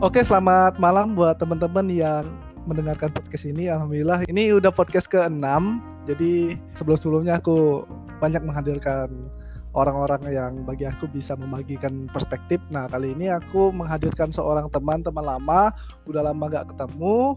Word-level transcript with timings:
Oke, 0.00 0.24
selamat 0.24 0.80
malam 0.80 1.12
buat 1.12 1.36
teman-teman 1.36 1.84
yang 1.92 2.24
mendengarkan 2.64 3.12
podcast 3.12 3.44
ini. 3.44 3.68
Alhamdulillah, 3.68 4.24
ini 4.32 4.48
udah 4.56 4.72
podcast 4.72 5.12
ke-6. 5.12 5.44
Jadi 6.08 6.56
sebelum-sebelumnya 6.72 7.36
aku 7.36 7.84
banyak 8.16 8.40
menghadirkan 8.40 9.12
orang-orang 9.76 10.24
yang 10.32 10.64
bagi 10.64 10.88
aku 10.88 11.04
bisa 11.04 11.36
membagikan 11.36 12.08
perspektif. 12.16 12.64
Nah, 12.72 12.88
kali 12.88 13.12
ini 13.12 13.28
aku 13.28 13.68
menghadirkan 13.76 14.32
seorang 14.32 14.72
teman, 14.72 15.04
teman 15.04 15.20
lama, 15.20 15.68
udah 16.08 16.32
lama 16.32 16.48
gak 16.48 16.72
ketemu. 16.72 17.36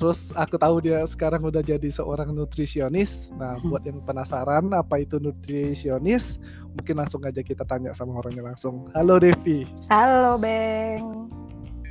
Terus 0.00 0.32
aku 0.32 0.56
tahu 0.56 0.80
dia 0.80 1.04
sekarang 1.04 1.44
udah 1.44 1.60
jadi 1.60 1.92
seorang 1.92 2.32
nutrisionis. 2.32 3.36
Nah, 3.36 3.60
buat 3.60 3.84
yang 3.84 4.00
penasaran 4.00 4.72
apa 4.72 5.04
itu 5.04 5.20
nutrisionis, 5.20 6.40
mungkin 6.72 7.04
langsung 7.04 7.20
aja 7.28 7.44
kita 7.44 7.68
tanya 7.68 7.92
sama 7.92 8.16
orangnya 8.16 8.48
langsung. 8.48 8.88
Halo 8.96 9.20
Devi. 9.20 9.68
Halo 9.92 10.40
Beng. 10.40 11.28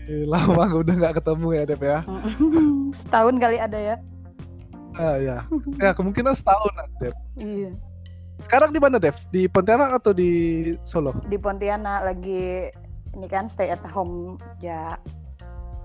Eh, 0.07 0.23
lama 0.23 0.63
udah 0.81 0.93
nggak 0.95 1.15
ketemu 1.19 1.47
ya 1.51 1.63
Dev 1.67 1.81
ya 1.83 1.99
Setahun 3.03 3.35
kali 3.37 3.57
ada 3.59 3.75
ya. 3.77 3.95
ah 4.97 5.13
ya 5.19 5.37
ya 5.83 5.91
kemungkinan 5.93 6.33
setahun 6.33 6.73
lah, 6.73 6.87
Dev 6.97 7.13
Iya. 7.37 7.69
sekarang 8.41 8.73
di 8.73 8.79
mana 8.81 8.97
Dev 8.97 9.13
di 9.29 9.45
Pontianak 9.45 10.01
atau 10.01 10.09
di 10.09 10.29
Solo 10.87 11.13
Di 11.27 11.37
Pontianak 11.37 12.01
lagi 12.01 12.71
ini 13.13 13.27
kan 13.29 13.45
stay 13.45 13.69
at 13.69 13.83
home 13.85 14.41
ya 14.57 14.97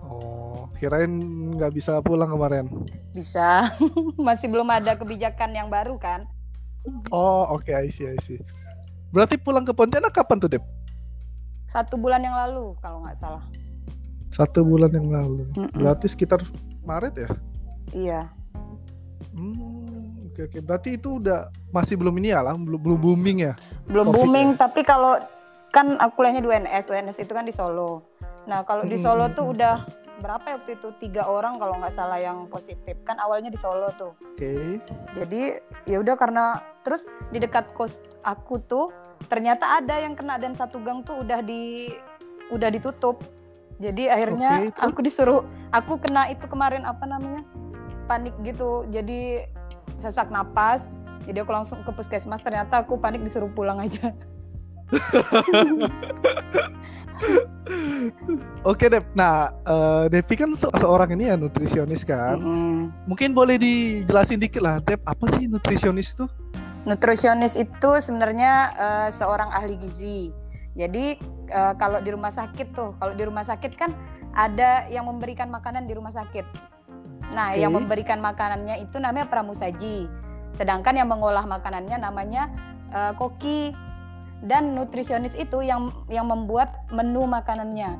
oh 0.00 0.64
kirain 0.80 1.12
nggak 1.52 1.76
bisa 1.76 2.00
pulang 2.00 2.32
kemarin 2.32 2.64
bisa. 3.12 3.68
Masih 4.16 4.48
belum 4.48 4.70
ada 4.72 4.96
kebijakan 4.96 5.52
yang 5.52 5.68
baru 5.68 6.00
kan? 6.00 6.24
oh 7.12 7.52
oke 7.52 7.68
I 7.68 7.92
see 7.92 8.08
I 8.08 8.16
see 8.16 8.40
berarti 9.12 9.36
pulang 9.36 9.68
ke 9.68 9.76
Pontianak 9.76 10.14
kapan 10.14 10.40
tuh 10.40 10.48
Dev 10.48 10.64
Satu 11.68 11.96
bulan 11.96 12.20
yang 12.20 12.36
lalu 12.36 12.76
kalau 12.80 13.00
nggak 13.00 13.16
salah. 13.16 13.40
Satu 14.32 14.64
bulan 14.64 14.90
yang 14.90 15.06
lalu 15.06 15.44
Mm-mm. 15.52 15.76
berarti 15.76 16.08
sekitar 16.08 16.40
Maret 16.82 17.14
ya 17.14 17.30
Iya. 17.92 18.20
hmm 19.30 20.32
oke 20.32 20.40
oke 20.48 20.58
berarti 20.60 20.96
itu 20.96 21.20
udah 21.20 21.38
masih 21.70 21.94
belum 21.94 22.16
ini 22.16 22.32
ya 22.32 22.40
lah 22.40 22.56
belum 22.56 22.80
belum 22.80 22.98
booming 22.98 23.38
ya 23.42 23.54
Belum 23.84 24.08
Covid 24.08 24.16
booming 24.16 24.48
ya? 24.50 24.58
tapi 24.58 24.80
kalau 24.82 25.20
kan 25.68 25.96
aku 25.96 26.20
kuliahnya 26.20 26.40
di 26.40 26.48
UNS, 26.48 26.84
UNS 26.86 27.16
itu 27.18 27.32
kan 27.32 27.42
di 27.42 27.50
Solo. 27.50 28.04
Nah 28.44 28.60
kalau 28.62 28.84
di. 28.84 28.94
Solo 28.94 29.32
tuh 29.32 29.50
udah 29.50 29.80
berapa 30.20 30.44
ya 30.46 30.54
waktu 30.54 30.76
itu 30.76 30.88
tiga 31.00 31.24
orang 31.24 31.56
kalau 31.56 31.74
nggak 31.74 31.90
salah 31.90 32.14
yang 32.16 32.44
positif 32.46 32.94
kan 33.02 33.16
awalnya 33.18 33.48
di 33.48 33.56
Solo 33.56 33.88
tuh. 33.92 34.12
oke 34.14 34.78
jadi 35.12 35.58
ya 35.82 35.98
udah 35.98 36.14
karena 36.14 36.44
terus 36.80 37.02
di 37.28 37.40
dekat 37.40 37.72
kos 37.72 37.96
aku 38.20 38.60
tuh 38.62 38.92
ternyata 39.26 39.76
ada 39.76 39.98
yang 39.98 40.12
kena 40.12 40.36
dan 40.36 40.52
satu 40.52 40.78
gang 40.78 41.02
tuh 41.02 41.20
udah 41.20 41.40
di 41.40 41.90
udah 42.48 42.68
ditutup 42.68 43.18
jadi 43.82 44.14
akhirnya 44.14 44.70
terus? 44.70 44.78
aku 44.78 44.98
disuruh 45.02 45.40
aku 45.74 45.98
kena 45.98 46.30
itu 46.30 46.46
kemarin 46.46 46.86
apa 46.86 47.02
namanya 47.02 47.42
panik 48.06 48.30
gitu 48.46 48.86
jadi 48.94 49.50
sesak 49.98 50.30
napas 50.30 50.94
jadi 51.26 51.42
aku 51.42 51.50
langsung 51.50 51.82
ke 51.82 51.90
puskesmas 51.90 52.38
ternyata 52.46 52.86
aku 52.86 52.94
panik 52.94 53.26
disuruh 53.26 53.50
pulang 53.50 53.82
aja 53.82 54.14
Oke 58.62 58.90
Dev, 58.90 59.06
nah 59.16 59.48
eh, 59.64 60.04
Devi 60.12 60.34
kan 60.36 60.52
se- 60.52 60.68
seorang 60.76 61.14
ini 61.16 61.32
ya 61.32 61.34
nutrisionis 61.38 62.04
kan. 62.04 62.36
Mm-mm. 62.36 62.92
Mungkin 63.08 63.32
boleh 63.32 63.56
dijelasin 63.56 64.36
dikit 64.42 64.60
lah, 64.60 64.78
Dev, 64.84 65.00
apa 65.06 65.24
sih 65.38 65.48
nutrisionis 65.48 66.12
itu? 66.12 66.28
Nutrisionis 66.84 67.56
itu 67.56 67.90
sebenarnya 68.02 68.52
eh, 68.76 69.08
seorang 69.14 69.48
ahli 69.54 69.80
gizi. 69.80 70.28
Jadi 70.76 71.16
eh, 71.52 71.74
kalau 71.76 72.00
di 72.00 72.10
rumah 72.10 72.32
sakit 72.32 72.72
tuh, 72.72 72.96
kalau 72.96 73.12
di 73.12 73.22
rumah 73.28 73.44
sakit 73.44 73.72
kan 73.76 73.92
ada 74.32 74.88
yang 74.88 75.04
memberikan 75.04 75.52
makanan 75.52 75.84
di 75.84 75.92
rumah 75.92 76.10
sakit. 76.10 76.72
Nah, 77.32 77.52
Oke. 77.52 77.60
yang 77.60 77.72
memberikan 77.72 78.20
makanannya 78.20 78.80
itu 78.84 78.96
namanya 78.96 79.28
pramusaji. 79.28 80.08
Sedangkan 80.56 80.96
yang 80.96 81.08
mengolah 81.08 81.44
makanannya 81.44 81.96
namanya 82.00 82.48
eh, 82.92 83.12
koki. 83.16 83.72
Dan 84.42 84.74
nutrisionis 84.74 85.38
itu 85.38 85.62
yang 85.62 85.94
yang 86.10 86.26
membuat 86.26 86.90
menu 86.90 87.30
makanannya. 87.30 87.94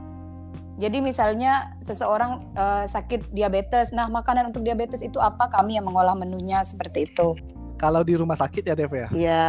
Jadi 0.83 0.99
misalnya 0.99 1.79
seseorang 1.87 2.43
eh, 2.59 2.85
sakit 2.91 3.31
diabetes, 3.31 3.95
nah 3.95 4.11
makanan 4.11 4.51
untuk 4.51 4.67
diabetes 4.67 5.07
itu 5.07 5.23
apa? 5.23 5.47
Kami 5.53 5.79
yang 5.79 5.87
mengolah 5.87 6.19
menunya 6.19 6.67
seperti 6.67 7.07
itu. 7.07 7.39
Kalau 7.79 8.03
di 8.03 8.19
rumah 8.19 8.35
sakit 8.35 8.63
ya 8.67 8.75
Dev 8.75 8.91
ya? 8.91 9.09
Iya. 9.15 9.47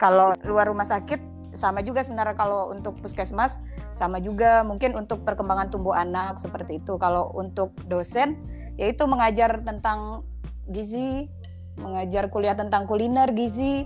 Kalau 0.00 0.32
luar 0.44 0.72
rumah 0.72 0.88
sakit 0.88 1.31
sama 1.52 1.84
juga 1.84 2.00
sebenarnya 2.00 2.36
kalau 2.36 2.72
untuk 2.72 2.98
puskesmas 3.04 3.60
sama 3.92 4.18
juga 4.24 4.64
mungkin 4.64 4.96
untuk 4.96 5.22
perkembangan 5.22 5.68
tumbuh 5.68 5.92
anak 5.92 6.40
seperti 6.40 6.80
itu. 6.80 6.96
Kalau 6.96 7.32
untuk 7.36 7.76
dosen 7.86 8.40
yaitu 8.80 9.04
mengajar 9.04 9.60
tentang 9.60 10.24
gizi, 10.72 11.28
mengajar 11.76 12.32
kuliah 12.32 12.56
tentang 12.56 12.88
kuliner 12.88 13.28
gizi 13.36 13.84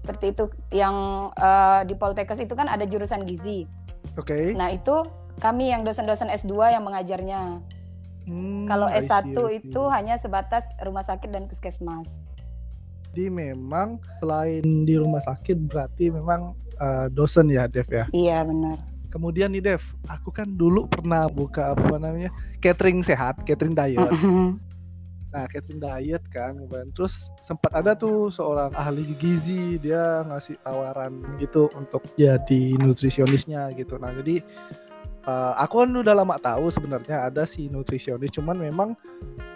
seperti 0.00 0.32
itu. 0.32 0.44
Yang 0.72 0.96
eh, 1.36 1.80
di 1.86 1.94
Poltekkes 1.94 2.40
itu 2.40 2.56
kan 2.56 2.66
ada 2.66 2.88
jurusan 2.88 3.28
gizi. 3.28 3.68
Oke. 4.18 4.52
Nah, 4.56 4.72
itu 4.72 5.04
kami 5.40 5.72
yang 5.72 5.86
dosen-dosen 5.86 6.28
S2 6.28 6.74
yang 6.74 6.84
mengajarnya. 6.84 7.62
Hmm, 8.22 8.70
Kalau 8.70 8.86
I 8.86 9.02
see, 9.02 9.08
S1 9.08 9.34
I 9.34 9.34
see. 9.34 9.68
itu 9.68 9.82
hanya 9.90 10.14
sebatas 10.20 10.68
rumah 10.82 11.02
sakit 11.02 11.32
dan 11.32 11.50
puskesmas. 11.50 12.22
Jadi 13.12 13.28
memang 13.28 14.00
selain 14.24 14.64
di 14.88 14.96
rumah 14.96 15.20
sakit 15.20 15.68
berarti 15.68 16.08
memang 16.08 16.56
eh, 16.80 17.06
dosen 17.12 17.44
ya 17.52 17.68
Dev 17.68 17.84
ya. 17.92 18.08
Iya, 18.08 18.40
benar. 18.40 18.80
Kemudian 19.12 19.52
nih 19.52 19.60
Dev, 19.60 19.84
aku 20.08 20.32
kan 20.32 20.48
dulu 20.48 20.88
pernah 20.88 21.28
buka 21.28 21.76
apa 21.76 22.00
namanya 22.00 22.32
catering 22.64 23.04
sehat, 23.04 23.44
catering 23.44 23.76
diet. 23.76 24.00
Nah, 25.32 25.48
catering 25.48 25.80
diet 25.80 26.24
kan, 26.28 26.52
kemarin. 26.56 26.92
terus 26.92 27.32
sempat 27.40 27.72
ada 27.72 27.96
tuh 27.96 28.28
seorang 28.28 28.72
ahli 28.72 29.04
gizi 29.16 29.80
dia 29.80 30.24
ngasih 30.28 30.60
tawaran 30.60 31.24
gitu 31.36 31.72
untuk 31.72 32.04
jadi 32.16 32.76
nutrisionisnya 32.80 33.72
gitu. 33.76 33.96
Nah, 33.96 34.12
jadi 34.12 34.40
eh, 35.22 35.52
aku 35.58 35.86
kan 35.86 35.90
udah 35.94 36.14
lama 36.14 36.36
tahu 36.38 36.68
sebenarnya 36.68 37.30
ada 37.30 37.46
si 37.46 37.70
nutrisionis, 37.70 38.34
cuman 38.34 38.58
memang 38.58 38.98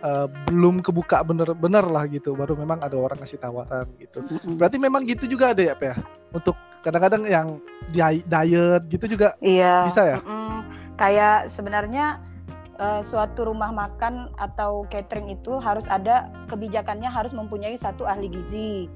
eh, 0.02 0.26
belum 0.50 0.80
kebuka 0.82 1.22
bener-bener 1.26 1.84
lah 1.86 2.06
gitu. 2.06 2.34
Baru 2.38 2.54
memang 2.54 2.78
ada 2.82 2.94
orang 2.94 3.18
ngasih 3.18 3.42
tawaran 3.42 3.86
gitu. 3.98 4.22
Berarti 4.56 4.78
memang 4.78 5.02
gitu 5.04 5.26
juga 5.26 5.50
ada 5.52 5.62
ya, 5.62 5.74
Pak 5.74 5.86
ya? 5.86 5.96
Untuk 6.30 6.56
kadang-kadang 6.86 7.26
yang 7.26 7.58
di- 7.90 8.22
diet 8.22 8.82
gitu 8.86 9.18
juga 9.18 9.34
Iya. 9.42 9.90
Bisa 9.90 10.02
ya? 10.06 10.18
mm-mm. 10.22 10.54
Kayak 10.94 11.50
sebenarnya 11.50 12.22
eh, 12.78 13.02
suatu 13.02 13.50
rumah 13.50 13.74
makan 13.74 14.30
atau 14.38 14.86
catering 14.86 15.34
itu 15.34 15.58
harus 15.58 15.90
ada 15.90 16.30
kebijakannya 16.46 17.10
harus 17.10 17.34
mempunyai 17.34 17.74
satu 17.74 18.06
ahli 18.06 18.30
gizi. 18.30 18.86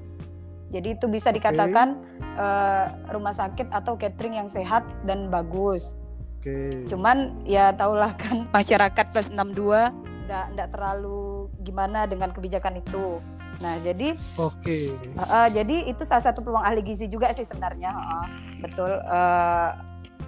Jadi 0.71 0.95
itu 0.95 1.11
bisa 1.11 1.35
dikatakan 1.35 1.99
eh, 2.39 2.85
rumah 3.11 3.35
sakit 3.35 3.67
atau 3.75 3.99
catering 3.99 4.39
yang 4.39 4.47
sehat 4.47 4.87
dan 5.03 5.27
bagus. 5.27 5.99
Oke. 6.41 6.89
Cuman 6.89 7.37
ya 7.45 7.69
tahulah 7.77 8.17
kan 8.17 8.45
masyarakat 8.57 9.05
plus 9.13 9.29
62 9.29 9.93
nggak 10.25 10.45
nggak 10.57 10.69
terlalu 10.73 11.45
gimana 11.61 12.09
dengan 12.09 12.33
kebijakan 12.33 12.81
itu. 12.81 13.21
Nah 13.61 13.77
jadi 13.85 14.17
Oke. 14.41 14.89
Uh, 15.21 15.45
jadi 15.53 15.85
itu 15.85 16.01
salah 16.01 16.25
satu 16.25 16.41
peluang 16.41 16.65
ahli 16.65 16.81
gizi 16.81 17.05
juga 17.05 17.29
sih 17.29 17.45
sebenarnya, 17.45 17.93
uh, 17.93 18.25
betul. 18.57 18.89
Uh, 19.05 19.77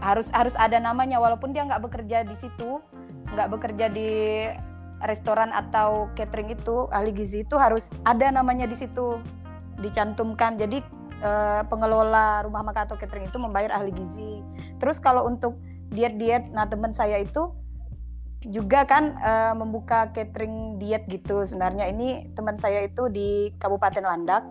harus 0.06 0.30
harus 0.30 0.54
ada 0.54 0.78
namanya 0.78 1.18
walaupun 1.18 1.50
dia 1.50 1.66
nggak 1.66 1.82
bekerja 1.82 2.22
di 2.30 2.38
situ, 2.38 2.78
nggak 3.34 3.50
bekerja 3.50 3.90
di 3.90 4.46
restoran 5.02 5.50
atau 5.50 6.14
catering 6.14 6.54
itu, 6.54 6.86
ahli 6.94 7.10
gizi 7.10 7.42
itu 7.42 7.58
harus 7.58 7.90
ada 8.06 8.30
namanya 8.30 8.70
di 8.70 8.78
situ 8.78 9.18
dicantumkan. 9.82 10.62
Jadi 10.62 10.78
uh, 11.26 11.66
pengelola 11.66 12.46
rumah 12.46 12.62
makan 12.62 12.86
atau 12.86 13.02
catering 13.02 13.26
itu 13.26 13.42
membayar 13.42 13.74
ahli 13.82 13.90
gizi. 13.98 14.46
Terus 14.78 15.02
kalau 15.02 15.26
untuk 15.26 15.58
diet-diet, 15.94 16.50
nah 16.52 16.66
teman 16.66 16.92
saya 16.92 17.22
itu 17.22 17.54
juga 18.44 18.84
kan 18.84 19.16
eh, 19.16 19.54
membuka 19.56 20.12
catering 20.12 20.82
diet 20.82 21.08
gitu. 21.08 21.48
Sebenarnya 21.48 21.88
ini 21.88 22.34
teman 22.36 22.60
saya 22.60 22.84
itu 22.84 23.08
di 23.08 23.54
Kabupaten 23.62 24.04
Landak. 24.04 24.44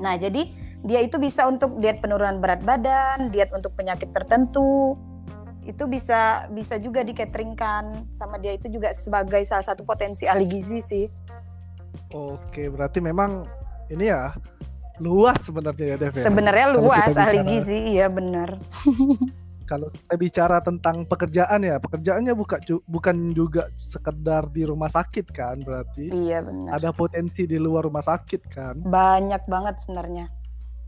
Nah 0.00 0.16
jadi 0.16 0.48
dia 0.82 0.98
itu 1.04 1.20
bisa 1.20 1.46
untuk 1.46 1.78
diet 1.78 2.02
penurunan 2.02 2.42
berat 2.42 2.64
badan 2.64 3.28
diet 3.28 3.52
untuk 3.52 3.76
penyakit 3.76 4.14
tertentu. 4.16 4.96
Itu 5.62 5.86
bisa 5.86 6.50
bisa 6.50 6.80
juga 6.80 7.04
di 7.06 7.14
cateringkan 7.14 8.10
sama 8.10 8.40
dia 8.40 8.56
itu 8.56 8.66
juga 8.72 8.90
sebagai 8.96 9.44
salah 9.44 9.62
satu 9.62 9.84
potensi 9.84 10.24
ahli 10.26 10.48
gizi 10.48 10.80
sih. 10.80 11.06
Oke, 12.12 12.72
berarti 12.72 12.98
memang 13.04 13.46
ini 13.92 14.08
ya 14.08 14.32
luas 15.00 15.40
sebenarnya 15.42 15.86
ya 15.94 15.96
Dev 15.96 16.12
ya. 16.14 16.24
sebenarnya 16.28 16.66
luas 16.76 17.12
ahli 17.16 17.40
gizi 17.48 17.96
iya 17.96 18.12
benar 18.12 18.54
Kalau 19.62 19.88
kita 19.88 20.14
bicara 20.14 20.58
tentang 20.58 21.06
pekerjaan 21.06 21.62
ya, 21.62 21.78
pekerjaannya 21.78 22.34
buka, 22.34 22.58
bukan 22.84 23.30
juga 23.32 23.70
sekedar 23.74 24.50
di 24.50 24.66
rumah 24.66 24.90
sakit 24.90 25.26
kan 25.30 25.56
berarti. 25.58 26.10
iya 26.10 26.42
benar 26.42 26.76
Ada 26.76 26.90
potensi 26.90 27.46
di 27.46 27.56
luar 27.56 27.86
rumah 27.86 28.02
sakit 28.02 28.42
kan. 28.50 28.76
banyak 28.82 29.42
banget 29.46 29.78
sebenarnya 29.80 30.26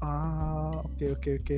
Ah, 0.05 0.69
oke 0.85 1.17
oke 1.17 1.31
oke. 1.41 1.56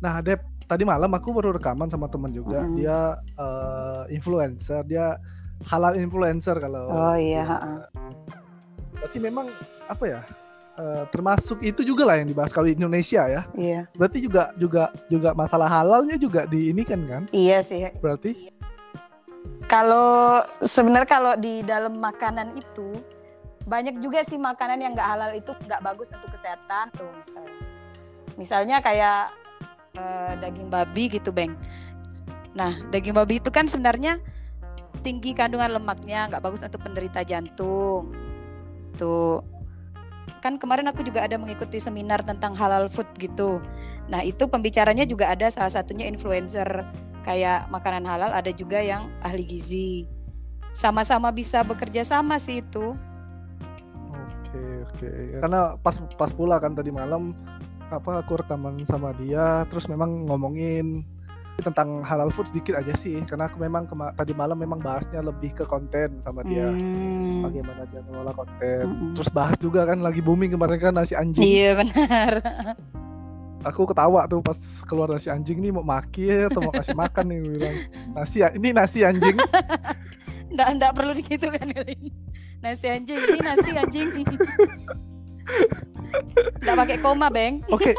Nah, 0.00 0.24
Dep, 0.24 0.40
tadi 0.64 0.82
malam 0.88 1.12
aku 1.12 1.28
baru 1.36 1.52
rekaman 1.52 1.92
sama 1.92 2.08
teman 2.08 2.32
juga. 2.32 2.64
Mm-mm. 2.64 2.80
Dia 2.80 3.20
uh, 3.36 4.08
influencer, 4.08 4.80
dia 4.88 5.20
halal 5.68 6.00
influencer 6.00 6.56
kalau. 6.56 6.88
Oh 6.88 7.16
iya, 7.20 7.44
dia- 7.44 7.48
ha-ha. 7.52 7.74
Berarti 8.96 9.18
memang 9.20 9.52
apa 9.86 10.04
ya? 10.08 10.20
Uh, 10.78 11.04
termasuk 11.10 11.60
itu 11.60 11.84
juga 11.84 12.08
lah 12.08 12.16
yang 12.20 12.28
dibahas 12.28 12.52
kalau 12.52 12.68
di 12.68 12.76
Indonesia 12.76 13.26
ya. 13.28 13.42
Iya. 13.56 13.88
Berarti 13.96 14.18
juga 14.24 14.52
juga 14.56 14.92
juga 15.08 15.30
masalah 15.36 15.68
halalnya 15.68 16.16
juga 16.16 16.44
di 16.48 16.72
ini 16.72 16.82
kan 16.86 17.00
kan? 17.08 17.22
Iya 17.32 17.60
sih. 17.64 17.88
Berarti 18.00 18.52
Kalau 19.66 20.44
sebenarnya 20.60 21.08
kalau 21.08 21.32
di 21.34 21.64
dalam 21.64 21.96
makanan 21.96 22.54
itu 22.60 22.92
banyak 23.64 24.04
juga 24.04 24.20
sih 24.26 24.36
makanan 24.36 24.78
yang 24.84 24.92
nggak 24.92 25.08
halal 25.16 25.32
itu 25.32 25.50
nggak 25.64 25.80
bagus 25.80 26.12
untuk 26.12 26.28
kesehatan 26.34 26.92
tuh 26.92 27.08
misalnya. 27.16 27.56
Misalnya 28.36 28.76
kayak 28.84 29.32
eh, 29.96 30.32
daging 30.44 30.68
babi 30.68 31.08
gitu, 31.08 31.32
Beng. 31.32 31.56
Nah, 32.52 32.76
daging 32.92 33.16
babi 33.16 33.40
itu 33.40 33.48
kan 33.48 33.64
sebenarnya 33.64 34.20
tinggi 35.00 35.32
kandungan 35.32 35.80
lemaknya, 35.80 36.28
nggak 36.28 36.42
bagus 36.42 36.62
untuk 36.62 36.84
penderita 36.84 37.24
jantung. 37.24 38.12
Tuh. 39.00 39.40
Kan 40.42 40.58
kemarin 40.58 40.90
aku 40.90 41.06
juga 41.06 41.22
ada 41.22 41.38
mengikuti 41.38 41.78
seminar 41.78 42.20
tentang 42.26 42.52
halal 42.58 42.90
food 42.90 43.06
gitu. 43.16 43.62
Nah, 44.10 44.26
itu 44.26 44.50
pembicaranya 44.50 45.06
juga 45.06 45.30
ada 45.30 45.46
salah 45.48 45.70
satunya 45.70 46.10
influencer 46.10 46.66
kayak 47.22 47.70
makanan 47.70 48.02
halal 48.02 48.34
ada 48.34 48.50
juga 48.50 48.82
yang 48.82 49.06
ahli 49.22 49.46
gizi 49.46 50.10
sama-sama 50.74 51.30
bisa 51.30 51.62
bekerja 51.62 52.02
sama 52.02 52.34
sih 52.42 52.58
itu 52.58 52.98
Oke 54.52 54.84
oke. 54.84 55.10
Karena 55.40 55.80
pas 55.80 55.96
pas 56.20 56.28
pula 56.28 56.60
kan 56.60 56.76
tadi 56.76 56.92
malam 56.92 57.32
apa 57.88 58.20
aku 58.20 58.40
rekaman 58.44 58.84
sama 58.84 59.16
dia, 59.16 59.64
terus 59.72 59.88
memang 59.88 60.28
ngomongin 60.28 61.08
tentang 61.62 62.02
halal 62.02 62.28
food 62.28 62.46
sedikit 62.46 62.74
aja 62.74 62.92
sih, 62.92 63.22
karena 63.22 63.46
aku 63.46 63.56
memang 63.56 63.86
kema- 63.86 64.12
tadi 64.12 64.30
malam 64.32 64.54
memang 64.54 64.76
bahasnya 64.76 65.18
lebih 65.18 65.54
ke 65.54 65.64
konten 65.64 66.18
sama 66.18 66.42
dia, 66.42 66.66
Hmm. 66.66 67.42
bagaimana 67.42 67.86
dia 67.86 68.02
mengelola 68.02 68.32
konten. 68.32 68.84
Mm-mm. 68.84 69.14
Terus 69.14 69.30
bahas 69.30 69.56
juga 69.56 69.82
kan 69.84 69.98
lagi 69.98 70.18
booming 70.18 70.50
kemarin 70.50 70.78
kan 70.78 70.92
nasi 70.92 71.14
anjing. 71.14 71.40
iya 71.40 71.72
benar 71.72 72.32
Aku 73.62 73.86
ketawa 73.86 74.26
tuh 74.26 74.42
pas 74.42 74.58
keluar 74.84 75.06
nasi 75.08 75.30
anjing 75.30 75.56
nih 75.56 75.70
mau 75.70 75.86
maki 75.86 76.50
atau 76.50 76.58
mau 76.60 76.74
kasih 76.74 76.98
makan 76.98 77.24
nih 77.24 77.38
bilang 77.46 77.76
nasi 78.10 78.42
ini 78.42 78.74
nasi 78.74 79.06
anjing. 79.06 79.38
nggak 80.52 80.68
nggak 80.76 80.92
perlu 80.92 81.14
gitu 81.16 81.46
kan 81.46 81.66
nasi 82.58 82.86
anjing 82.86 83.22
ini 83.22 83.38
nasi 83.40 83.70
anjing 83.72 84.08
nggak 86.62 86.76
pakai 86.76 86.98
koma 86.98 87.30
beng 87.30 87.62
Oke. 87.70 87.94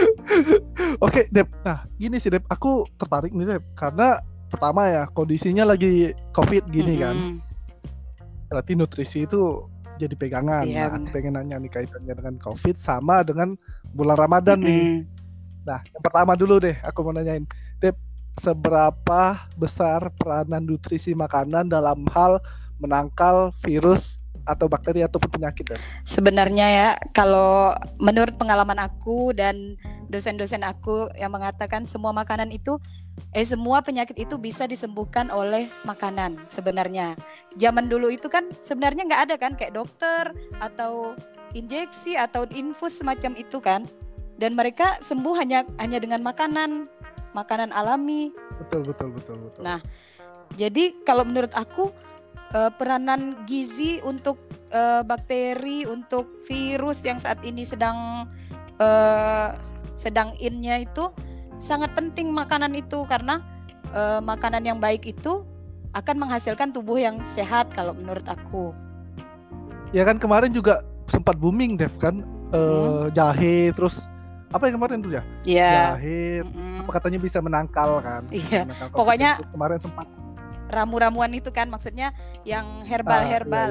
Oke, 1.04 1.28
Dep. 1.28 1.48
Nah, 1.62 1.84
gini 1.96 2.16
sih, 2.18 2.30
Dep. 2.32 2.44
Aku 2.48 2.86
tertarik 2.96 3.32
nih, 3.34 3.56
Dep. 3.56 3.64
Karena 3.74 4.20
pertama 4.48 4.88
ya, 4.88 5.04
kondisinya 5.10 5.64
lagi 5.68 6.12
COVID 6.36 6.68
gini 6.68 7.00
kan. 7.00 7.16
Mm-mm. 7.16 7.36
Berarti 8.52 8.72
nutrisi 8.76 9.24
itu 9.24 9.64
jadi 9.96 10.14
pegangan. 10.16 10.64
Iya, 10.64 10.88
nah, 10.88 10.98
aku 11.00 11.06
pengen 11.12 11.36
nanya 11.40 11.56
nih 11.60 11.70
kaitannya 11.72 12.14
dengan 12.16 12.34
COVID 12.40 12.76
sama 12.76 13.24
dengan 13.24 13.56
bulan 13.96 14.16
Ramadan 14.18 14.58
nih. 14.60 14.82
Mm-mm. 14.82 14.98
Nah, 15.62 15.80
yang 15.94 16.02
pertama 16.02 16.32
dulu 16.34 16.58
deh, 16.58 16.76
aku 16.82 16.98
mau 17.06 17.14
nanyain, 17.14 17.46
Dep, 17.78 17.94
seberapa 18.40 19.22
besar 19.60 20.08
peranan 20.16 20.64
nutrisi 20.64 21.12
makanan 21.12 21.68
dalam 21.68 22.08
hal 22.10 22.40
menangkal 22.80 23.54
virus 23.62 24.21
atau 24.44 24.66
bakteri 24.66 25.06
ataupun 25.06 25.30
penyakit, 25.38 25.74
Dep? 25.74 25.80
sebenarnya 26.02 26.66
ya 26.66 26.88
kalau 27.14 27.72
menurut 28.02 28.34
pengalaman 28.36 28.78
aku 28.78 29.32
dan 29.36 29.78
dosen-dosen 30.10 30.66
aku 30.66 31.08
yang 31.16 31.32
mengatakan 31.32 31.88
semua 31.88 32.12
makanan 32.12 32.52
itu 32.52 32.76
eh 33.32 33.44
semua 33.44 33.80
penyakit 33.84 34.16
itu 34.16 34.36
bisa 34.40 34.64
disembuhkan 34.68 35.28
oleh 35.28 35.68
makanan 35.84 36.40
sebenarnya 36.48 37.16
zaman 37.60 37.88
dulu 37.88 38.08
itu 38.08 38.28
kan 38.28 38.48
sebenarnya 38.64 39.08
nggak 39.08 39.22
ada 39.30 39.36
kan 39.36 39.52
kayak 39.56 39.76
dokter 39.76 40.32
atau 40.60 41.16
injeksi 41.52 42.16
atau 42.16 42.48
infus 42.52 43.00
semacam 43.00 43.32
itu 43.36 43.60
kan 43.60 43.84
dan 44.40 44.56
mereka 44.56 44.96
sembuh 45.04 45.36
hanya 45.36 45.64
hanya 45.76 46.00
dengan 46.00 46.24
makanan 46.24 46.88
makanan 47.36 47.72
alami 47.72 48.32
Betul, 48.62 48.86
betul, 48.86 49.08
betul, 49.10 49.36
betul. 49.42 49.62
Nah, 49.64 49.80
Jadi 50.52 51.00
kalau 51.08 51.24
menurut 51.24 51.50
aku 51.56 51.88
eh, 52.50 52.70
peranan 52.72 53.44
gizi 53.44 53.98
untuk 54.02 54.38
eh, 54.68 55.02
bakteri, 55.02 55.84
untuk 55.84 56.44
virus 56.44 57.02
yang 57.02 57.16
saat 57.16 57.40
ini 57.42 57.62
sedang 57.62 58.28
eh, 58.76 59.48
sedang 59.94 60.32
innya 60.36 60.80
itu 60.80 61.12
sangat 61.56 61.94
penting 61.94 62.30
makanan 62.30 62.72
itu 62.72 63.04
karena 63.04 63.38
eh, 63.90 64.18
makanan 64.18 64.64
yang 64.64 64.78
baik 64.78 65.06
itu 65.06 65.44
akan 65.92 66.24
menghasilkan 66.24 66.72
tubuh 66.72 66.96
yang 66.96 67.20
sehat 67.22 67.68
kalau 67.70 67.92
menurut 67.92 68.24
aku. 68.24 68.72
Ya 69.92 70.02
kan 70.02 70.16
kemarin 70.16 70.48
juga 70.48 70.80
sempat 71.04 71.36
booming 71.36 71.76
Dev 71.76 71.92
kan 72.00 72.24
eh, 72.50 72.58
Hmm. 72.58 73.12
jahe 73.12 73.72
terus 73.72 74.00
apa 74.48 74.68
yang 74.68 74.76
kemarin 74.76 75.00
tuh 75.00 75.12
ya? 75.12 75.22
Iya. 75.44 75.72
Jahe 75.96 76.44
Mm-mm. 76.44 76.80
apa 76.84 76.90
katanya 76.96 77.18
bisa 77.18 77.38
menangkal 77.40 78.00
kan? 78.00 78.22
Iya. 78.28 78.64
Menangkal 78.64 78.96
Pokoknya- 78.96 79.36
itu 79.40 79.48
kemarin 79.48 79.78
sempat 79.80 80.06
Ramu-ramuan 80.72 81.28
itu 81.36 81.52
kan 81.52 81.68
maksudnya 81.68 82.16
yang 82.48 82.64
Ah, 82.64 82.82
iya, 82.82 82.88
herbal-herbal. 82.96 83.70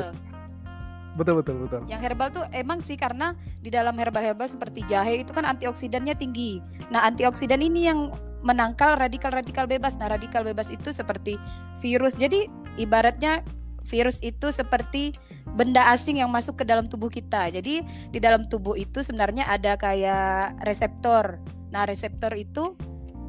betul 1.12 1.44
betul 1.44 1.56
betul. 1.68 1.81
Yang 1.92 2.01
herbal 2.07 2.30
tuh 2.31 2.45
emang 2.56 2.80
sih 2.80 2.95
karena 2.95 3.36
di 3.59 3.68
dalam 3.68 3.98
herbal-herbal 4.00 4.48
seperti 4.48 4.86
jahe 4.88 5.25
itu 5.27 5.36
kan 5.36 5.44
antioksidannya 5.44 6.15
tinggi. 6.15 6.63
Nah, 6.88 7.03
antioksidan 7.03 7.59
ini 7.59 7.89
yang 7.92 8.15
menangkal 8.48 8.95
radikal-radikal 8.95 9.68
bebas. 9.68 10.00
Nah, 10.00 10.07
radikal 10.07 10.48
bebas 10.48 10.71
itu 10.71 10.95
seperti 10.95 11.36
virus. 11.83 12.15
Jadi 12.15 12.48
ibaratnya 12.80 13.44
virus 13.83 14.21
itu 14.24 14.54
seperti 14.56 15.18
benda 15.57 15.92
asing 15.92 16.21
yang 16.24 16.31
masuk 16.31 16.62
ke 16.62 16.63
dalam 16.63 16.88
tubuh 16.88 17.12
kita. 17.12 17.51
Jadi 17.51 17.83
di 18.13 18.19
dalam 18.21 18.47
tubuh 18.47 18.80
itu 18.80 19.04
sebenarnya 19.04 19.51
ada 19.51 19.75
kayak 19.75 20.63
reseptor. 20.63 21.44
Nah, 21.75 21.83
reseptor 21.83 22.31
itu 22.39 22.77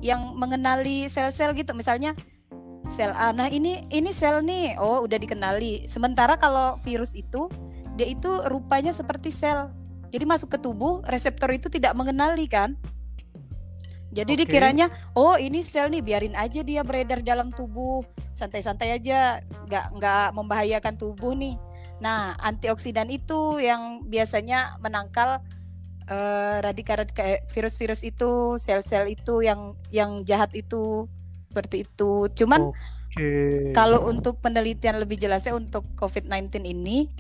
yang 0.02 0.38
mengenali 0.38 1.10
sel-sel 1.10 1.50
gitu. 1.58 1.74
Misalnya 1.74 2.14
sel 2.90 3.14
A. 3.14 3.30
Nah, 3.30 3.46
ini 3.46 3.86
ini 3.92 4.10
sel 4.10 4.42
nih. 4.42 4.78
Oh, 4.80 5.06
udah 5.06 5.18
dikenali. 5.18 5.86
Sementara 5.86 6.34
kalau 6.34 6.80
virus 6.82 7.14
itu 7.14 7.46
dia 7.94 8.08
itu 8.08 8.30
rupanya 8.48 8.90
seperti 8.90 9.28
sel. 9.28 9.70
Jadi 10.12 10.24
masuk 10.28 10.52
ke 10.52 10.58
tubuh, 10.60 11.00
reseptor 11.08 11.48
itu 11.56 11.72
tidak 11.72 11.96
mengenali 11.96 12.44
kan? 12.44 12.76
Jadi 14.12 14.36
Oke. 14.36 14.40
dikiranya, 14.44 14.92
oh 15.16 15.40
ini 15.40 15.64
sel 15.64 15.88
nih, 15.88 16.04
biarin 16.04 16.36
aja 16.36 16.60
dia 16.60 16.84
beredar 16.84 17.24
dalam 17.24 17.48
tubuh, 17.48 18.04
santai-santai 18.36 19.00
aja, 19.00 19.40
nggak 19.64 19.86
nggak 19.96 20.26
membahayakan 20.36 21.00
tubuh 21.00 21.32
nih. 21.32 21.56
Nah, 22.04 22.36
antioksidan 22.44 23.08
itu 23.08 23.56
yang 23.56 24.04
biasanya 24.04 24.76
menangkal 24.84 25.40
eh, 26.12 26.56
radikal-radikal 26.60 27.24
eh, 27.24 27.40
virus-virus 27.56 28.04
itu, 28.04 28.60
sel-sel 28.60 29.08
itu 29.08 29.40
yang 29.40 29.80
yang 29.88 30.20
jahat 30.28 30.52
itu, 30.52 31.08
seperti 31.52 31.84
itu. 31.84 32.32
Cuman 32.32 32.72
Oke. 32.72 33.28
kalau 33.76 34.08
untuk 34.08 34.40
penelitian 34.40 34.96
lebih 34.96 35.20
jelasnya 35.20 35.52
untuk 35.52 35.84
COVID-19 36.00 36.64
ini, 36.64 37.12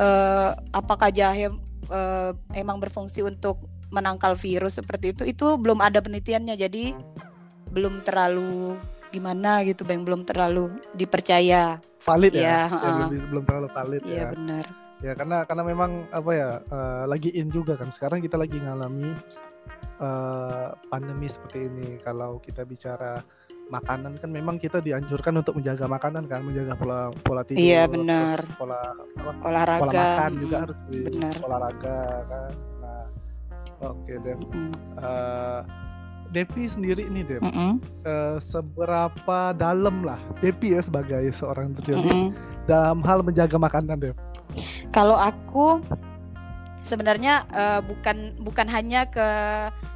eh, 0.00 0.50
apakah 0.72 1.12
jahe 1.12 1.52
eh, 1.92 2.30
emang 2.56 2.80
berfungsi 2.80 3.20
untuk 3.20 3.60
menangkal 3.92 4.34
virus 4.34 4.80
seperti 4.80 5.12
itu? 5.12 5.22
Itu 5.28 5.60
belum 5.60 5.84
ada 5.84 6.00
penelitiannya, 6.00 6.56
jadi 6.56 6.96
belum 7.68 8.00
terlalu 8.08 8.80
gimana 9.12 9.62
gitu, 9.62 9.84
bang, 9.86 10.02
belum 10.02 10.24
terlalu 10.24 10.74
dipercaya. 10.96 11.78
valid 12.04 12.36
ya, 12.36 12.68
Ya, 12.68 12.92
belum, 13.08 13.32
belum 13.32 13.44
terlalu 13.48 13.68
valid 13.72 14.02
Iya 14.04 14.16
ya. 14.16 14.28
benar. 14.36 14.64
Ya 15.00 15.12
karena 15.16 15.44
karena 15.44 15.64
memang 15.64 15.90
apa 16.12 16.30
ya 16.32 16.50
eh, 16.60 17.04
lagi 17.04 17.32
in 17.32 17.48
juga 17.48 17.76
kan 17.76 17.88
sekarang 17.88 18.20
kita 18.20 18.36
lagi 18.36 18.56
ngalami 18.60 19.12
eh, 20.00 20.68
pandemi 20.88 21.28
seperti 21.28 21.68
ini. 21.68 21.88
Kalau 22.00 22.40
kita 22.40 22.64
bicara 22.64 23.20
makanan 23.66 24.20
kan 24.20 24.28
memang 24.28 24.56
kita 24.56 24.78
dianjurkan 24.78 25.40
untuk 25.40 25.56
menjaga 25.56 25.86
makanan 25.86 26.24
kan, 26.24 26.44
menjaga 26.44 26.74
pola 26.74 26.98
pola 27.22 27.42
tidur, 27.42 27.64
Iya 27.64 27.82
benar. 27.86 28.44
pola 28.54 28.78
apa, 29.16 29.30
Olahraga. 29.42 29.80
pola 29.80 29.92
makan 29.94 30.32
juga 30.38 30.56
harus 30.62 30.78
di 30.86 30.98
benar. 31.06 31.34
olahraga 31.40 31.98
kan. 32.28 32.52
Nah, 32.78 33.04
oke 33.82 34.12
Dev. 34.20 34.38
mm, 34.38 34.72
Eh, 34.94 35.60
Devi 36.30 36.64
sendiri 36.66 37.06
nih 37.06 37.24
Dev, 37.24 37.42
mm, 37.42 37.74
eh, 38.02 38.36
seberapa 38.38 39.38
dalam 39.54 40.02
lah 40.02 40.18
Devi 40.38 40.74
ya 40.74 40.82
sebagai 40.82 41.30
seorang 41.32 41.70
nutrisionis 41.70 42.10
mm. 42.10 42.28
dalam 42.66 42.98
hal 43.00 43.22
menjaga 43.22 43.54
makanan 43.54 43.96
Dev. 44.02 44.16
Kalau 44.90 45.14
aku 45.14 45.78
sebenarnya 46.82 47.48
eh, 47.48 47.80
bukan 47.80 48.36
bukan 48.42 48.66
hanya 48.68 49.06
ke 49.06 49.26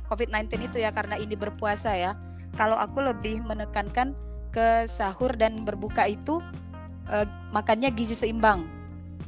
COVID-19 0.09 0.73
itu 0.73 0.77
ya 0.81 0.89
karena 0.89 1.21
ini 1.21 1.37
berpuasa 1.37 1.93
ya. 1.93 2.17
Kalau 2.57 2.79
aku 2.79 3.05
lebih 3.05 3.45
menekankan 3.45 4.17
ke 4.55 4.89
sahur 4.89 5.35
dan 5.37 5.67
berbuka 5.67 6.09
itu 6.09 6.41
eh, 7.11 7.27
makannya 7.53 7.93
gizi 7.93 8.17
seimbang. 8.17 8.65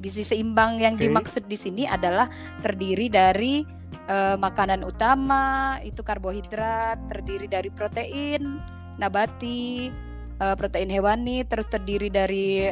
Gizi 0.01 0.25
seimbang 0.25 0.81
yang 0.81 0.97
Oke. 0.97 1.09
dimaksud 1.09 1.45
di 1.45 1.59
sini 1.61 1.85
adalah 1.85 2.33
terdiri 2.65 3.13
dari 3.13 3.61
uh, 4.09 4.37
makanan 4.41 4.81
utama 4.87 5.77
itu 5.85 6.01
karbohidrat 6.01 6.97
terdiri 7.11 7.47
dari 7.51 7.69
protein 7.69 8.63
nabati, 9.01 9.89
uh, 10.41 10.55
protein 10.57 10.93
hewani, 10.93 11.45
terus 11.49 11.65
terdiri 11.69 12.13
dari 12.13 12.69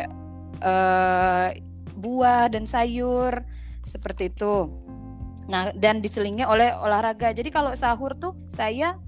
uh, 0.61 1.49
buah 1.99 2.53
dan 2.53 2.69
sayur 2.69 3.41
seperti 3.89 4.29
itu. 4.29 4.69
Nah, 5.49 5.73
dan 5.73 6.05
diselingi 6.05 6.45
oleh 6.45 6.77
olahraga. 6.77 7.33
Jadi 7.33 7.49
kalau 7.49 7.73
sahur 7.73 8.13
tuh 8.13 8.37
saya 8.53 9.01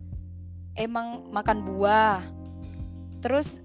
emang 0.81 1.29
makan 1.29 1.63
buah. 1.63 2.25
Terus 3.21 3.61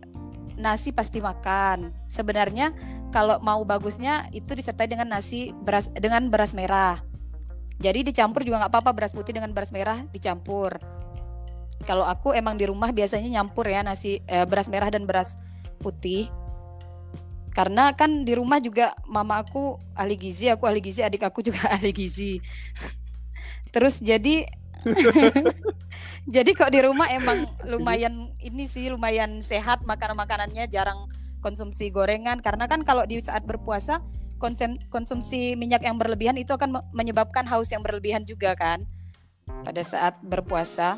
nasi 0.59 0.91
pasti 0.91 1.23
makan. 1.23 1.95
Sebenarnya 2.11 2.75
kalau 3.15 3.39
mau 3.39 3.63
bagusnya 3.63 4.27
itu 4.35 4.51
disertai 4.51 4.91
dengan 4.91 5.07
nasi 5.07 5.55
beras 5.63 5.87
dengan 5.95 6.27
beras 6.27 6.51
merah. 6.51 6.99
Jadi 7.79 8.07
dicampur 8.11 8.43
juga 8.43 8.63
nggak 8.63 8.71
apa-apa 8.71 8.91
beras 8.91 9.15
putih 9.15 9.35
dengan 9.35 9.55
beras 9.55 9.71
merah 9.71 10.03
dicampur. 10.11 10.75
Kalau 11.87 12.07
aku 12.07 12.35
emang 12.35 12.55
di 12.59 12.67
rumah 12.67 12.91
biasanya 12.91 13.39
nyampur 13.39 13.67
ya 13.67 13.83
nasi 13.83 14.19
eh, 14.27 14.47
beras 14.47 14.67
merah 14.67 14.91
dan 14.91 15.07
beras 15.07 15.39
putih 15.79 16.31
karena 17.55 17.95
kan 17.95 18.27
di 18.27 18.35
rumah 18.35 18.59
juga 18.59 18.91
mama 19.07 19.39
aku 19.39 19.79
ahli 19.95 20.19
gizi 20.19 20.51
aku 20.51 20.67
ahli 20.67 20.83
gizi 20.83 20.99
adik 20.99 21.23
aku 21.23 21.39
juga 21.39 21.63
ahli 21.75 21.95
gizi 21.95 22.43
terus 23.71 24.03
jadi 24.03 24.43
jadi 26.35 26.51
kok 26.53 26.71
di 26.71 26.79
rumah 26.85 27.09
emang 27.09 27.49
lumayan 27.65 28.29
ini 28.37 28.69
sih 28.69 28.93
lumayan 28.93 29.41
sehat 29.41 29.81
makanan 29.85 30.17
makanannya 30.17 30.69
jarang 30.69 31.09
konsumsi 31.45 31.93
gorengan. 31.93 32.41
Karena 32.41 32.65
kan 32.65 32.81
kalau 32.81 33.05
di 33.05 33.21
saat 33.21 33.45
berpuasa 33.45 34.01
konsum 34.41 34.81
konsumsi 34.89 35.53
minyak 35.53 35.85
yang 35.85 36.01
berlebihan 36.01 36.35
itu 36.37 36.53
akan 36.53 36.81
menyebabkan 36.91 37.47
haus 37.47 37.71
yang 37.71 37.85
berlebihan 37.85 38.27
juga 38.27 38.57
kan 38.57 38.81
pada 39.61 39.81
saat 39.85 40.17
berpuasa. 40.25 40.97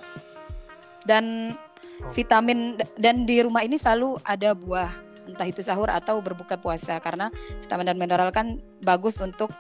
Dan 1.08 1.56
oh. 2.04 2.12
vitamin 2.12 2.80
dan 3.00 3.24
di 3.24 3.44
rumah 3.44 3.64
ini 3.64 3.76
selalu 3.76 4.20
ada 4.24 4.56
buah. 4.56 4.92
Entah 5.28 5.48
itu 5.48 5.60
sahur 5.60 5.92
atau 5.92 6.24
berbuka 6.24 6.56
puasa. 6.56 7.00
Karena 7.04 7.28
vitamin 7.64 7.92
dan 7.92 7.98
mineral 8.00 8.32
kan 8.32 8.64
bagus 8.84 9.20
untuk 9.20 9.52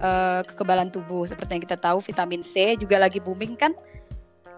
uh, 0.00 0.40
kekebalan 0.46 0.88
tubuh. 0.88 1.28
Seperti 1.28 1.58
yang 1.58 1.64
kita 1.64 1.76
tahu 1.76 2.00
vitamin 2.00 2.40
C 2.40 2.78
juga 2.78 2.96
lagi 2.96 3.20
booming 3.20 3.58
kan? 3.58 3.74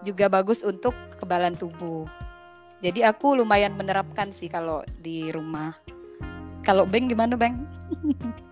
Juga 0.05 0.29
bagus 0.29 0.61
untuk 0.61 0.93
kekebalan 1.15 1.57
tubuh. 1.57 2.05
Jadi 2.79 3.01
aku 3.01 3.39
lumayan 3.39 3.73
menerapkan 3.73 4.29
sih 4.29 4.47
kalau 4.47 4.85
di 5.01 5.33
rumah. 5.33 5.73
Kalau 6.61 6.85
Beng 6.85 7.09
gimana 7.09 7.33
Beng? 7.33 7.65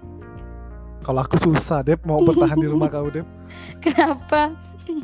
Kalau 1.03 1.19
aku 1.19 1.35
susah 1.35 1.83
Dep 1.83 1.99
mau 2.07 2.23
bertahan 2.23 2.55
di 2.55 2.71
rumah 2.71 2.87
kau 2.87 3.11
Dep. 3.11 3.27
Kenapa? 3.83 4.55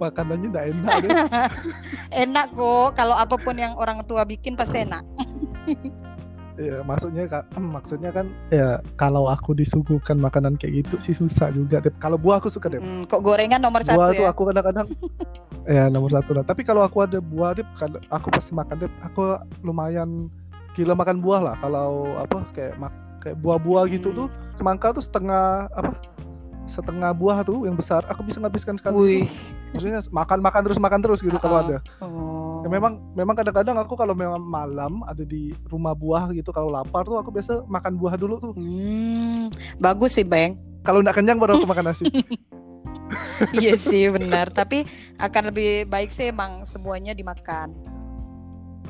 Makanannya 0.00 0.54
tidak 0.54 0.64
enak 0.70 0.94
deh. 1.02 1.10
enak 2.14 2.46
kok. 2.54 2.94
Kalau 2.94 3.18
apa 3.18 3.34
pun 3.34 3.58
yang 3.58 3.74
orang 3.74 4.06
tua 4.06 4.22
bikin 4.22 4.54
pasti 4.54 4.86
enak 4.86 5.02
ya 6.56 6.80
maksudnya 6.84 7.24
maksudnya 7.56 8.10
kan 8.12 8.32
ya 8.48 8.80
kalau 8.96 9.28
aku 9.28 9.52
disuguhkan 9.52 10.16
makanan 10.16 10.56
kayak 10.56 10.84
gitu 10.84 10.96
sih 11.04 11.14
susah 11.16 11.52
juga 11.52 11.84
deh 11.84 11.92
kalau 12.00 12.16
buah 12.16 12.40
aku 12.40 12.48
suka 12.48 12.72
deh 12.72 12.80
hmm, 12.80 13.04
kok 13.08 13.20
gorengan 13.20 13.60
nomor 13.60 13.84
buah 13.84 13.92
satu 13.92 14.00
buah 14.00 14.10
ya? 14.12 14.18
tuh 14.18 14.26
aku 14.28 14.42
kadang-kadang 14.48 14.86
ya 15.66 15.90
nomor 15.90 16.10
satu 16.14 16.30
lah. 16.32 16.44
Tapi 16.46 16.62
kalau 16.62 16.86
aku 16.86 17.02
ada 17.02 17.18
buah 17.18 17.58
deh 17.58 17.66
aku 18.08 18.26
pasti 18.30 18.54
makan 18.54 18.86
deh 18.86 18.90
aku 19.02 19.36
lumayan 19.66 20.30
gila 20.78 20.94
makan 20.94 21.18
buah 21.18 21.40
lah. 21.42 21.56
Kalau 21.58 22.14
apa 22.16 22.46
kayak 22.54 22.78
kayak 23.20 23.36
buah-buah 23.42 23.90
gitu 23.90 24.14
hmm. 24.14 24.18
tuh 24.22 24.28
semangka 24.54 24.94
tuh 24.94 25.02
setengah 25.02 25.66
apa 25.74 25.98
setengah 26.66 27.14
buah 27.14 27.46
tuh 27.46 27.64
yang 27.64 27.78
besar 27.78 28.02
aku 28.10 28.26
bisa 28.26 28.42
ngabiskan 28.42 28.76
sekali. 28.78 29.22
Wih. 29.22 29.28
maksudnya 29.70 30.00
makan 30.10 30.38
makan 30.42 30.60
terus 30.66 30.78
makan 30.82 31.00
terus 31.02 31.20
gitu 31.22 31.38
uh, 31.38 31.42
kalau 31.42 31.56
ada. 31.62 31.78
Oh. 32.02 32.62
ya 32.64 32.68
memang 32.68 32.98
memang 33.14 33.34
kadang-kadang 33.38 33.76
aku 33.78 33.94
kalau 33.94 34.14
memang 34.16 34.42
malam 34.42 35.06
ada 35.06 35.22
di 35.22 35.54
rumah 35.70 35.94
buah 35.94 36.34
gitu 36.34 36.50
kalau 36.50 36.72
lapar 36.72 37.06
tuh 37.06 37.18
aku 37.18 37.30
biasa 37.30 37.62
makan 37.70 37.94
buah 37.94 38.14
dulu 38.18 38.34
tuh. 38.42 38.52
Hmm, 38.58 39.48
bagus 39.78 40.18
sih 40.18 40.26
bang 40.26 40.58
kalau 40.82 41.02
nggak 41.02 41.18
kenyang 41.18 41.38
baru 41.38 41.58
aku 41.58 41.66
makan 41.66 41.94
nasi. 41.94 42.06
Iya 43.54 43.78
sih 43.78 44.10
benar. 44.10 44.50
Tapi 44.50 44.82
akan 45.20 45.54
lebih 45.54 45.86
baik 45.86 46.10
sih 46.10 46.34
emang 46.34 46.66
semuanya 46.66 47.14
dimakan. 47.14 47.70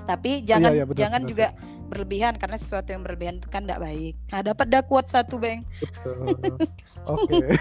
Tapi 0.07 0.47
jangan 0.47 0.71
iya, 0.71 0.79
iya, 0.83 0.85
benar, 0.87 0.99
jangan 1.03 1.21
benar. 1.21 1.31
juga 1.31 1.47
berlebihan 1.89 2.35
karena 2.37 2.57
sesuatu 2.59 2.93
yang 2.93 3.03
berlebihan 3.07 3.39
itu 3.39 3.49
kan 3.49 3.65
tidak 3.65 3.81
baik. 3.83 4.15
Nah, 4.31 4.41
dapat 4.43 4.67
dah 4.69 4.83
kuat 4.85 5.07
satu, 5.09 5.39
Bang. 5.39 5.63
Oke. 7.07 7.47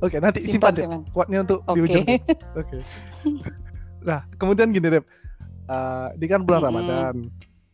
Oke, 0.00 0.16
nanti 0.18 0.40
simpan, 0.40 0.72
simpan 0.72 1.04
deh 1.04 1.12
kuatnya 1.12 1.38
untuk 1.44 1.60
okay. 1.66 1.74
di 1.74 1.80
ujung. 1.84 2.04
Oke. 2.08 2.22
Okay. 2.56 2.80
Nah, 4.04 4.20
kemudian 4.40 4.72
gini 4.72 4.88
deh. 4.88 5.04
Uh, 5.68 6.08
di 6.16 6.24
kan 6.24 6.40
bulan 6.46 6.64
mm 6.64 6.68
-hmm. 6.68 6.78
Ramadan. 6.80 7.14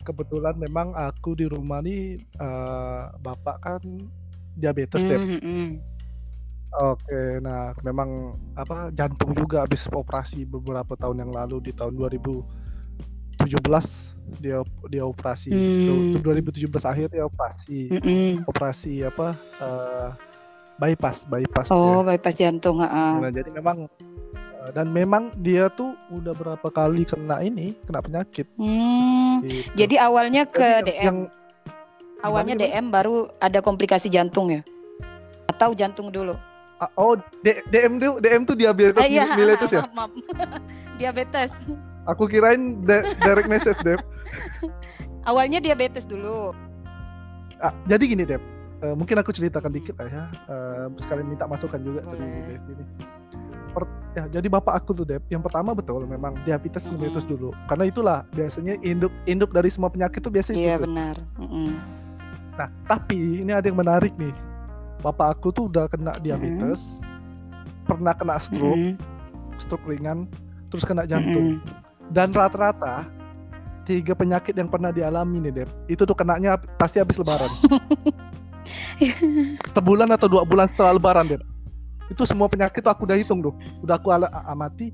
Kebetulan 0.04 0.54
memang 0.60 0.92
aku 0.92 1.32
di 1.32 1.46
rumah 1.48 1.80
nih 1.80 2.20
uh, 2.36 3.14
bapak 3.22 3.56
kan 3.62 3.80
diabetes 4.58 5.00
mm 5.00 5.06
-hmm. 5.06 5.12
deh. 5.12 5.22
Oke, 6.74 7.38
nah 7.38 7.70
memang 7.86 8.34
apa 8.58 8.90
jantung 8.90 9.30
juga 9.30 9.62
habis 9.62 9.86
operasi 9.86 10.42
beberapa 10.42 10.98
tahun 10.98 11.22
yang 11.22 11.30
lalu 11.30 11.70
di 11.70 11.72
tahun 11.72 11.94
2017 13.46 14.14
dia 14.40 14.58
dia 14.88 15.04
operasi 15.04 15.52
hmm. 15.52 16.20
2017 16.20 16.68
akhir 16.84 17.06
dia 17.12 17.24
operasi 17.28 17.92
mm 17.92 18.00
-mm. 18.00 18.30
operasi 18.48 18.92
apa 19.04 19.36
uh, 19.60 20.08
bypass 20.80 21.28
bypass 21.28 21.68
oh 21.70 22.02
dia. 22.02 22.16
bypass 22.16 22.34
jantung 22.34 22.80
uh. 22.82 23.20
nah 23.20 23.30
jadi 23.30 23.50
memang 23.52 23.86
uh, 24.58 24.70
dan 24.72 24.90
memang 24.90 25.30
dia 25.38 25.68
tuh 25.70 25.94
udah 26.10 26.32
berapa 26.34 26.68
kali 26.72 27.04
kena 27.06 27.44
ini 27.44 27.76
kena 27.84 28.00
penyakit 28.00 28.48
hmm. 28.58 29.44
gitu. 29.44 29.70
jadi 29.76 29.94
awalnya 30.08 30.48
ke 30.48 30.82
jadi 30.82 30.92
DM 30.92 31.04
yang, 31.04 31.18
awalnya 32.24 32.54
gimana, 32.58 32.72
DM 32.72 32.86
baru 32.90 33.16
ada 33.38 33.58
komplikasi 33.60 34.08
jantung 34.08 34.50
ya 34.50 34.60
atau 35.52 35.76
jantung 35.76 36.10
dulu 36.10 36.34
uh, 36.80 36.90
oh 36.98 37.14
D, 37.44 37.60
DM 37.70 38.00
tuh 38.00 38.18
DM 38.18 38.42
tuh 38.48 38.56
diabetes 38.56 39.04
uh, 39.04 39.06
iya, 39.06 39.36
miletus 39.36 39.70
ya 39.70 39.84
maaf, 39.92 40.10
maaf. 40.10 40.60
diabetes 40.98 41.52
Aku 42.04 42.28
kirain 42.28 42.84
direct 43.24 43.48
message, 43.48 43.80
Dep. 43.80 44.00
Awalnya 45.28 45.56
diabetes 45.56 46.04
dulu. 46.04 46.52
Ah, 47.56 47.72
jadi 47.88 48.04
gini, 48.04 48.24
Dep. 48.28 48.44
Uh, 48.84 48.92
mungkin 48.92 49.16
aku 49.16 49.32
ceritakan 49.32 49.72
dikit 49.72 49.96
lah 49.96 50.08
ya. 50.12 50.24
Uh, 50.44 50.92
sekalian 51.00 51.32
minta 51.32 51.48
masukan 51.48 51.80
juga 51.80 52.04
Boleh. 52.04 52.20
dari 52.20 52.40
Dep 52.44 52.64
ini. 52.68 52.84
Per, 53.72 53.82
ya, 54.12 54.24
jadi 54.28 54.46
bapak 54.52 54.84
aku 54.84 54.92
tuh, 54.92 55.08
Dep. 55.08 55.24
Yang 55.32 55.48
pertama 55.48 55.72
betul 55.72 56.04
memang 56.04 56.36
diabetes 56.44 56.84
mm 56.84 57.00
-hmm. 57.00 57.24
dulu. 57.24 57.56
Karena 57.64 57.84
itulah 57.88 58.18
biasanya 58.36 58.76
induk 58.84 59.12
induk 59.24 59.48
dari 59.56 59.72
semua 59.72 59.88
penyakit 59.88 60.20
itu 60.20 60.28
biasanya 60.28 60.60
Iya, 60.60 60.76
benar. 60.84 61.16
Mm 61.40 61.48
-hmm. 61.48 61.68
Nah, 62.54 62.68
tapi 62.84 63.40
ini 63.40 63.50
ada 63.56 63.64
yang 63.64 63.80
menarik 63.80 64.12
nih. 64.20 64.34
Bapak 65.00 65.40
aku 65.40 65.56
tuh 65.56 65.72
udah 65.72 65.88
kena 65.88 66.12
diabetes, 66.20 67.00
mm 67.00 67.00
-hmm. 67.00 67.84
pernah 67.88 68.12
kena 68.12 68.36
stroke, 68.36 68.76
mm 68.76 68.92
-hmm. 68.92 69.56
stroke 69.56 69.88
ringan, 69.88 70.28
terus 70.68 70.84
kena 70.84 71.08
jantung. 71.08 71.56
Mm 71.56 71.64
-hmm 71.64 71.83
dan 72.12 72.32
rata-rata 72.32 73.08
tiga 73.84 74.16
penyakit 74.16 74.56
yang 74.56 74.68
pernah 74.68 74.90
dialami 74.90 75.40
nih 75.44 75.52
Dep 75.62 75.70
itu 75.86 76.02
tuh 76.02 76.16
kenanya 76.16 76.56
pasti 76.80 76.98
habis 76.98 77.20
lebaran 77.20 77.48
sebulan 79.76 80.08
atau 80.16 80.26
dua 80.26 80.42
bulan 80.48 80.66
setelah 80.68 80.96
lebaran 80.96 81.28
Dep 81.28 81.42
itu 82.08 82.22
semua 82.28 82.48
penyakit 82.48 82.84
tuh 82.84 82.92
aku 82.92 83.04
udah 83.08 83.16
hitung 83.16 83.40
tuh 83.44 83.54
udah 83.84 83.96
aku 83.96 84.12
amati 84.48 84.92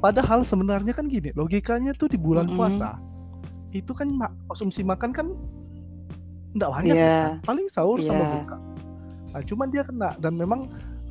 padahal 0.00 0.44
sebenarnya 0.44 0.92
kan 0.92 1.08
gini 1.08 1.32
logikanya 1.36 1.92
tuh 1.96 2.08
di 2.08 2.20
bulan 2.20 2.48
mm 2.48 2.52
-hmm. 2.52 2.60
puasa 2.60 2.90
itu 3.72 3.92
kan 3.92 4.08
mak 4.08 4.32
konsumsi 4.48 4.80
makan 4.80 5.12
kan 5.12 5.26
enggak 6.56 6.70
banyak 6.72 6.96
yeah. 6.96 7.36
kan? 7.36 7.44
paling 7.44 7.66
sahur 7.68 8.00
yeah. 8.00 8.08
sama 8.08 8.24
iya. 8.24 8.32
buka 8.40 8.56
nah, 9.32 9.42
cuman 9.44 9.68
dia 9.68 9.82
kena 9.84 10.10
dan 10.20 10.32
memang 10.36 10.60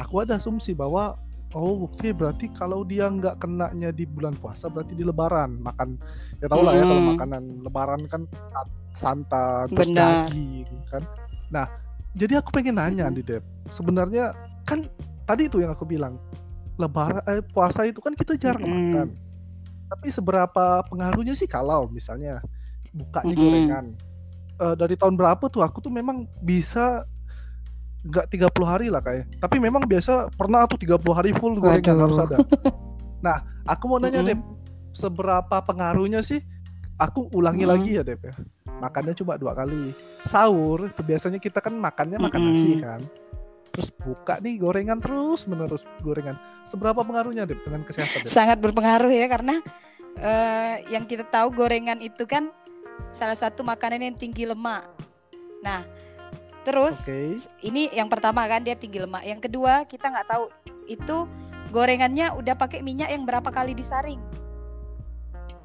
aku 0.01 0.25
ada 0.25 0.41
asumsi 0.41 0.73
bahwa 0.73 1.17
Oh 1.57 1.89
oke 1.89 1.97
okay. 1.97 2.13
berarti 2.13 2.53
kalau 2.53 2.85
dia 2.85 3.09
nggak 3.09 3.41
kenanya 3.41 3.89
di 3.89 4.05
bulan 4.05 4.37
puasa 4.37 4.69
berarti 4.69 4.93
di 4.93 5.01
Lebaran 5.01 5.57
makan 5.57 5.97
ya 6.37 6.45
tau 6.45 6.61
lah 6.61 6.77
hmm. 6.77 6.79
ya 6.79 6.85
kalau 6.85 7.03
makanan 7.17 7.43
Lebaran 7.65 8.01
kan 8.05 8.21
santan 8.93 9.65
terus 9.73 9.89
daging 9.89 10.69
kan. 10.93 11.01
Nah 11.49 11.65
jadi 12.13 12.37
aku 12.45 12.53
pengen 12.53 12.77
nanya 12.77 13.09
hmm. 13.09 13.15
di 13.17 13.21
Dep 13.25 13.41
sebenarnya 13.73 14.37
kan 14.69 14.85
tadi 15.25 15.49
itu 15.49 15.57
yang 15.65 15.73
aku 15.73 15.89
bilang 15.89 16.21
Lebaran 16.77 17.25
eh, 17.25 17.41
puasa 17.41 17.89
itu 17.89 17.97
kan 18.05 18.13
kita 18.13 18.37
jarang 18.37 18.61
hmm. 18.61 18.77
makan. 18.77 19.07
Tapi 19.87 20.07
seberapa 20.13 20.85
pengaruhnya 20.85 21.33
sih 21.33 21.49
kalau 21.49 21.89
misalnya 21.89 22.37
bukanya 22.93 23.33
hmm. 23.33 23.41
gorengan 23.41 23.85
uh, 24.61 24.75
dari 24.77 24.93
tahun 24.93 25.17
berapa 25.17 25.45
tuh 25.49 25.65
aku 25.65 25.81
tuh 25.81 25.93
memang 25.93 26.29
bisa 26.41 27.05
nggak 28.07 28.25
30 28.31 28.63
hari 28.63 28.87
lah 28.87 29.03
kayak. 29.03 29.27
Tapi 29.37 29.59
memang 29.59 29.83
biasa 29.83 30.31
pernah 30.33 30.63
tuh 30.65 30.79
30 30.79 30.97
hari 31.11 31.31
full 31.35 31.59
gorengan 31.59 31.97
harus 31.99 32.19
ada. 32.19 32.37
Nah, 33.17 33.41
aku 33.65 33.89
mau 33.89 33.97
nanya 33.97 34.21
mm 34.21 34.29
-hmm. 34.29 34.37
Dep, 34.37 34.41
seberapa 34.93 35.57
pengaruhnya 35.65 36.21
sih? 36.21 36.37
Aku 37.01 37.25
ulangi 37.33 37.65
mm 37.65 37.67
-hmm. 37.67 37.73
lagi 37.73 37.89
ya 37.97 38.03
Dep 38.05 38.21
ya. 38.21 38.33
makannya 38.77 39.17
cuma 39.17 39.33
dua 39.41 39.57
kali 39.57 39.89
sahur 40.29 40.93
biasanya 41.01 41.41
kita 41.41 41.65
kan 41.65 41.73
makannya 41.73 42.21
makan 42.21 42.37
Mm-mm. 42.37 42.53
nasi 42.53 42.73
kan 42.77 43.01
terus 43.73 43.89
buka 43.89 44.37
nih 44.37 44.61
gorengan 44.61 45.01
terus 45.01 45.49
menerus 45.49 45.81
gorengan 46.05 46.37
seberapa 46.69 47.01
pengaruhnya 47.01 47.49
Dep, 47.49 47.65
dengan 47.65 47.81
kesehatan 47.89 48.21
Dep? 48.21 48.29
sangat 48.29 48.61
berpengaruh 48.61 49.09
ya 49.09 49.25
karena 49.33 49.65
eh, 50.21 50.85
yang 50.93 51.09
kita 51.09 51.25
tahu 51.25 51.57
gorengan 51.57 51.97
itu 52.05 52.29
kan 52.29 52.53
salah 53.13 53.37
satu 53.37 53.61
makanan 53.61 54.01
yang 54.01 54.15
tinggi 54.17 54.45
lemak. 54.45 54.85
Nah, 55.61 55.85
terus 56.67 57.07
Oke. 57.07 57.39
ini 57.63 57.87
yang 57.95 58.11
pertama 58.11 58.43
kan 58.43 58.59
dia 58.59 58.75
tinggi 58.75 58.99
lemak. 58.99 59.23
Yang 59.23 59.47
kedua 59.47 59.87
kita 59.87 60.11
nggak 60.11 60.27
tahu 60.27 60.51
itu 60.91 61.23
gorengannya 61.71 62.35
udah 62.35 62.59
pakai 62.59 62.83
minyak 62.83 63.07
yang 63.07 63.23
berapa 63.23 63.47
kali 63.47 63.71
disaring. 63.71 64.19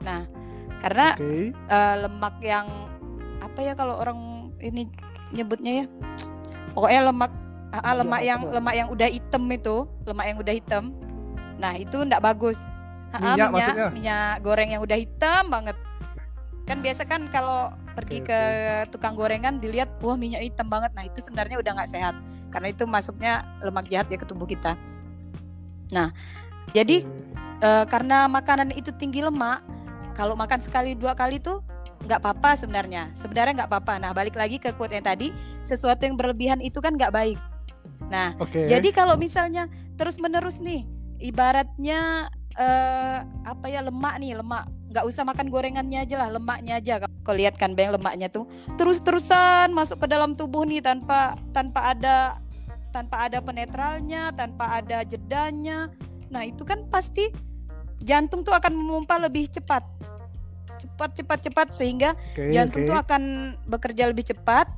Nah, 0.07 0.31
karena 0.79 1.19
Oke. 1.19 1.51
eh, 1.51 1.95
lemak 2.07 2.39
yang 2.39 2.71
apa 3.43 3.59
ya 3.59 3.75
kalau 3.75 3.99
orang 3.99 4.19
ini 4.63 4.87
nyebutnya 5.35 5.83
ya, 5.83 5.87
pokoknya 6.79 7.11
lemak 7.11 7.33
ah, 7.75 7.83
ah, 7.83 7.95
lemak 7.99 8.21
Apa, 8.23 8.29
yang 8.31 8.41
apa? 8.47 8.53
lemak 8.55 8.75
yang 8.79 8.89
udah 8.95 9.09
hitam 9.11 9.43
itu, 9.51 9.77
lemak 10.07 10.27
yang 10.31 10.39
udah 10.39 10.55
hitam. 10.55 10.85
Nah 11.59 11.73
itu 11.75 11.99
ndak 12.07 12.23
bagus. 12.23 12.63
Ah, 13.11 13.19
ah, 13.19 13.21
Minyak 13.35 13.35
minyak, 13.35 13.51
maksudnya? 13.51 13.89
minyak 13.91 14.33
goreng 14.47 14.71
yang 14.71 14.83
udah 14.87 14.99
hitam 15.03 15.51
banget. 15.51 15.75
Kan 16.63 16.79
biasa 16.79 17.03
kan 17.11 17.27
kalau 17.35 17.75
pergi 17.93 18.19
Oke, 18.25 18.29
ke 18.29 18.41
tukang 18.93 19.15
gorengan 19.15 19.61
dilihat 19.63 19.89
wah 20.01 20.17
minyak 20.17 20.43
hitam 20.43 20.69
banget. 20.69 20.93
Nah 20.97 21.05
itu 21.07 21.19
sebenarnya 21.21 21.61
udah 21.61 21.73
nggak 21.77 21.91
sehat 21.91 22.15
karena 22.53 22.69
itu 22.69 22.85
masuknya 22.85 23.47
lemak 23.65 23.89
jahat 23.89 24.09
ya 24.13 24.19
ke 24.21 24.27
tubuh 24.29 24.45
kita. 24.45 24.77
Nah 25.93 26.13
jadi 26.77 27.05
eh, 27.61 27.85
karena 27.89 28.29
makanan 28.29 28.73
itu 28.77 28.93
tinggi 28.97 29.25
lemak, 29.25 29.65
kalau 30.13 30.37
makan 30.37 30.61
sekali 30.61 30.93
dua 30.93 31.17
kali 31.17 31.41
tuh 31.41 31.65
nggak 32.05 32.21
apa-apa 32.21 32.59
sebenarnya. 32.59 33.11
Sebenarnya 33.17 33.65
nggak 33.65 33.71
apa-apa. 33.71 33.95
Nah 34.03 34.11
balik 34.13 34.37
lagi 34.37 34.59
ke 34.59 34.75
quote 34.75 34.95
yang 34.97 35.07
tadi, 35.07 35.31
sesuatu 35.65 36.03
yang 36.05 36.19
berlebihan 36.19 36.59
itu 36.61 36.83
kan 36.83 36.99
nggak 36.99 37.15
baik. 37.15 37.39
Nah 38.11 38.37
Oke. 38.43 38.69
jadi 38.69 38.89
kalau 38.93 39.17
misalnya 39.17 39.71
terus 39.97 40.19
menerus 40.19 40.59
nih, 40.59 40.85
ibaratnya 41.23 42.29
eh, 42.57 43.19
apa 43.25 43.67
ya 43.69 43.81
lemak 43.85 44.21
nih 44.21 44.37
lemak, 44.39 44.69
nggak 44.93 45.05
usah 45.09 45.23
makan 45.25 45.49
gorengannya 45.49 46.05
aja 46.05 46.17
lah, 46.27 46.29
lemaknya 46.37 46.79
aja. 46.79 46.93
Kau 47.23 47.37
lihat 47.37 47.57
kan 47.57 47.73
bang 47.73 47.95
lemaknya 47.95 48.29
tuh 48.29 48.45
terus-terusan 48.77 49.71
masuk 49.73 50.03
ke 50.03 50.07
dalam 50.11 50.35
tubuh 50.35 50.67
nih 50.67 50.83
tanpa 50.83 51.39
tanpa 51.55 51.95
ada 51.95 52.43
tanpa 52.93 53.27
ada 53.31 53.41
penetralnya, 53.41 54.31
tanpa 54.37 54.83
ada 54.83 55.01
jedanya. 55.03 55.89
Nah 56.29 56.45
itu 56.45 56.63
kan 56.63 56.85
pasti 56.93 57.33
jantung 58.05 58.45
tuh 58.45 58.53
akan 58.53 58.75
memompa 58.75 59.17
lebih 59.17 59.49
cepat, 59.49 59.81
cepat 60.77 61.11
cepat 61.17 61.39
cepat 61.49 61.69
sehingga 61.73 62.11
Oke, 62.35 62.53
jantung 62.53 62.85
oke. 62.85 62.89
tuh 62.93 62.97
akan 62.99 63.23
bekerja 63.71 64.13
lebih 64.13 64.29
cepat. 64.29 64.69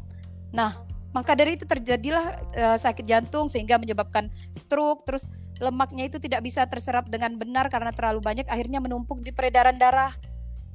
Nah, 0.54 0.78
maka 1.10 1.34
dari 1.34 1.58
itu 1.58 1.66
terjadilah 1.66 2.38
eh, 2.54 2.78
sakit 2.78 3.04
jantung 3.06 3.50
sehingga 3.50 3.78
menyebabkan 3.78 4.30
stroke. 4.54 5.02
Terus 5.06 5.26
lemaknya 5.64 6.06
itu 6.06 6.20
tidak 6.20 6.44
bisa 6.44 6.68
terserap 6.68 7.08
dengan 7.08 7.40
benar 7.40 7.72
karena 7.72 7.90
terlalu 7.90 8.20
banyak, 8.20 8.46
akhirnya 8.46 8.84
menumpuk 8.84 9.24
di 9.24 9.32
peredaran 9.32 9.80
darah 9.80 10.12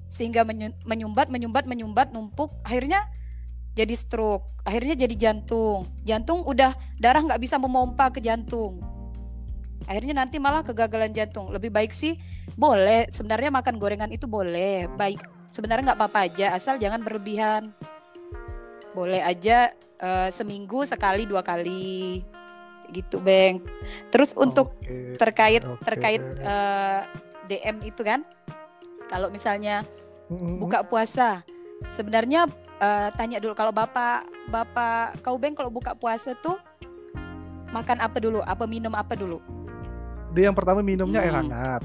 sehingga 0.09 0.41
menyu- 0.41 0.73
menyumbat, 0.89 1.29
menyumbat, 1.29 1.69
menyumbat, 1.69 2.07
numpuk. 2.09 2.49
Akhirnya 2.65 3.05
jadi 3.77 3.93
stroke. 3.93 4.49
Akhirnya 4.65 4.97
jadi 4.97 5.15
jantung. 5.15 5.85
Jantung 6.01 6.41
udah 6.43 6.73
darah 6.97 7.21
nggak 7.21 7.41
bisa 7.41 7.61
memompa 7.61 8.09
ke 8.09 8.17
jantung. 8.17 8.81
Akhirnya 9.85 10.25
nanti 10.25 10.41
malah 10.41 10.65
kegagalan 10.65 11.13
jantung. 11.13 11.53
Lebih 11.53 11.69
baik 11.69 11.93
sih 11.93 12.17
boleh. 12.57 13.05
Sebenarnya 13.13 13.53
makan 13.53 13.77
gorengan 13.77 14.09
itu 14.09 14.25
boleh. 14.25 14.89
Baik 14.97 15.21
sebenarnya 15.49 15.91
nggak 15.91 15.99
apa-apa 15.99 16.19
aja 16.29 16.47
asal 16.53 16.77
jangan 16.77 17.01
berlebihan 17.01 17.73
boleh 18.93 19.21
aja 19.21 19.73
eh, 19.97 20.29
seminggu 20.29 20.85
sekali 20.85 21.25
dua 21.25 21.41
kali 21.41 22.21
gitu 22.91 23.21
beng 23.21 23.61
terus 24.09 24.33
untuk 24.33 24.73
Oke, 24.81 25.15
terkait 25.15 25.63
oke. 25.63 25.83
terkait 25.85 26.21
eh, 26.21 27.01
DM 27.47 27.81
itu 27.83 28.01
kan 28.01 28.21
kalau 29.09 29.29
misalnya 29.29 29.81
Mm-mm. 30.29 30.61
buka 30.61 30.85
puasa 30.85 31.41
sebenarnya 31.87 32.45
eh, 32.77 33.09
tanya 33.15 33.41
dulu 33.41 33.53
kalau 33.53 33.73
bapak 33.73 34.25
bapak 34.47 35.17
kau 35.21 35.37
beng 35.37 35.53
kalau 35.53 35.69
buka 35.73 35.93
puasa 35.93 36.33
tuh 36.39 36.57
makan 37.69 38.01
apa 38.01 38.17
dulu? 38.17 38.41
Apa 38.41 38.65
minum 38.65 38.89
apa 38.97 39.13
dulu? 39.13 39.37
Dia 40.33 40.49
yang 40.49 40.57
pertama 40.57 40.81
minumnya 40.81 41.21
air 41.21 41.33
Hmm. 41.33 41.45
hangat. 41.45 41.81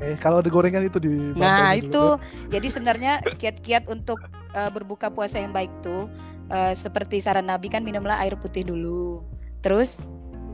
Eh 0.00 0.16
kalau 0.16 0.40
ada 0.40 0.48
gorengan 0.48 0.80
itu 0.80 0.96
di 0.96 1.36
Nah 1.36 1.76
itu 1.76 1.92
dulu, 1.92 2.16
jadi 2.48 2.66
sebenarnya 2.72 3.20
kiat-kiat 3.36 3.84
untuk 3.92 4.16
eh, 4.56 4.70
berbuka 4.72 5.12
puasa 5.12 5.36
yang 5.36 5.52
baik 5.52 5.68
tuh 5.84 6.08
eh, 6.48 6.72
seperti 6.72 7.20
saran 7.20 7.48
Nabi 7.48 7.68
kan 7.68 7.84
minumlah 7.84 8.16
air 8.16 8.32
putih 8.40 8.64
dulu, 8.64 9.20
terus 9.60 10.00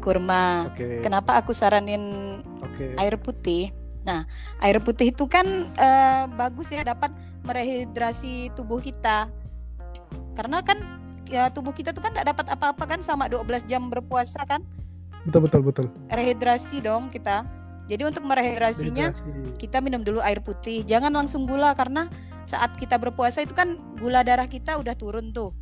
kurma. 0.06 0.70
Oke 0.70 1.02
Kenapa 1.02 1.42
aku 1.42 1.50
saranin 1.50 2.38
oke 2.62 2.94
air 2.94 3.18
putih? 3.18 3.74
Nah 4.06 4.22
air 4.62 4.78
putih 4.78 5.10
itu 5.10 5.26
kan 5.26 5.42
eh, 5.74 6.24
bagus 6.38 6.70
ya 6.70 6.86
dapat 6.86 7.10
merehidrasi 7.42 8.54
tubuh 8.54 8.78
kita, 8.82 9.30
karena 10.34 10.62
kan 10.66 10.78
ya, 11.30 11.46
tubuh 11.46 11.70
kita 11.70 11.94
tuh 11.94 12.02
kan 12.02 12.10
tidak 12.10 12.34
dapat 12.34 12.46
apa-apa 12.58 12.84
kan 12.90 13.00
sama 13.06 13.30
12 13.30 13.70
jam 13.70 13.86
berpuasa 13.86 14.42
kan, 14.50 14.66
betul 15.26 15.46
betul 15.46 15.62
betul 15.62 15.86
rehidrasi 16.10 16.82
dong 16.82 17.06
kita. 17.06 17.46
Jadi 17.86 18.02
untuk 18.02 18.26
merehidrasinya 18.26 19.14
Dehidrasi. 19.14 19.62
kita 19.62 19.78
minum 19.78 20.02
dulu 20.02 20.18
air 20.18 20.42
putih. 20.42 20.82
Jangan 20.82 21.14
langsung 21.14 21.46
gula 21.46 21.70
karena 21.78 22.10
saat 22.50 22.74
kita 22.82 22.98
berpuasa 22.98 23.46
itu 23.46 23.54
kan 23.54 23.78
gula 24.02 24.26
darah 24.26 24.50
kita 24.50 24.74
udah 24.74 24.98
turun 24.98 25.30
tuh. 25.30 25.54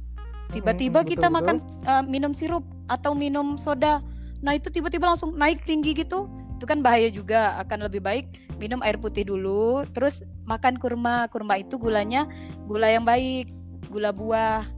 Tiba-tiba 0.48 1.04
Mm, 1.04 1.08
kita 1.08 1.28
betul, 1.28 1.36
makan 1.36 1.56
uh, 1.84 2.04
minum 2.08 2.32
sirup 2.32 2.64
atau 2.88 3.12
minum 3.12 3.60
soda. 3.60 4.00
Nah, 4.44 4.60
itu 4.60 4.68
tiba-tiba 4.68 5.08
langsung 5.08 5.32
naik 5.32 5.64
tinggi 5.64 5.96
gitu. 5.96 6.28
Itu 6.60 6.68
kan 6.68 6.84
bahaya 6.84 7.08
juga. 7.08 7.56
Akan 7.56 7.80
lebih 7.80 8.04
baik 8.04 8.28
minum 8.60 8.84
air 8.84 9.00
putih 9.00 9.24
dulu, 9.24 9.88
terus 9.96 10.20
makan 10.44 10.76
kurma. 10.76 11.26
Kurma 11.32 11.56
itu 11.56 11.80
gulanya 11.80 12.28
gula 12.68 12.92
yang 12.92 13.08
baik, 13.08 13.48
gula 13.88 14.12
buah 14.12 14.68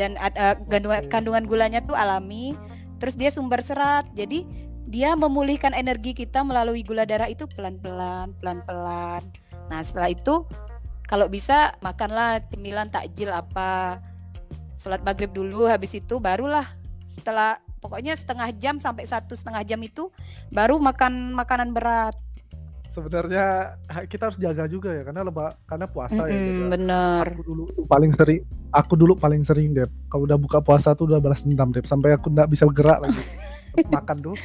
dan 0.00 0.16
ada 0.16 0.56
kandungan 0.72 1.04
Oke. 1.04 1.10
kandungan 1.12 1.44
gulanya 1.44 1.84
tuh 1.84 1.92
alami. 1.92 2.56
Terus 2.96 3.14
dia 3.20 3.28
sumber 3.28 3.60
serat. 3.60 4.08
Jadi 4.16 4.48
dia 4.88 5.12
memulihkan 5.12 5.76
energi 5.76 6.16
kita 6.16 6.40
melalui 6.40 6.80
gula 6.80 7.04
darah 7.04 7.28
itu 7.28 7.44
pelan-pelan, 7.52 8.32
pelan-pelan. 8.40 9.22
Nah, 9.68 9.80
setelah 9.84 10.08
itu 10.08 10.48
kalau 11.04 11.28
bisa 11.28 11.76
makanlah 11.84 12.40
cemilan 12.48 12.88
takjil 12.88 13.28
apa. 13.28 14.00
Sholat 14.72 15.04
maghrib 15.06 15.30
dulu, 15.30 15.70
habis 15.70 15.94
itu 15.94 16.18
barulah 16.18 16.66
setelah 17.12 17.60
pokoknya 17.78 18.16
setengah 18.16 18.48
jam 18.56 18.80
sampai 18.80 19.04
satu 19.04 19.36
setengah 19.36 19.60
jam 19.68 19.76
itu 19.84 20.08
baru 20.48 20.80
makan 20.80 21.36
makanan 21.36 21.76
berat. 21.76 22.16
sebenarnya 22.92 23.72
kita 24.04 24.28
harus 24.28 24.36
jaga 24.36 24.68
juga 24.68 24.92
ya 24.92 25.00
karena 25.00 25.24
leba 25.24 25.56
karena 25.64 25.88
puasa 25.88 26.28
ya 26.28 26.36
Mm-mm, 26.36 26.44
Dep, 26.44 26.56
ya. 26.60 26.68
bener. 26.76 27.24
aku 27.32 27.42
dulu 27.48 27.64
paling 27.88 28.12
sering 28.12 28.40
aku 28.68 28.92
dulu 29.00 29.12
paling 29.16 29.40
sering 29.48 29.72
deh 29.72 29.88
kalau 30.12 30.28
udah 30.28 30.36
buka 30.36 30.60
puasa 30.60 30.92
tuh 30.92 31.08
udah 31.08 31.16
balas 31.16 31.40
dendam 31.40 31.72
deh 31.72 31.80
sampai 31.88 32.20
aku 32.20 32.28
nggak 32.28 32.52
bisa 32.52 32.68
gerak 32.68 33.00
lagi 33.00 33.22
makan 33.88 34.16
tuh 34.20 34.36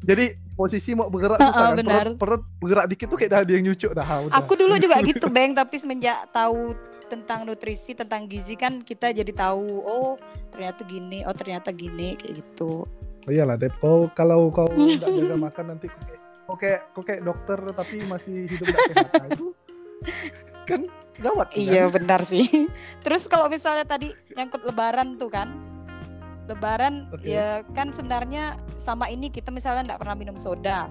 jadi 0.00 0.40
posisi 0.56 0.96
mau 0.96 1.12
bergerak 1.12 1.36
kan 1.52 1.76
benar. 1.76 2.16
perut, 2.16 2.40
perut 2.40 2.42
bergerak 2.64 2.86
dikit 2.88 3.06
tuh 3.12 3.18
kayak 3.20 3.44
ada 3.44 3.52
yang 3.52 3.64
nyucuk 3.68 3.92
dah 3.92 4.08
udah. 4.24 4.40
Aku 4.40 4.56
dulu 4.56 4.74
juga 4.80 4.96
gitu, 5.04 5.28
Bang, 5.28 5.52
tapi 5.52 5.76
semenjak 5.76 6.32
tahu 6.32 6.72
tentang 7.06 7.46
nutrisi, 7.46 7.94
tentang 7.94 8.26
gizi 8.26 8.58
kan 8.58 8.82
kita 8.82 9.14
jadi 9.14 9.32
tahu, 9.32 9.82
oh 9.82 10.18
ternyata 10.50 10.82
gini, 10.84 11.22
oh 11.22 11.34
ternyata 11.34 11.70
gini 11.70 12.18
kayak 12.18 12.42
gitu. 12.42 12.84
Oh 13.26 13.30
iyalah 13.30 13.58
Dep, 13.58 13.74
kau 13.82 14.06
kalau 14.14 14.50
kau 14.54 14.66
nggak 14.76 15.10
jaga 15.10 15.36
makan 15.38 15.64
nanti 15.74 15.86
kau 15.90 16.02
kayak 16.06 16.20
kau 16.46 16.56
kayak 16.56 16.80
kau 16.94 17.02
kayak 17.02 17.22
dokter 17.26 17.58
tapi 17.74 17.96
masih 18.06 18.46
hidup 18.46 18.66
nggak 18.70 18.82
sehat 18.94 19.10
Nah, 19.18 19.28
itu 19.34 19.46
kan 20.66 20.80
gawat 21.18 21.48
tuh 21.50 21.62
Iya 21.62 21.90
kan? 21.90 21.94
benar 21.98 22.20
sih. 22.22 22.46
Terus 23.04 23.26
kalau 23.26 23.50
misalnya 23.50 23.86
tadi 23.86 24.14
nyangkut 24.34 24.62
lebaran 24.62 25.18
tuh 25.18 25.30
kan. 25.30 25.50
Lebaran 26.46 27.10
Oke. 27.10 27.26
ya 27.26 27.66
kan 27.74 27.90
sebenarnya 27.90 28.54
sama 28.78 29.10
ini 29.10 29.26
kita 29.34 29.50
misalnya 29.50 29.94
nggak 29.94 30.00
pernah 30.06 30.14
minum 30.14 30.38
soda. 30.38 30.86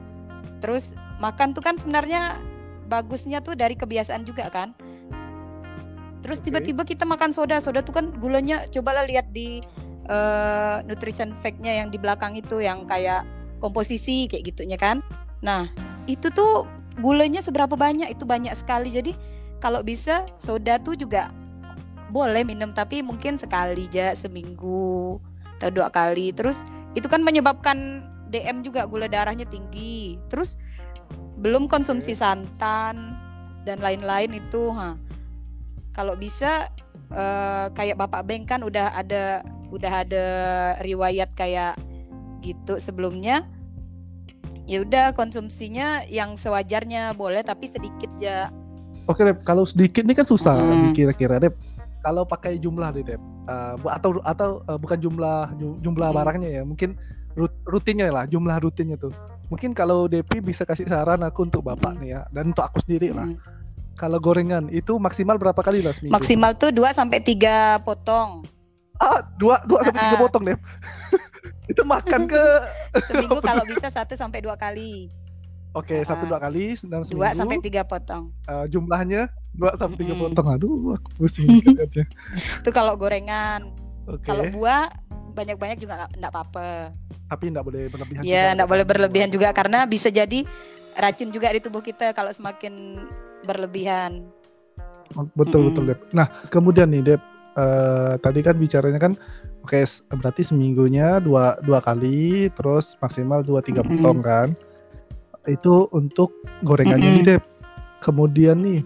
Terus 0.59 0.91
makan 1.23 1.55
tuh 1.55 1.63
kan 1.63 1.79
sebenarnya 1.79 2.35
bagusnya 2.91 3.39
tuh 3.39 3.55
dari 3.55 3.79
kebiasaan 3.79 4.27
juga 4.27 4.51
kan. 4.51 4.75
Terus 6.25 6.41
tiba-tiba 6.41 6.81
kita 6.81 7.05
makan 7.05 7.29
soda, 7.37 7.61
soda 7.61 7.85
tuh 7.85 7.93
kan 7.93 8.09
gulanya 8.17 8.65
cobalah 8.73 9.05
lihat 9.05 9.29
di 9.29 9.61
eh, 10.09 10.77
nutrition 10.89 11.37
fact-nya 11.37 11.85
yang 11.85 11.93
di 11.93 12.01
belakang 12.01 12.33
itu 12.33 12.65
yang 12.65 12.89
kayak 12.89 13.21
komposisi 13.61 14.25
kayak 14.25 14.49
gitunya 14.49 14.81
kan. 14.81 15.05
Nah, 15.45 15.69
itu 16.09 16.33
tuh 16.33 16.65
gulanya 16.97 17.45
seberapa 17.45 17.77
banyak? 17.77 18.09
Itu 18.09 18.25
banyak 18.25 18.57
sekali. 18.57 18.89
Jadi 18.89 19.13
kalau 19.61 19.85
bisa 19.85 20.25
soda 20.41 20.81
tuh 20.81 20.97
juga 20.97 21.29
boleh 22.09 22.45
minum 22.45 22.73
tapi 22.73 23.01
mungkin 23.01 23.37
sekali 23.37 23.89
aja 23.89 24.13
seminggu 24.13 25.19
atau 25.57 25.69
dua 25.73 25.89
kali 25.89 26.31
terus 26.35 26.61
itu 26.93 27.09
kan 27.09 27.19
menyebabkan 27.19 28.05
DM 28.29 28.61
juga 28.61 28.85
gula 28.85 29.09
darahnya 29.09 29.43
tinggi 29.49 30.15
terus 30.29 30.55
belum 31.41 31.67
konsumsi 31.67 32.15
santan 32.15 33.17
dan 33.65 33.77
lain-lain 33.81 34.37
itu 34.37 34.69
ha 34.71 34.95
kalau 35.95 36.19
bisa 36.19 36.67
uh, 37.15 37.71
kayak 37.71 37.95
Bapak 37.95 38.27
Beng 38.27 38.43
kan 38.43 38.59
udah 38.67 38.91
ada 38.91 39.39
udah 39.71 40.03
ada 40.03 40.25
riwayat 40.83 41.31
kayak 41.39 41.79
gitu 42.43 42.77
sebelumnya. 42.77 43.47
Ya 44.67 44.83
udah 44.83 45.15
konsumsinya 45.15 46.03
yang 46.11 46.35
sewajarnya 46.35 47.15
boleh 47.15 47.45
tapi 47.47 47.71
sedikit 47.71 48.11
ya. 48.19 48.51
Oke 49.07 49.23
deh 49.23 49.37
kalau 49.45 49.63
sedikit 49.63 50.03
ini 50.03 50.17
kan 50.17 50.27
susah 50.27 50.57
hmm. 50.57 50.97
kira-kira 50.97 51.37
deh 51.37 51.53
kalau 52.01 52.25
pakai 52.25 52.57
jumlah 52.57 52.89
deh 52.89 53.05
deh 53.05 53.19
uh, 53.45 53.77
atau 53.85 54.17
atau 54.25 54.65
uh, 54.65 54.77
bukan 54.81 54.97
jumlah 54.97 55.53
jumlah 55.85 56.09
hmm. 56.09 56.17
barangnya 56.17 56.49
ya 56.49 56.63
mungkin 56.65 56.97
rutinnya 57.69 58.09
lah 58.09 58.25
jumlah 58.25 58.57
rutinnya 58.59 58.97
tuh. 58.97 59.13
Mungkin 59.45 59.77
kalau 59.77 60.09
Depi 60.09 60.41
bisa 60.41 60.65
kasih 60.65 60.89
saran 60.89 61.21
aku 61.21 61.45
untuk 61.45 61.61
bapak 61.61 61.93
hmm. 61.93 62.01
nih 62.01 62.09
ya 62.17 62.21
dan 62.33 62.49
untuk 62.49 62.65
aku 62.65 62.81
sendiri 62.81 63.13
lah. 63.13 63.29
Hmm 63.29 63.64
kalau 63.95 64.19
gorengan 64.19 64.67
itu 64.69 64.99
maksimal 64.99 65.39
berapa 65.39 65.59
kali 65.63 65.79
lah 65.79 65.95
seminggu? 65.95 66.13
Maksimal 66.13 66.51
tuh 66.59 66.71
2 66.75 66.91
sampai 66.91 67.23
3 67.23 67.79
potong. 67.87 68.43
Ah, 68.99 69.23
2 69.39 69.67
2 69.67 69.87
sampai 69.87 70.03
3 70.15 70.23
potong 70.23 70.43
deh. 70.43 70.57
itu 71.71 71.81
makan 71.81 72.21
ke 72.29 72.43
seminggu 73.07 73.39
kalau 73.39 73.63
bisa 73.63 73.87
1 73.87 74.03
sampai 74.15 74.39
2 74.43 74.51
kali. 74.59 75.07
Oke, 75.75 75.91
okay, 75.91 76.07
satu 76.07 76.23
dua 76.23 76.39
kali 76.39 76.79
dalam 76.87 77.03
seminggu. 77.03 77.27
2 77.27 77.35
sampai 77.35 77.59
3 77.59 77.83
potong. 77.83 78.23
Uh, 78.47 78.63
jumlahnya 78.71 79.27
2 79.59 79.75
sampai 79.75 80.07
3 80.07 80.07
hmm. 80.07 80.19
potong. 80.23 80.47
Aduh, 80.55 80.95
aku 80.95 81.09
pusing 81.19 81.51
Itu 82.63 82.69
kalau 82.71 82.95
gorengan. 82.95 83.75
Okay. 84.07 84.31
Kalau 84.31 84.47
buah 84.55 84.87
banyak-banyak 85.35 85.75
juga 85.83 86.07
enggak 86.15 86.31
apa-apa. 86.31 86.95
Tapi 87.27 87.51
enggak 87.51 87.65
boleh 87.67 87.83
berlebihan. 87.91 88.21
Iya, 88.23 88.55
enggak 88.55 88.69
boleh 88.71 88.85
berlebihan 88.87 89.27
juga 89.27 89.51
karena 89.51 89.83
bisa 89.83 90.07
jadi 90.07 90.47
racun 90.95 91.29
juga 91.35 91.51
di 91.51 91.59
tubuh 91.59 91.83
kita 91.83 92.15
kalau 92.15 92.31
semakin 92.31 93.03
berlebihan. 93.45 94.25
Betul 95.37 95.61
mm-hmm. 95.61 95.67
betul 95.71 95.83
Dep. 95.87 95.99
Nah 96.11 96.27
kemudian 96.49 96.89
nih 96.91 97.15
Dep, 97.15 97.21
uh, 97.55 98.17
tadi 98.19 98.41
kan 98.41 98.57
bicaranya 98.57 98.99
kan 98.99 99.13
oke 99.63 99.71
okay, 99.71 99.85
berarti 100.11 100.41
seminggunya 100.41 101.21
dua 101.23 101.55
dua 101.63 101.79
kali, 101.79 102.49
terus 102.57 102.97
maksimal 102.99 103.45
dua 103.45 103.61
tiga 103.61 103.85
mm-hmm. 103.85 104.01
potong 104.01 104.19
kan? 104.25 104.47
Itu 105.45 105.87
untuk 105.93 106.33
gorengannya 106.65 107.05
mm-hmm. 107.05 107.25
nih 107.25 107.39
Dep. 107.39 107.43
Kemudian 108.03 108.59
nih 108.61 108.81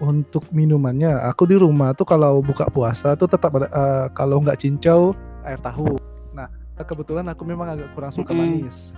untuk 0.00 0.46
minumannya, 0.52 1.12
aku 1.28 1.44
di 1.44 1.56
rumah 1.60 1.92
tuh 1.92 2.08
kalau 2.08 2.40
buka 2.40 2.66
puasa 2.72 3.12
tuh 3.14 3.28
tetap 3.28 3.52
ada 3.56 3.68
uh, 3.70 4.06
kalau 4.16 4.40
nggak 4.40 4.62
cincau 4.62 5.12
air 5.44 5.60
tahu. 5.60 5.96
Nah 6.32 6.48
kebetulan 6.80 7.28
aku 7.28 7.44
memang 7.44 7.76
agak 7.76 7.92
kurang 7.92 8.12
suka 8.12 8.32
mm-hmm. 8.32 8.64
manis. 8.64 8.92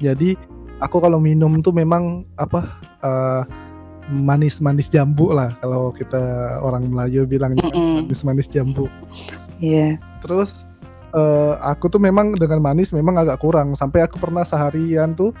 Jadi 0.00 0.32
aku 0.80 0.96
kalau 0.96 1.20
minum 1.20 1.60
tuh 1.60 1.76
memang 1.76 2.24
apa 2.40 2.60
uh, 3.04 3.42
manis-manis 4.10 4.90
jambu 4.90 5.30
lah 5.30 5.54
kalau 5.62 5.94
kita 5.94 6.58
orang 6.60 6.90
Melayu 6.90 7.24
bilang 7.24 7.54
manis-manis 7.56 8.50
jambu. 8.50 8.90
Iya. 9.62 9.94
Yeah. 9.96 10.20
Terus 10.20 10.66
uh, 11.14 11.54
aku 11.62 11.90
tuh 11.90 12.02
memang 12.02 12.34
dengan 12.38 12.58
manis 12.62 12.90
memang 12.94 13.18
agak 13.18 13.42
kurang 13.42 13.74
sampai 13.78 14.04
aku 14.04 14.18
pernah 14.18 14.42
seharian 14.46 15.14
tuh 15.14 15.34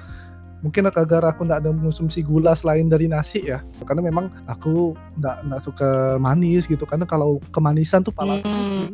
mungkin 0.60 0.92
agar 0.92 1.24
aku 1.24 1.48
tidak 1.48 1.64
ada 1.64 1.72
mengonsumsi 1.72 2.20
gula 2.20 2.52
selain 2.52 2.84
dari 2.92 3.08
nasi 3.08 3.48
ya 3.48 3.64
karena 3.88 4.04
memang 4.04 4.28
aku 4.44 4.92
tidak 5.16 5.36
nggak 5.48 5.62
suka 5.64 5.90
manis 6.20 6.68
gitu 6.68 6.84
karena 6.84 7.08
kalau 7.08 7.40
kemanisan 7.48 8.04
tuh 8.04 8.12
pala 8.12 8.44
hmm. 8.44 8.92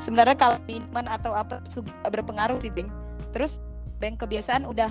sebenarnya 0.00 0.32
kalau 0.32 0.56
minuman 0.64 1.04
atau 1.12 1.36
apa 1.36 1.60
juga 1.68 1.92
berpengaruh 2.08 2.56
sih 2.56 2.72
Bing 2.72 2.88
terus 3.36 3.60
Beng 4.00 4.16
kebiasaan 4.16 4.64
udah 4.64 4.90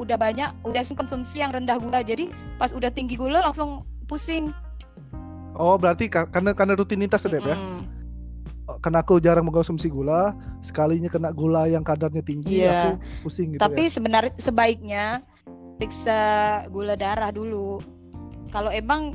udah 0.00 0.16
banyak 0.18 0.50
udah 0.66 0.82
konsumsi 0.94 1.40
yang 1.42 1.54
rendah 1.54 1.78
gula 1.78 2.02
jadi 2.02 2.30
pas 2.58 2.74
udah 2.74 2.90
tinggi 2.90 3.14
gula 3.14 3.44
langsung 3.44 3.86
pusing 4.10 4.50
oh 5.54 5.78
berarti 5.78 6.10
karena 6.10 6.50
karena 6.52 6.74
rutinitas 6.74 7.22
mm 7.24 7.30
-hmm. 7.30 7.48
ya 7.50 7.56
karena 8.80 9.04
aku 9.04 9.20
jarang 9.20 9.44
mengkonsumsi 9.44 9.92
gula 9.92 10.32
sekalinya 10.64 11.12
kena 11.12 11.30
gula 11.36 11.68
yang 11.68 11.84
kadarnya 11.84 12.24
tinggi 12.24 12.64
yeah. 12.64 12.96
aku 12.96 13.28
pusing 13.28 13.52
gitu 13.52 13.60
tapi 13.60 13.88
ya. 13.88 13.92
sebenarnya 13.92 14.32
sebaiknya 14.40 15.04
periksa 15.76 16.20
gula 16.72 16.96
darah 16.96 17.28
dulu 17.28 17.84
kalau 18.48 18.72
emang 18.72 19.12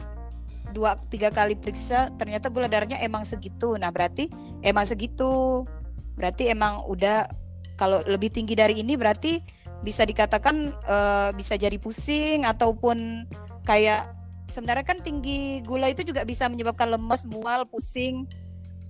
dua 0.69 1.01
tiga 1.09 1.33
kali 1.33 1.57
periksa 1.57 2.13
ternyata 2.21 2.53
gula 2.53 2.69
darahnya 2.69 3.01
emang 3.01 3.25
segitu 3.25 3.73
nah 3.73 3.89
berarti 3.89 4.29
emang 4.61 4.85
segitu 4.85 5.65
berarti 6.13 6.53
emang 6.53 6.85
udah 6.85 7.25
kalau 7.73 8.05
lebih 8.05 8.29
tinggi 8.29 8.53
dari 8.53 8.77
ini 8.77 8.93
berarti 8.93 9.41
bisa 9.79 10.03
dikatakan 10.03 10.75
uh, 10.87 11.31
bisa 11.31 11.55
jadi 11.55 11.75
pusing 11.79 12.43
ataupun 12.43 13.23
kayak 13.63 14.11
sebenarnya 14.51 14.83
kan 14.83 14.99
tinggi 14.99 15.63
gula 15.63 15.87
itu 15.87 16.03
juga 16.03 16.25
bisa 16.25 16.49
menyebabkan 16.51 16.89
lemas, 16.91 17.23
mual, 17.23 17.63
pusing. 17.69 18.27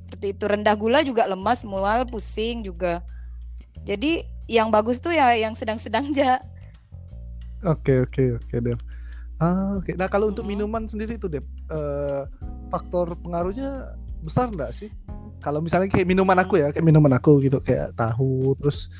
Seperti 0.07 0.33
itu 0.33 0.43
rendah 0.49 0.73
gula 0.73 1.05
juga 1.05 1.29
lemas, 1.29 1.61
mual, 1.61 2.07
pusing 2.09 2.65
juga. 2.65 3.05
Jadi 3.85 4.25
yang 4.49 4.73
bagus 4.73 4.97
tuh 4.97 5.13
ya 5.13 5.37
yang 5.37 5.53
sedang-sedang 5.53 6.09
aja. 6.09 6.41
Oke 7.61 8.01
oke 8.01 8.39
oke 8.39 8.55
Dev. 8.57 8.79
Ah 9.37 9.77
oke. 9.77 9.93
Nah 9.93 10.09
kalau 10.09 10.33
untuk 10.33 10.47
minuman 10.47 10.89
sendiri 10.89 11.21
tuh 11.21 11.29
Dev, 11.29 11.45
uh, 11.69 12.25
faktor 12.73 13.13
pengaruhnya 13.21 13.93
besar 14.25 14.49
enggak 14.49 14.73
sih? 14.73 14.89
Kalau 15.39 15.63
misalnya 15.63 15.87
kayak 15.87 16.07
minuman 16.09 16.35
aku 16.41 16.59
ya, 16.59 16.73
kayak 16.73 16.83
minuman 16.83 17.15
aku 17.15 17.39
gitu 17.39 17.63
kayak 17.63 17.95
tahu 17.95 18.57
terus 18.59 18.91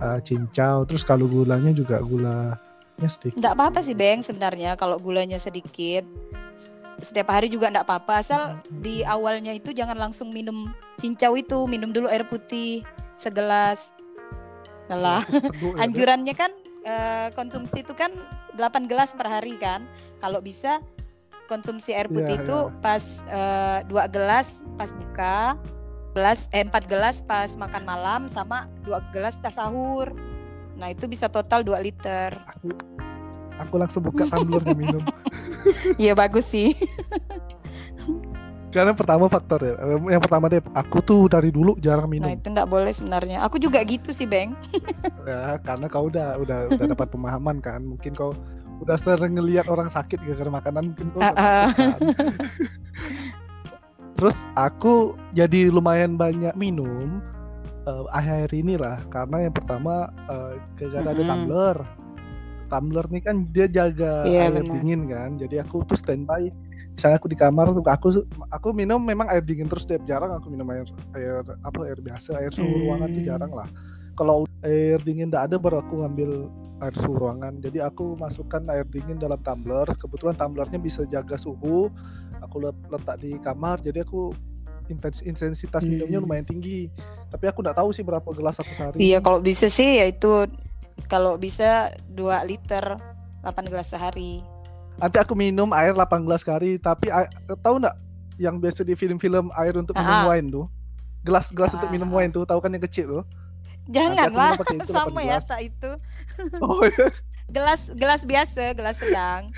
uh, 0.00 0.18
cincau 0.20 0.84
terus 0.84 1.02
kalau 1.04 1.28
gulanya 1.28 1.72
juga 1.72 2.00
gulanya 2.00 2.56
sedikit 3.04 3.36
Enggak 3.36 3.54
apa-apa 3.60 3.80
sih 3.84 3.92
Beng 3.92 4.24
sebenarnya. 4.24 4.72
Kalau 4.80 4.96
gulanya 4.96 5.36
sedikit 5.36 6.04
setiap 6.96 7.28
hari 7.28 7.52
juga 7.52 7.68
enggak 7.68 7.84
apa-apa. 7.84 8.24
Asal 8.24 8.42
di 8.80 9.04
awalnya 9.04 9.52
itu 9.52 9.76
jangan 9.76 10.00
langsung 10.08 10.32
minum 10.32 10.72
cincau 10.96 11.36
itu. 11.36 11.68
Minum 11.68 11.92
dulu 11.92 12.08
air 12.08 12.24
putih 12.24 12.80
segelas. 13.20 13.92
Lah 14.88 15.20
ya, 15.28 15.44
anjurannya 15.84 16.32
kan 16.32 16.48
uh, 16.88 17.28
konsumsi 17.36 17.84
itu 17.84 17.92
kan 17.92 18.08
8 18.56 18.88
gelas 18.88 19.12
per 19.12 19.28
hari 19.28 19.60
kan. 19.60 19.84
Kalau 20.24 20.40
bisa 20.40 20.80
konsumsi 21.46 21.92
air 21.92 22.08
putih 22.08 22.40
yeah, 22.40 22.42
itu 22.42 22.58
yeah. 22.58 22.80
pas 22.82 23.04
uh, 23.30 23.78
dua 23.86 24.10
gelas 24.10 24.58
pas 24.74 24.90
buka 24.90 25.54
gelas 26.16 26.48
eh 26.56 26.64
4 26.64 26.72
gelas 26.88 27.20
pas 27.20 27.52
makan 27.60 27.84
malam 27.84 28.20
sama 28.32 28.64
dua 28.88 29.04
gelas 29.12 29.36
pas 29.36 29.52
sahur. 29.52 30.16
Nah, 30.80 30.88
itu 30.88 31.04
bisa 31.04 31.28
total 31.28 31.60
2 31.60 31.76
liter. 31.84 32.32
Aku 32.56 32.72
aku 33.60 33.74
langsung 33.76 34.00
buka 34.00 34.24
tumblernya 34.32 34.72
minum. 34.72 35.04
Iya 35.98 36.14
bagus 36.14 36.46
sih. 36.46 36.78
Karena 38.70 38.94
pertama 38.94 39.26
faktor 39.26 39.66
ya. 39.66 39.74
Yang 39.98 40.22
pertama 40.30 40.46
deh, 40.46 40.62
aku 40.78 41.02
tuh 41.02 41.26
dari 41.26 41.50
dulu 41.50 41.74
jarang 41.82 42.06
minum. 42.06 42.30
Nah, 42.30 42.38
itu 42.38 42.46
enggak 42.54 42.70
boleh 42.70 42.94
sebenarnya. 42.94 43.42
Aku 43.42 43.58
juga 43.58 43.82
gitu 43.82 44.14
sih, 44.14 44.30
Beng. 44.30 44.54
ya, 45.26 45.58
karena 45.58 45.90
kau 45.90 46.06
udah 46.06 46.38
udah 46.38 46.70
udah 46.70 46.86
dapat 46.94 47.08
pemahaman 47.10 47.58
kan. 47.58 47.82
Mungkin 47.82 48.14
kau 48.14 48.30
udah 48.78 48.94
sering 48.94 49.34
ngelihat 49.40 49.66
orang 49.66 49.90
sakit 49.90 50.20
gara-gara 50.22 50.52
makanan 50.52 50.82
mungkin 50.92 51.06
kau 51.16 51.20
uh, 51.24 51.32
uh 51.32 51.70
terus 54.16 54.48
aku 54.56 55.12
jadi 55.36 55.68
lumayan 55.68 56.16
banyak 56.16 56.56
minum 56.56 57.20
uh, 57.86 58.04
akhir 58.10 58.50
ini 58.52 58.74
lah. 58.76 59.00
Karena 59.08 59.46
yang 59.48 59.54
pertama 59.54 60.10
uh, 60.26 60.58
gara 60.76 61.06
ada 61.06 61.22
tumbler. 61.22 61.76
Tumbler 62.66 63.06
nih 63.14 63.22
kan 63.22 63.36
dia 63.54 63.66
jaga 63.70 64.26
yeah, 64.26 64.50
air 64.50 64.58
bener. 64.58 64.74
dingin 64.82 65.02
kan. 65.06 65.30
Jadi 65.38 65.62
aku 65.62 65.86
tuh 65.86 65.94
standby. 65.96 66.50
Misalnya 66.98 67.16
aku 67.20 67.28
di 67.30 67.38
kamar 67.38 67.70
tuh 67.70 67.84
aku 67.86 68.08
aku 68.50 68.68
minum 68.74 68.98
memang 68.98 69.28
air 69.30 69.44
dingin 69.44 69.68
terus 69.68 69.84
tiap 69.84 70.02
jarang 70.08 70.32
aku 70.32 70.48
minum 70.48 70.66
air 70.72 70.88
air 71.12 71.44
apa 71.60 71.80
air 71.84 72.00
biasa 72.00 72.40
air 72.40 72.50
suhu 72.50 72.66
hmm. 72.66 72.82
ruangan 72.88 73.08
tuh 73.14 73.24
jarang 73.24 73.52
lah. 73.54 73.68
Kalau 74.16 74.48
air 74.64 74.98
dingin 75.04 75.28
tidak 75.28 75.52
ada 75.52 75.56
baru 75.60 75.84
aku 75.84 76.02
ngambil 76.02 76.48
air 76.82 76.94
suhu 76.96 77.20
ruangan. 77.20 77.60
Jadi 77.60 77.84
aku 77.84 78.16
masukkan 78.16 78.64
air 78.72 78.88
dingin 78.88 79.20
dalam 79.20 79.38
tumbler. 79.44 79.86
Kebetulan 79.94 80.34
tumblernya 80.34 80.80
bisa 80.80 81.04
jaga 81.06 81.36
suhu 81.36 81.92
aku 82.46 82.62
letak 82.62 83.18
di 83.18 83.36
kamar 83.42 83.82
jadi 83.82 84.06
aku 84.06 84.30
intens 84.86 85.18
intensitas 85.22 85.82
hmm. 85.82 85.90
minumnya 85.90 86.18
lumayan 86.22 86.46
tinggi. 86.46 86.86
Tapi 87.30 87.44
aku 87.50 87.62
nggak 87.62 87.76
tahu 87.78 87.90
sih 87.90 88.06
berapa 88.06 88.26
gelas 88.30 88.56
aku 88.62 88.70
sehari. 88.74 88.98
Iya 89.02 89.18
kalau 89.18 89.42
bisa 89.42 89.66
sih 89.66 89.98
ya 89.98 90.06
itu 90.06 90.46
kalau 91.10 91.36
bisa 91.36 91.92
2 92.14 92.48
liter 92.48 92.96
8 93.42 93.70
gelas 93.70 93.90
sehari. 93.90 94.42
Nanti 94.96 95.16
aku 95.20 95.36
minum 95.36 95.68
air 95.74 95.92
8 95.92 96.24
gelas 96.24 96.46
sehari 96.46 96.78
tapi 96.78 97.10
tahu 97.60 97.82
nggak 97.82 97.96
yang 98.38 98.60
biasa 98.60 98.84
di 98.84 98.94
film-film 98.94 99.50
air 99.56 99.74
untuk 99.76 99.96
minum 99.98 100.22
wine 100.30 100.48
tuh? 100.48 100.66
Gelas-gelas 101.26 101.74
untuk 101.74 101.90
minum 101.90 102.08
wine 102.14 102.30
tuh 102.30 102.46
tahu 102.46 102.62
kan 102.62 102.70
yang 102.70 102.84
kecil 102.86 103.06
tuh? 103.20 103.24
Janganlah 103.90 104.54
sama 104.86 105.20
ya 105.26 105.42
saat 105.42 105.66
itu. 105.66 105.90
Oh, 106.62 106.82
iya. 106.86 107.10
gelas 107.54 107.86
gelas 107.94 108.26
biasa 108.26 108.74
gelas 108.74 108.98
sedang 108.98 109.54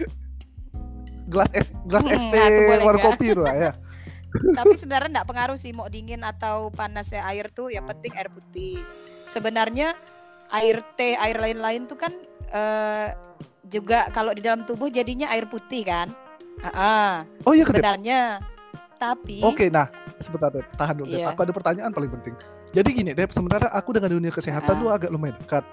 gelas 1.28 1.50
es 1.54 1.68
gelas 1.86 2.06
es 2.08 2.22
teh 2.32 2.40
nah, 2.40 2.84
warna 2.84 3.00
kopi 3.04 3.36
tuh 3.36 3.46
ya 3.46 3.72
tapi 4.58 4.74
sebenarnya 4.76 5.08
enggak 5.08 5.28
pengaruh 5.28 5.58
sih 5.60 5.72
mau 5.72 5.88
dingin 5.88 6.20
atau 6.24 6.68
panasnya 6.72 7.24
air 7.28 7.48
tuh 7.52 7.72
yang 7.72 7.84
penting 7.88 8.12
air 8.16 8.28
putih 8.28 8.84
sebenarnya 9.28 9.96
air 10.52 10.84
teh 10.96 11.16
air 11.16 11.36
lain-lain 11.36 11.88
tuh 11.88 11.96
kan 11.96 12.12
uh, 12.52 13.12
juga 13.68 14.08
kalau 14.12 14.32
di 14.32 14.40
dalam 14.40 14.64
tubuh 14.64 14.88
jadinya 14.88 15.28
air 15.32 15.48
putih 15.48 15.84
kan 15.84 16.12
uh 16.64 16.68
-uh. 16.68 17.12
oh 17.44 17.52
iya 17.52 17.64
sebenarnya 17.64 18.20
tapi 19.00 19.40
oke 19.44 19.56
okay, 19.56 19.68
nah 19.68 19.88
sebentar 20.22 20.50
deh, 20.50 20.64
tahan 20.74 20.94
dulu. 20.98 21.08
Iya. 21.10 21.32
Aku 21.32 21.40
ada 21.46 21.54
pertanyaan 21.54 21.90
paling 21.94 22.10
penting. 22.18 22.34
Jadi 22.74 22.88
gini, 22.92 23.10
Dep, 23.16 23.30
sebenarnya 23.32 23.70
aku 23.72 23.96
dengan 23.96 24.10
dunia 24.12 24.32
kesehatan 24.34 24.74
Ah. 24.76 24.80
tuh 24.80 24.90
agak 24.92 25.10
lumayan 25.14 25.38
dekat. 25.40 25.64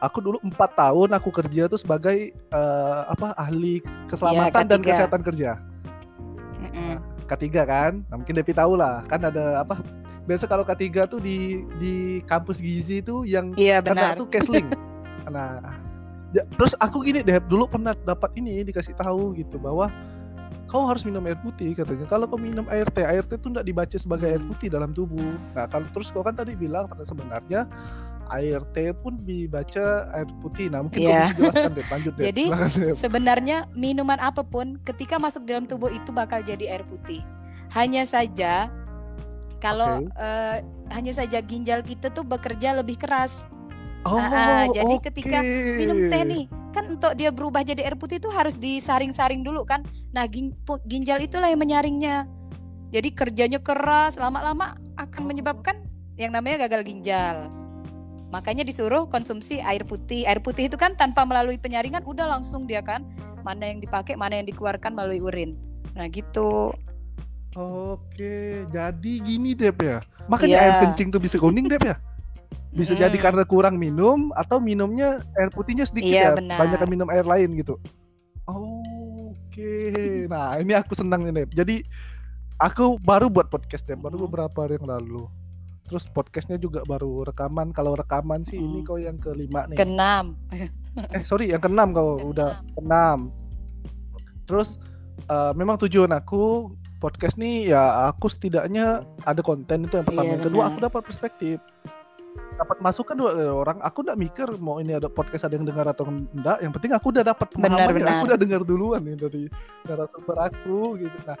Aku 0.00 0.20
dulu 0.20 0.38
empat 0.40 0.76
tahun 0.76 1.14
aku 1.14 1.30
kerja 1.32 1.66
tuh 1.66 1.80
sebagai 1.80 2.30
eh, 2.32 3.02
apa 3.06 3.32
ahli 3.34 3.80
keselamatan 4.06 4.64
dan 4.68 4.80
K3. 4.80 4.86
kesehatan 4.86 5.22
kerja. 5.24 5.50
Mm-mm. 6.62 6.96
K3 7.26 7.44
kan? 7.66 7.92
Nah, 8.06 8.16
mungkin 8.22 8.38
Depi 8.38 8.54
tahu 8.54 8.78
lah, 8.78 9.02
kan 9.04 9.18
ada 9.20 9.60
apa? 9.60 9.82
Biasa 10.26 10.46
kalau 10.46 10.62
K3 10.62 10.86
tuh 11.06 11.18
di 11.18 11.62
di 11.78 11.94
kampus 12.24 12.58
gizi 12.58 13.02
itu 13.02 13.26
yang 13.26 13.50
Iya 13.54 13.82
kena 13.82 14.14
benar. 14.14 14.18
tuh 14.18 14.26
Kesling. 14.30 14.66
nah, 15.34 15.58
ya, 16.30 16.46
terus 16.54 16.74
aku 16.78 17.02
gini 17.02 17.22
deh, 17.22 17.38
dulu 17.42 17.66
pernah 17.66 17.94
dapat 17.98 18.30
ini 18.38 18.62
dikasih 18.62 18.94
tahu 18.94 19.34
gitu 19.34 19.58
bahwa 19.58 19.90
kau 20.66 20.82
harus 20.86 21.06
minum 21.06 21.22
air 21.26 21.38
putih 21.38 21.74
katanya. 21.74 22.06
Kalau 22.06 22.26
kau 22.26 22.38
minum 22.38 22.66
air 22.70 22.86
teh, 22.90 23.06
air 23.06 23.22
teh 23.22 23.38
itu 23.38 23.50
tidak 23.50 23.66
dibaca 23.66 23.96
sebagai 23.98 24.26
air 24.26 24.42
Hmm. 24.42 24.50
putih 24.50 24.68
dalam 24.70 24.90
tubuh. 24.90 25.34
Nah, 25.54 25.66
kalau 25.66 25.86
terus 25.90 26.10
kau 26.10 26.22
kan 26.22 26.34
tadi 26.34 26.54
bilang 26.58 26.90
karena 26.90 27.04
sebenarnya 27.06 27.60
air 28.32 28.60
teh 28.74 28.90
pun 28.92 29.18
dibaca 29.22 30.10
air 30.14 30.28
putih. 30.42 30.70
Nah, 30.70 30.82
mungkin 30.86 31.06
Iya. 31.06 31.30
bisa 31.30 31.36
jelaskan 31.38 31.72
deh, 31.72 31.86
lanjut 31.86 32.12
deh. 32.18 32.24
Jadi, 32.30 32.44
Dep. 32.50 32.96
Sebenarnya 32.98 33.58
minuman 33.72 34.18
apa 34.18 34.42
pun 34.42 34.78
ketika 34.82 35.16
masuk 35.16 35.46
dalam 35.46 35.64
tubuh 35.64 35.90
itu 35.90 36.10
bakal 36.10 36.42
jadi 36.42 36.78
air 36.78 36.84
putih. 36.86 37.22
Hanya 37.74 38.06
saja 38.06 38.70
kalau 39.58 40.04
Oke. 40.04 40.10
eh, 40.16 40.56
hanya 40.94 41.12
saja 41.16 41.38
ginjal 41.42 41.82
kita 41.82 42.12
tuh 42.14 42.22
bekerja 42.22 42.76
lebih 42.78 42.98
keras. 43.00 43.42
Oh, 44.06 44.14
ah, 44.22 44.70
jadi 44.70 45.02
ketika. 45.02 45.42
Minum 45.82 46.06
teh 46.06 46.22
nih, 46.22 46.44
kan 46.70 46.86
untuk 46.86 47.18
dia 47.18 47.34
berubah 47.34 47.66
jadi 47.66 47.82
air 47.82 47.98
putih 47.98 48.22
itu 48.22 48.30
harus 48.30 48.54
disaring-saring 48.54 49.42
dulu 49.42 49.66
kan. 49.66 49.82
Nah, 50.14 50.30
gin- 50.30 50.54
ginjal 50.86 51.18
itulah 51.18 51.50
yang 51.50 51.58
menyaringnya. 51.58 52.30
Jadi 52.94 53.10
kerjanya 53.10 53.58
keras, 53.58 54.14
lama-lama 54.14 54.78
akan 54.94 55.26
menyebabkan 55.26 55.82
yang 56.14 56.30
namanya 56.30 56.70
gagal 56.70 56.86
ginjal. 56.86 57.50
Makanya 58.30 58.66
disuruh 58.66 59.06
konsumsi 59.06 59.62
air 59.62 59.86
putih. 59.86 60.26
Air 60.26 60.42
putih 60.42 60.66
itu 60.66 60.74
kan 60.74 60.98
tanpa 60.98 61.22
melalui 61.22 61.56
penyaringan 61.56 62.02
udah 62.02 62.26
langsung 62.26 62.66
dia 62.66 62.82
kan 62.82 63.06
mana 63.46 63.70
yang 63.70 63.78
dipakai, 63.78 64.18
mana 64.18 64.42
yang 64.42 64.46
dikeluarkan 64.50 64.92
melalui 64.92 65.22
urin. 65.22 65.54
Nah, 65.94 66.10
gitu. 66.10 66.74
Oke, 67.56 68.66
jadi 68.68 69.12
gini 69.22 69.56
Dep 69.56 69.80
ya. 69.80 70.04
Makanya 70.28 70.56
Iya. 70.58 70.64
air 70.66 70.74
kencing 70.84 71.08
tuh 71.08 71.22
bisa 71.22 71.40
kuning 71.40 71.70
Dep 71.70 71.86
ya. 71.86 71.96
Bisa 72.68 72.92
Mm-mm. 72.92 73.08
jadi 73.08 73.16
karena 73.16 73.42
kurang 73.48 73.80
minum 73.80 74.28
atau 74.36 74.60
minumnya 74.60 75.24
air 75.40 75.48
putihnya 75.48 75.88
sedikit 75.88 76.12
Iya, 76.12 76.34
ya, 76.34 76.36
benar. 76.36 76.58
banyak 76.60 76.80
minum 76.84 77.08
air 77.08 77.24
lain 77.24 77.56
gitu. 77.56 77.80
Oke, 78.44 79.72
nah 80.32 80.60
ini 80.60 80.76
aku 80.76 80.92
senang 80.92 81.24
nih 81.24 81.32
Dep. 81.32 81.50
Jadi 81.56 81.80
aku 82.58 83.00
baru 83.00 83.32
buat 83.32 83.48
podcast 83.48 83.88
Dep, 83.88 84.04
baru 84.04 84.20
Mm. 84.20 84.24
beberapa 84.28 84.58
hari 84.68 84.76
yang 84.76 84.92
lalu. 84.92 85.24
Terus 85.86 86.10
podcastnya 86.10 86.58
juga 86.58 86.82
baru 86.82 87.22
rekaman. 87.24 87.70
Kalau 87.70 87.94
rekaman 87.94 88.42
sih 88.42 88.58
ini 88.58 88.82
Mm. 88.82 88.86
kau 88.86 88.98
yang 88.98 89.16
kelima 89.16 89.66
nih. 89.66 89.78
Keenam. 89.78 90.34
eh 91.14 91.22
sorry, 91.22 91.50
yang 91.50 91.60
keenam 91.60 91.94
kau 91.94 92.18
udah 92.26 92.58
keenam. 92.74 93.30
Terus 94.46 94.78
eh, 95.24 95.52
memang 95.54 95.78
tujuan 95.78 96.10
aku 96.10 96.70
podcast 96.96 97.36
nih 97.36 97.70
ya 97.70 98.08
aku 98.08 98.26
setidaknya 98.26 99.04
ada 99.22 99.40
konten 99.40 99.84
itu 99.84 99.94
yang 99.94 100.06
pertama. 100.06 100.24
Iya, 100.24 100.32
yang 100.32 100.42
kedua 100.42 100.62
benar. 100.62 100.72
aku 100.72 100.78
dapat 100.82 101.00
perspektif. 101.04 101.56
Dapat 102.56 102.76
masukan 102.80 103.14
dari 103.16 103.46
orang. 103.46 103.78
Aku 103.84 104.00
nggak 104.00 104.18
mikir 104.18 104.48
mau 104.60 104.80
ini 104.80 104.96
ada 104.96 105.08
podcast 105.08 105.44
ada 105.44 105.54
yang 105.56 105.68
dengar 105.68 105.84
atau 105.88 106.08
enggak. 106.08 106.58
Yang 106.64 106.72
penting 106.80 106.92
aku 106.96 107.06
udah 107.12 107.24
dapat 107.24 107.46
pemahaman. 107.52 107.92
benar. 107.92 108.16
Aku 108.16 108.24
udah 108.28 108.38
dengar 108.40 108.60
duluan 108.64 109.00
nih 109.04 109.16
dari 109.16 109.42
narasumber 109.84 110.36
aku 110.40 110.78
gitu. 111.00 111.16
Nah, 111.28 111.36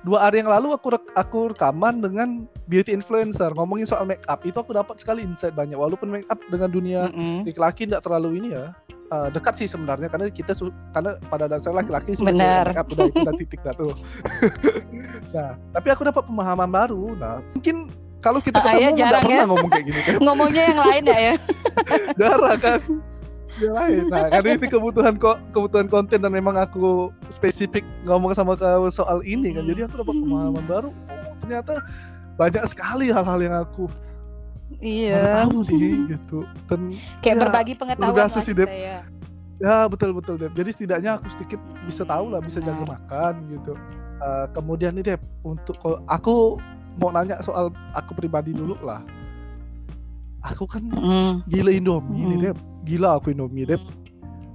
dua 0.00 0.18
hari 0.28 0.40
yang 0.44 0.50
lalu 0.52 0.72
aku 0.72 0.96
rek- 0.96 1.12
aku 1.16 1.38
rekaman 1.52 2.00
dengan 2.00 2.28
beauty 2.68 2.92
influencer 2.92 3.52
ngomongin 3.56 3.88
soal 3.88 4.04
make 4.04 4.24
up. 4.28 4.44
Itu 4.44 4.60
aku 4.60 4.76
dapat 4.76 5.00
sekali 5.00 5.24
insight 5.24 5.56
banyak. 5.56 5.76
Walaupun 5.76 6.12
make 6.12 6.28
up 6.28 6.40
dengan 6.52 6.68
dunia 6.68 7.08
Mm-mm. 7.08 7.48
laki-laki 7.48 7.88
tidak 7.88 8.04
terlalu 8.04 8.40
ini 8.40 8.48
ya 8.56 8.72
eh, 9.10 9.28
dekat 9.34 9.58
sih 9.58 9.66
sebenarnya 9.66 10.06
karena 10.06 10.30
kita 10.30 10.54
su- 10.54 10.70
karena 10.94 11.18
pada 11.26 11.50
dasarnya 11.50 11.82
laki-laki 11.82 12.14
Benar. 12.20 12.70
make 12.70 12.78
up 12.78 12.86
udah 12.94 13.06
itu 13.10 13.18
udah 13.26 13.34
titik 13.40 13.60
dah 13.66 13.74
tuh. 13.74 13.90
nah, 15.34 15.50
tapi 15.74 15.88
aku 15.90 16.02
dapat 16.06 16.22
pemahaman 16.26 16.70
baru. 16.70 17.16
Nah, 17.18 17.42
mungkin 17.50 17.90
kalau 18.20 18.38
kita 18.38 18.60
ketemu 18.60 18.80
ya, 18.80 18.88
nggak 18.92 18.98
jarang 19.00 19.24
ya. 19.26 19.42
ngomong 19.48 19.70
kayak 19.72 19.84
gini 19.88 20.00
kan. 20.04 20.18
Ngomongnya 20.28 20.62
yang 20.68 20.80
lain 20.80 21.02
ya 21.04 21.18
ya. 21.18 21.34
Darah 22.20 22.56
kan. 22.56 22.80
Dia 23.56 23.70
lain. 23.72 24.02
Nah, 24.08 24.28
karena 24.28 24.50
itu 24.56 24.66
kebutuhan 24.68 25.14
kok 25.16 25.36
kebutuhan 25.52 25.86
konten 25.88 26.18
dan 26.20 26.32
memang 26.32 26.56
aku 26.56 27.08
spesifik 27.28 27.82
ngomong 28.04 28.32
sama 28.32 28.56
kau 28.56 28.88
soal 28.88 29.24
ini 29.24 29.56
kan. 29.56 29.64
Jadi 29.64 29.80
aku 29.84 29.94
dapat 30.00 30.14
pemahaman 30.16 30.64
baru. 30.64 30.88
Oh, 30.92 31.32
ternyata 31.40 31.80
banyak 32.36 32.64
sekali 32.68 33.08
hal-hal 33.08 33.40
yang 33.40 33.56
aku 33.58 33.84
Iya. 34.78 35.44
tahu 35.50 35.66
nih 35.66 36.14
gitu. 36.14 36.38
Dan 36.70 36.94
Kayak 37.20 37.36
Ya, 37.36 37.40
berbagi 37.42 37.74
pengetahuan 37.74 38.28
lah 38.30 38.40
sih, 38.40 38.54
Dep. 38.54 38.70
ya. 38.70 39.02
Ya 39.60 39.84
betul 39.90 40.14
betul 40.14 40.38
Dep. 40.40 40.54
Jadi 40.56 40.70
setidaknya 40.72 41.20
aku 41.20 41.26
sedikit 41.36 41.60
bisa 41.84 42.06
tahu 42.06 42.32
lah 42.32 42.40
bisa 42.40 42.62
jaga 42.62 42.80
Benar. 42.80 42.96
makan 42.96 43.34
gitu. 43.50 43.72
Eh, 44.20 44.46
kemudian 44.54 44.92
nih 44.94 45.04
Dep 45.04 45.20
untuk 45.42 45.76
aku 46.06 46.56
mau 46.98 47.12
nanya 47.12 47.38
soal 47.40 47.70
aku 47.94 48.16
pribadi 48.16 48.50
dulu 48.50 48.74
lah. 48.82 49.04
Aku 50.40 50.64
kan 50.64 50.80
Mm. 50.80 51.44
gila 51.46 51.70
Indomie 51.70 52.24
nih 52.24 52.36
Mm. 52.36 52.44
Dep. 52.48 52.58
Gila 52.88 53.20
aku 53.20 53.30
Indomie 53.30 53.68
Dep. 53.68 53.82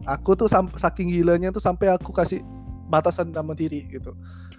Aku 0.06 0.34
tuh 0.34 0.50
saking 0.78 1.14
gilanya 1.14 1.50
tuh 1.50 1.62
sampai 1.62 1.94
aku 1.94 2.10
kasih 2.10 2.42
batasan 2.90 3.30
sama 3.30 3.54
diri 3.54 3.86
gitu. 3.90 4.14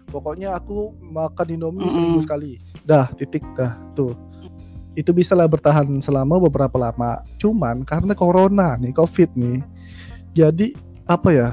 Pokoknya 0.07 0.55
aku 0.55 0.95
makan 1.03 1.47
Indomie 1.51 1.87
Mm-mm. 1.87 1.95
seminggu 1.95 2.21
sekali. 2.23 2.63
Dah 2.87 3.11
titik 3.15 3.43
dah 3.59 3.75
tuh. 3.99 4.15
Itu 4.95 5.11
bisa 5.13 5.35
lah 5.35 5.51
bertahan 5.51 5.87
selama 5.99 6.39
beberapa 6.41 6.79
lama. 6.79 7.21
Cuman 7.37 7.83
karena 7.83 8.15
corona 8.15 8.79
nih, 8.79 8.95
covid 8.95 9.29
nih. 9.35 9.61
Jadi 10.33 10.79
apa 11.07 11.31
ya? 11.35 11.51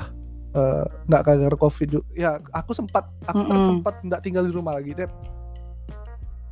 eh, 0.53 0.86
nggak 1.09 1.21
gara-gara 1.25 1.57
covid 1.57 1.88
juga. 1.89 2.05
Ya 2.13 2.38
aku 2.53 2.77
sempat 2.77 3.09
aku 3.25 3.41
kan 3.41 3.57
Mm-mm. 3.57 3.69
sempat 3.73 3.95
nggak 4.05 4.21
tinggal 4.21 4.45
di 4.45 4.53
rumah 4.53 4.77
lagi 4.77 4.93
Dep. 4.93 5.09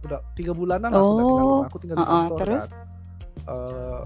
Udah 0.02 0.20
tiga 0.34 0.52
bulanan 0.54 0.90
tinggal 0.90 1.26
di 1.26 1.34
Oh, 1.34 1.42
rumah. 1.46 1.68
Aku 1.70 1.78
tinggal 1.82 1.98
di 1.98 2.06
kantor 2.06 2.38
terus? 2.42 2.66
kan. 2.70 2.70
Eh, 3.42 4.02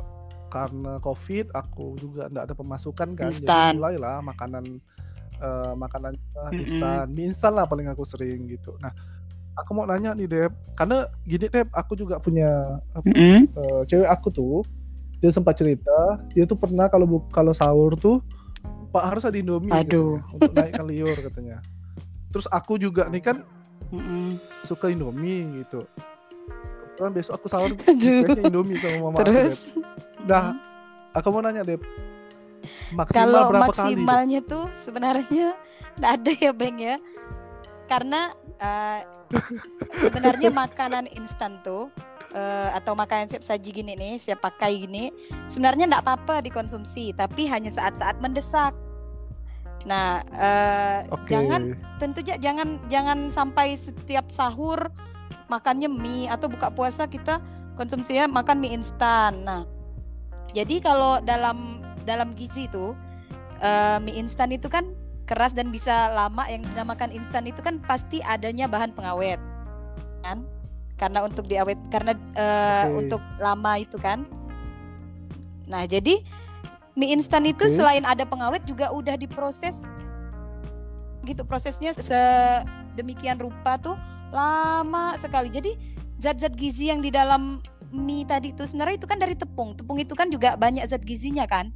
karena 0.56 0.94
covid 1.04 1.52
aku 1.52 2.00
juga 2.00 2.32
nggak 2.32 2.48
ada 2.48 2.56
pemasukan 2.56 3.10
kan 3.12 3.28
Instan. 3.28 3.76
jadi 3.76 3.76
mulailah 3.76 4.18
makanan 4.24 4.80
eh, 5.44 5.74
makanan 5.76 6.14
uh, 6.16 6.48
Mm-mm. 6.48 6.64
instan 6.64 7.06
mie 7.12 7.28
instan 7.28 7.52
lah 7.60 7.68
paling 7.68 7.92
aku 7.92 8.08
sering 8.08 8.48
gitu 8.48 8.72
nah 8.80 8.96
aku 9.60 9.76
mau 9.76 9.84
nanya 9.84 10.16
nih 10.16 10.32
Dep 10.32 10.56
karena 10.80 11.12
gini 11.28 11.52
Dep 11.52 11.68
aku 11.76 12.00
juga 12.00 12.24
punya 12.24 12.80
apa, 12.96 13.04
Mm-mm. 13.04 13.52
eh, 13.52 13.82
cewek 13.84 14.08
aku 14.08 14.32
tuh 14.32 14.64
dia 15.20 15.28
sempat 15.28 15.60
cerita 15.60 16.24
dia 16.32 16.48
tuh 16.48 16.56
pernah 16.56 16.88
kalau 16.88 17.20
kalau 17.36 17.52
sahur 17.52 18.00
tuh 18.00 18.24
pak 18.96 19.12
harus 19.12 19.28
ada 19.28 19.36
indomie 19.36 19.76
Aduh. 19.76 20.24
katanya, 20.24 20.40
untuk 20.40 20.52
naikkan 20.56 20.86
liur 20.88 21.18
katanya 21.20 21.60
terus 22.32 22.48
aku 22.48 22.80
juga 22.80 23.12
nih 23.12 23.20
kan 23.20 23.44
Mm-mm. 23.94 24.38
suka 24.66 24.90
indomie 24.90 25.62
gitu 25.62 25.86
kan 26.96 27.12
besok 27.12 27.38
aku 27.38 27.48
sahur 27.52 27.70
requestnya 27.76 28.44
indomie 28.48 28.80
sama 28.80 29.12
mama 29.12 29.18
aku 29.20 29.28
Dep. 29.28 29.34
Terus 29.34 29.60
Nah, 30.26 30.58
aku 31.14 31.28
mau 31.30 31.42
nanya 31.46 31.62
Dep. 31.62 31.82
Maksimal 32.98 33.30
kalau 33.30 33.50
berapa 33.54 33.74
kali? 33.74 33.94
Maksimalnya 33.94 34.40
tuh 34.46 34.66
sebenarnya 34.82 35.48
nggak 36.02 36.12
ada 36.22 36.32
ya 36.34 36.52
Bang 36.52 36.78
ya. 36.82 36.98
Karena 37.86 38.34
eh, 38.58 39.00
sebenarnya 40.02 40.50
makanan 40.66 41.06
instan 41.14 41.62
tuh 41.62 41.94
eh, 42.34 42.70
atau 42.74 42.98
makanan 42.98 43.30
siap 43.30 43.46
saji 43.46 43.70
gini 43.70 43.94
nih, 43.94 44.18
siap 44.18 44.42
pakai 44.42 44.82
gini, 44.82 45.14
sebenarnya 45.46 45.86
nggak 45.94 46.04
apa-apa 46.04 46.42
dikonsumsi, 46.42 47.14
tapi 47.14 47.46
hanya 47.46 47.70
saat-saat 47.70 48.18
mendesak. 48.18 48.74
Nah, 49.86 50.26
eh, 50.34 51.00
Oke. 51.14 51.30
jangan 51.30 51.78
tentunya 52.02 52.36
jangan 52.42 52.82
jangan 52.90 53.30
sampai 53.30 53.78
setiap 53.78 54.34
sahur 54.34 54.90
makannya 55.46 55.86
mie 55.86 56.26
atau 56.26 56.50
buka 56.50 56.74
puasa 56.74 57.06
kita 57.06 57.38
konsumsinya 57.78 58.26
makan 58.26 58.58
mie 58.60 58.74
instan. 58.74 59.46
Nah, 59.46 59.70
jadi 60.58 60.82
kalau 60.82 61.22
dalam 61.22 61.86
dalam 62.04 62.34
gizi 62.34 62.66
itu 62.66 62.98
eh, 63.62 63.98
mie 64.02 64.18
instan 64.18 64.50
itu 64.50 64.66
kan 64.66 64.90
keras 65.26 65.54
dan 65.58 65.74
bisa 65.74 66.14
lama 66.14 66.46
yang 66.50 66.62
dinamakan 66.62 67.10
instan 67.10 67.50
itu 67.50 67.62
kan 67.62 67.82
pasti 67.82 68.22
adanya 68.22 68.70
bahan 68.70 68.94
pengawet 68.94 69.42
kan 70.22 70.46
karena 70.96 71.26
untuk 71.26 71.46
diawet 71.50 71.78
karena 71.90 72.14
eh, 72.38 72.86
Oke. 72.88 73.06
untuk 73.06 73.22
lama 73.42 73.72
itu 73.82 73.98
kan 73.98 74.24
nah 75.66 75.82
jadi 75.90 76.22
mie 76.96 77.12
instan 77.16 77.44
itu 77.44 77.68
selain 77.68 78.04
ada 78.08 78.24
pengawet 78.24 78.64
juga 78.64 78.92
udah 78.92 79.20
diproses. 79.20 79.84
Gitu 81.28 81.44
prosesnya 81.44 81.92
sedemikian 81.96 83.40
rupa 83.40 83.76
tuh 83.80 83.96
lama 84.32 85.16
sekali. 85.20 85.52
Jadi 85.52 85.76
zat-zat 86.20 86.56
gizi 86.56 86.90
yang 86.90 87.04
di 87.04 87.12
dalam 87.12 87.60
mie 87.92 88.28
tadi 88.28 88.52
itu 88.56 88.64
sebenarnya 88.64 88.96
itu 89.00 89.08
kan 89.08 89.20
dari 89.20 89.36
tepung. 89.36 89.76
Tepung 89.76 90.00
itu 90.00 90.16
kan 90.16 90.32
juga 90.32 90.56
banyak 90.56 90.84
zat 90.88 91.04
gizinya 91.04 91.44
kan 91.46 91.72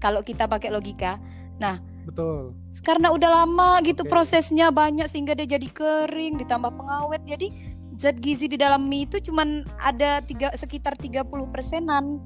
kalau 0.00 0.20
kita 0.24 0.48
pakai 0.48 0.72
logika. 0.72 1.20
Betul. 2.04 2.52
karena 2.84 3.08
udah 3.08 3.30
lama 3.44 3.80
gitu 3.80 4.04
Oke. 4.04 4.12
prosesnya 4.12 4.68
banyak 4.68 5.08
sehingga 5.08 5.32
dia 5.32 5.56
jadi 5.56 5.68
kering 5.72 6.36
ditambah 6.36 6.68
pengawet. 6.76 7.24
Jadi 7.24 7.48
zat 7.96 8.18
gizi 8.20 8.50
di 8.50 8.58
dalam 8.60 8.84
mie 8.84 9.08
itu 9.08 9.22
cuman 9.30 9.64
ada 9.80 10.20
tiga 10.20 10.52
sekitar 10.52 10.98
30 10.98 11.24
persenan 11.48 12.20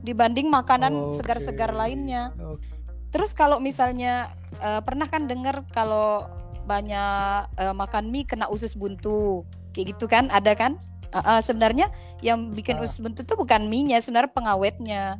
dibanding 0.00 0.48
makanan 0.48 1.12
segar-segar 1.14 1.72
lainnya. 1.72 2.32
Okay. 2.36 2.68
Terus 3.10 3.34
kalau 3.34 3.58
misalnya 3.58 4.30
uh, 4.62 4.80
pernah 4.80 5.10
kan 5.10 5.26
dengar 5.26 5.66
kalau 5.74 6.30
banyak 6.64 7.50
uh, 7.58 7.74
makan 7.74 8.14
mie 8.14 8.22
kena 8.22 8.46
usus 8.46 8.78
buntu, 8.78 9.42
kayak 9.74 9.96
gitu 9.96 10.06
kan? 10.06 10.30
Ada 10.30 10.54
kan? 10.54 10.78
Uh, 11.10 11.18
uh, 11.18 11.40
sebenarnya 11.42 11.90
yang 12.22 12.54
bikin 12.54 12.78
uh. 12.78 12.86
usus 12.86 13.02
buntu 13.02 13.26
itu 13.26 13.34
bukan 13.34 13.66
mie-nya, 13.66 13.98
sebenarnya 13.98 14.30
pengawetnya. 14.30 15.18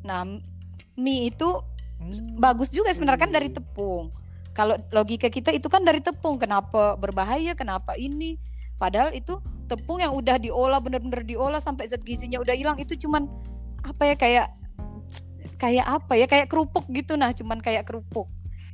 Nah, 0.00 0.24
mie 0.96 1.28
itu 1.28 1.60
hmm. 2.00 2.40
bagus 2.40 2.72
juga 2.72 2.96
sebenarnya 2.96 3.28
kan 3.28 3.32
dari 3.32 3.52
tepung. 3.52 4.08
Kalau 4.56 4.80
logika 4.88 5.28
kita 5.28 5.52
itu 5.52 5.68
kan 5.68 5.84
dari 5.84 6.00
tepung, 6.00 6.40
kenapa 6.40 6.96
berbahaya? 6.96 7.52
Kenapa 7.52 7.92
ini? 8.00 8.40
Padahal 8.80 9.12
itu 9.12 9.36
tepung 9.68 10.00
yang 10.00 10.16
udah 10.16 10.40
diolah 10.40 10.80
bener-bener 10.80 11.20
diolah 11.26 11.60
sampai 11.60 11.90
zat 11.90 12.00
gizinya 12.06 12.40
udah 12.40 12.54
hilang 12.54 12.78
itu 12.80 12.94
cuman 12.96 13.28
apa 13.86 14.02
ya 14.12 14.14
kayak 14.18 14.48
kayak 15.56 15.86
apa 15.86 16.12
ya 16.18 16.26
kayak 16.26 16.50
kerupuk 16.50 16.84
gitu. 16.90 17.14
Nah 17.14 17.30
cuman 17.32 17.62
kayak 17.62 17.86
kerupuk. 17.86 18.26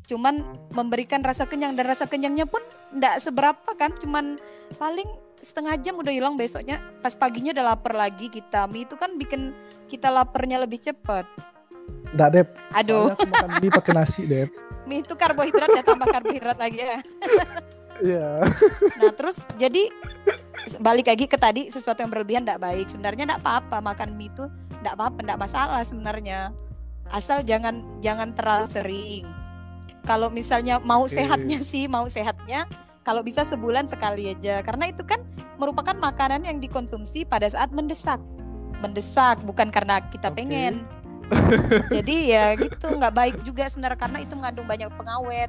Cuman 0.09 0.43
memberikan 0.75 1.23
rasa 1.23 1.47
kenyang 1.47 1.79
dan 1.79 1.87
rasa 1.87 2.09
kenyangnya 2.09 2.49
pun 2.49 2.61
ndak 2.97 3.21
seberapa 3.21 3.71
kan. 3.77 3.93
Cuman 4.01 4.41
paling 4.81 5.07
setengah 5.45 5.77
jam 5.79 5.95
udah 6.01 6.11
hilang 6.11 6.35
besoknya. 6.35 6.81
Pas 7.05 7.13
paginya 7.15 7.53
udah 7.55 7.77
lapar 7.77 7.95
lagi 7.95 8.33
kita. 8.33 8.67
Mie 8.67 8.89
itu 8.89 8.97
kan 8.97 9.15
bikin 9.21 9.53
kita 9.93 10.09
laparnya 10.09 10.57
lebih 10.57 10.81
cepat 10.81 11.29
Nggak 12.17 12.29
deh 12.33 12.47
aduh. 12.73 13.13
Aku 13.13 13.29
makan 13.29 13.51
mie 13.61 13.69
pakai 13.69 13.93
nasi 13.93 14.25
deh 14.25 14.49
mie 14.87 15.01
itu 15.03 15.15
karbohidrat 15.15 15.71
ya 15.73 15.83
tambah 15.87 16.09
karbohidrat 16.11 16.59
lagi 16.59 16.81
ya. 16.83 16.99
Iya. 18.03 18.43
nah 18.99 19.13
terus 19.15 19.39
jadi 19.55 19.87
balik 20.83 21.07
lagi 21.07 21.31
ke 21.31 21.39
tadi 21.39 21.71
sesuatu 21.71 22.03
yang 22.03 22.11
berlebihan 22.11 22.43
tidak 22.43 22.59
baik. 22.59 22.91
Sebenarnya 22.91 23.31
tidak 23.31 23.41
apa-apa 23.47 23.79
makan 23.79 24.19
mie 24.19 24.27
itu 24.33 24.45
tidak 24.83 24.99
apa-apa 24.99 25.19
tidak 25.23 25.39
masalah 25.39 25.81
sebenarnya. 25.87 26.51
Asal 27.09 27.47
jangan 27.47 27.87
jangan 28.03 28.35
terlalu 28.35 28.67
sering. 28.67 29.25
Kalau 30.03 30.29
misalnya 30.29 30.83
mau 30.83 31.07
okay. 31.07 31.23
sehatnya 31.23 31.59
sih 31.63 31.87
mau 31.87 32.11
sehatnya 32.11 32.67
kalau 33.07 33.23
bisa 33.23 33.47
sebulan 33.47 33.87
sekali 33.87 34.35
aja. 34.35 34.61
Karena 34.67 34.91
itu 34.91 35.07
kan 35.07 35.23
merupakan 35.63 35.95
makanan 35.95 36.43
yang 36.43 36.59
dikonsumsi 36.59 37.23
pada 37.23 37.47
saat 37.47 37.71
mendesak. 37.71 38.19
Mendesak 38.83 39.39
bukan 39.47 39.71
karena 39.71 40.03
kita 40.11 40.29
okay. 40.29 40.37
pengen. 40.43 40.75
Jadi 41.95 42.35
ya 42.35 42.59
gitu 42.59 42.99
nggak 42.99 43.15
baik 43.15 43.37
juga 43.47 43.71
sebenarnya 43.71 43.99
karena 44.03 44.19
itu 44.21 44.35
mengandung 44.35 44.67
banyak 44.67 44.91
pengawet 44.99 45.49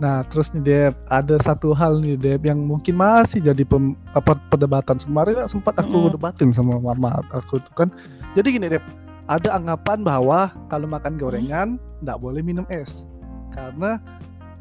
Nah, 0.00 0.24
terus 0.32 0.48
nih 0.56 0.64
Deb, 0.64 0.94
ada 1.12 1.36
satu 1.44 1.76
hal 1.76 2.00
nih 2.00 2.16
Deb 2.16 2.48
yang 2.48 2.64
mungkin 2.64 2.96
masih 2.96 3.44
jadi 3.44 3.60
pem, 3.60 3.92
apa 4.16 4.40
perdebatan. 4.48 4.96
Kemarin 4.96 5.44
sempat 5.44 5.76
aku 5.76 6.08
mm. 6.08 6.12
debatin 6.16 6.48
sama 6.48 6.80
mama 6.80 7.20
aku 7.34 7.60
tuh 7.60 7.74
kan. 7.76 7.88
Jadi 8.32 8.56
gini 8.56 8.66
Deb, 8.72 8.84
ada 9.28 9.52
anggapan 9.52 10.00
bahwa 10.00 10.48
kalau 10.72 10.88
makan 10.88 11.20
gorengan 11.20 11.68
nggak 12.00 12.16
mm. 12.16 12.24
boleh 12.24 12.40
minum 12.40 12.64
es. 12.72 13.04
Karena 13.52 14.00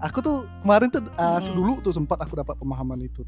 aku 0.03 0.19
tuh 0.19 0.37
kemarin 0.67 0.91
tuh 0.91 1.07
uh, 1.15 1.39
mm. 1.39 1.55
dulu 1.55 1.79
tuh 1.79 1.95
sempat 1.95 2.19
aku 2.19 2.35
dapat 2.35 2.59
pemahaman 2.59 2.99
itu. 2.99 3.23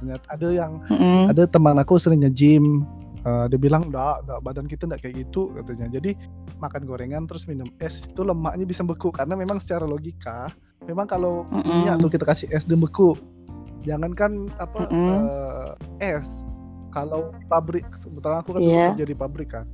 Ternyata 0.00 0.24
ada 0.32 0.48
yang 0.48 0.80
mm. 0.88 1.36
ada 1.36 1.44
teman 1.44 1.76
aku 1.76 2.00
sering 2.00 2.24
nge-gym 2.24 2.88
uh, 3.28 3.46
dia 3.46 3.60
bilang 3.60 3.92
enggak, 3.92 4.24
enggak 4.26 4.40
badan 4.40 4.66
kita 4.66 4.82
enggak 4.88 5.00
kayak 5.04 5.28
gitu 5.28 5.52
katanya. 5.52 6.00
Jadi 6.00 6.16
makan 6.58 6.82
gorengan 6.88 7.22
terus 7.28 7.44
minum 7.44 7.68
es 7.76 8.00
itu 8.02 8.24
lemaknya 8.24 8.64
bisa 8.64 8.80
beku 8.80 9.12
karena 9.12 9.36
memang 9.36 9.60
secara 9.60 9.84
logika 9.84 10.50
memang 10.86 11.06
kalau 11.06 11.46
mm 11.48 11.60
-mm. 11.62 11.70
minyak 11.70 11.94
tuh 12.02 12.10
kita 12.10 12.24
kasih 12.26 12.46
es 12.50 12.64
dan 12.66 12.82
beku 12.82 13.14
jangankan 13.82 14.50
apa 14.58 14.86
mm 14.86 14.94
-mm. 14.94 15.18
Uh, 15.26 15.70
es 16.02 16.26
kalau 16.92 17.32
pabrik 17.48 17.86
sebetulnya 17.98 18.44
aku 18.44 18.58
kan 18.58 18.60
yeah. 18.62 18.90
kerja 18.94 19.06
di 19.08 19.16
pabrik 19.16 19.50
kan 19.50 19.66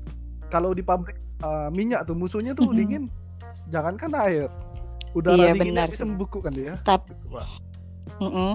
kalau 0.49 0.73
di 0.73 0.81
pabrik 0.81 1.19
uh, 1.45 1.69
minyak 1.69 2.07
tuh 2.09 2.17
musuhnya 2.17 2.57
tuh 2.57 2.69
mm 2.69 2.73
-hmm. 2.73 2.79
dingin 2.79 3.05
jangankan 3.69 4.11
air 4.25 4.49
udara 5.13 5.37
yeah, 5.37 5.53
dinginnya 5.57 5.89
bisa 5.89 6.05
membeku 6.05 6.39
kan 6.41 6.53
dia 6.53 6.77
Tap. 6.85 7.09
mm 8.21 8.31
-mm. 8.31 8.53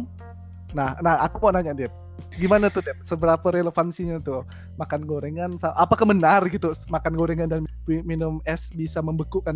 nah 0.74 0.98
nah 1.02 1.22
aku 1.22 1.38
mau 1.44 1.54
nanya 1.54 1.74
dia 1.74 1.90
gimana 2.34 2.70
tuh 2.74 2.82
Dep? 2.82 2.98
seberapa 3.06 3.46
relevansinya 3.46 4.18
tuh 4.18 4.42
makan 4.78 5.06
gorengan 5.06 5.52
apakah 5.78 6.10
benar 6.10 6.42
gitu 6.50 6.74
makan 6.90 7.14
gorengan 7.14 7.46
dan 7.46 7.62
minum 7.86 8.42
es 8.42 8.74
bisa 8.74 9.04
membekukan 9.06 9.54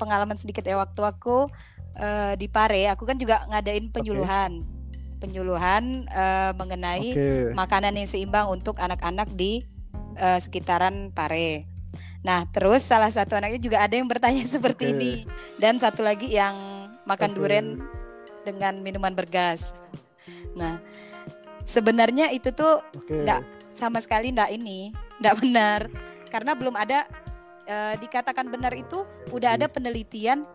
pengalaman 0.00 0.36
sedikit 0.40 0.64
ya 0.64 0.80
waktu 0.80 1.04
aku 1.04 1.52
uh, 1.98 2.32
di 2.38 2.46
Pare, 2.46 2.88
aku 2.88 3.04
kan 3.04 3.18
juga 3.18 3.44
ngadain 3.50 3.90
penyuluhan. 3.90 4.62
Okay. 4.62 4.76
Penyuluhan 5.18 6.06
uh, 6.14 6.54
mengenai 6.54 7.10
okay. 7.10 7.50
makanan 7.52 7.98
yang 7.98 8.06
seimbang 8.06 8.46
untuk 8.46 8.78
anak-anak 8.78 9.26
di 9.34 9.66
uh, 10.22 10.38
sekitaran 10.38 11.10
Pare. 11.10 11.66
Nah, 12.22 12.46
terus 12.50 12.86
salah 12.86 13.10
satu 13.10 13.38
anaknya 13.38 13.58
juga 13.58 13.78
ada 13.82 13.94
yang 13.98 14.06
bertanya 14.06 14.46
seperti 14.54 14.90
okay. 14.90 14.94
ini 14.94 15.12
dan 15.58 15.82
satu 15.82 16.06
lagi 16.06 16.30
yang 16.30 16.88
makan 17.04 17.34
okay. 17.34 17.38
duren 17.38 17.66
dengan 18.46 18.78
minuman 18.80 19.12
bergas. 19.12 19.74
Nah, 20.54 20.78
sebenarnya 21.66 22.30
itu 22.30 22.54
tuh 22.54 22.80
enggak 23.10 23.42
okay. 23.42 23.74
sama 23.74 23.98
sekali 23.98 24.30
enggak 24.30 24.54
ini, 24.54 24.94
enggak 25.18 25.36
benar 25.42 25.80
karena 26.28 26.52
belum 26.52 26.76
ada 26.76 27.08
dikatakan 28.00 28.48
benar 28.48 28.72
itu 28.72 29.04
udah 29.28 29.60
ada 29.60 29.68
penelitian 29.68 30.48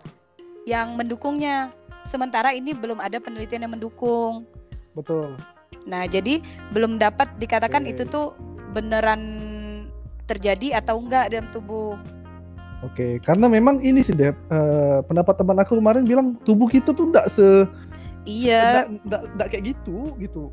yang 0.63 0.95
mendukungnya. 0.95 1.71
Sementara 2.03 2.51
ini 2.51 2.75
belum 2.75 2.99
ada 2.99 3.19
penelitian 3.23 3.63
yang 3.67 3.73
mendukung. 3.79 4.43
Betul. 4.91 5.39
Nah, 5.87 6.03
jadi 6.07 6.43
belum 6.71 6.99
dapat 6.99 7.31
dikatakan 7.39 7.87
Oke. 7.87 7.91
itu 7.95 8.03
tuh 8.07 8.35
beneran 8.75 9.21
terjadi 10.27 10.79
atau 10.83 10.99
enggak 10.99 11.31
dalam 11.31 11.47
tubuh. 11.51 11.99
Oke, 12.83 13.19
karena 13.23 13.47
memang 13.47 13.79
ini 13.79 14.03
sih 14.03 14.11
Dep, 14.11 14.35
uh, 14.51 14.99
pendapat 15.07 15.39
teman 15.39 15.55
aku 15.63 15.79
kemarin 15.79 16.03
bilang 16.03 16.35
tubuh 16.43 16.67
kita 16.67 16.91
tuh 16.91 17.07
enggak 17.11 17.31
se 17.31 17.67
Iya. 18.23 18.87
Enggak, 18.87 19.21
enggak, 19.35 19.47
kayak 19.51 19.63
gitu 19.75 20.15
gitu. 20.19 20.43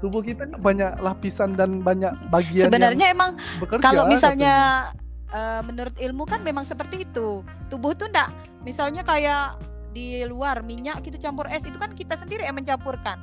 Tubuh 0.00 0.20
kita 0.24 0.48
banyak 0.58 0.98
lapisan 1.00 1.54
dan 1.54 1.80
banyak 1.80 2.12
bagian 2.28 2.66
Sebenarnya 2.66 3.14
emang 3.14 3.38
kalau 3.78 4.08
misalnya 4.08 4.88
uh, 5.30 5.60
menurut 5.62 5.94
ilmu 5.96 6.24
kan 6.28 6.40
memang 6.44 6.64
seperti 6.64 7.08
itu. 7.08 7.44
Tubuh 7.72 7.96
tuh 7.96 8.08
enggak 8.10 8.32
misalnya 8.62 9.02
kayak 9.02 9.58
di 9.92 10.24
luar 10.24 10.64
minyak 10.64 11.04
gitu 11.04 11.20
campur 11.20 11.46
es 11.52 11.62
itu 11.68 11.76
kan 11.76 11.92
kita 11.92 12.16
sendiri 12.16 12.48
yang 12.48 12.56
mencampurkan. 12.56 13.20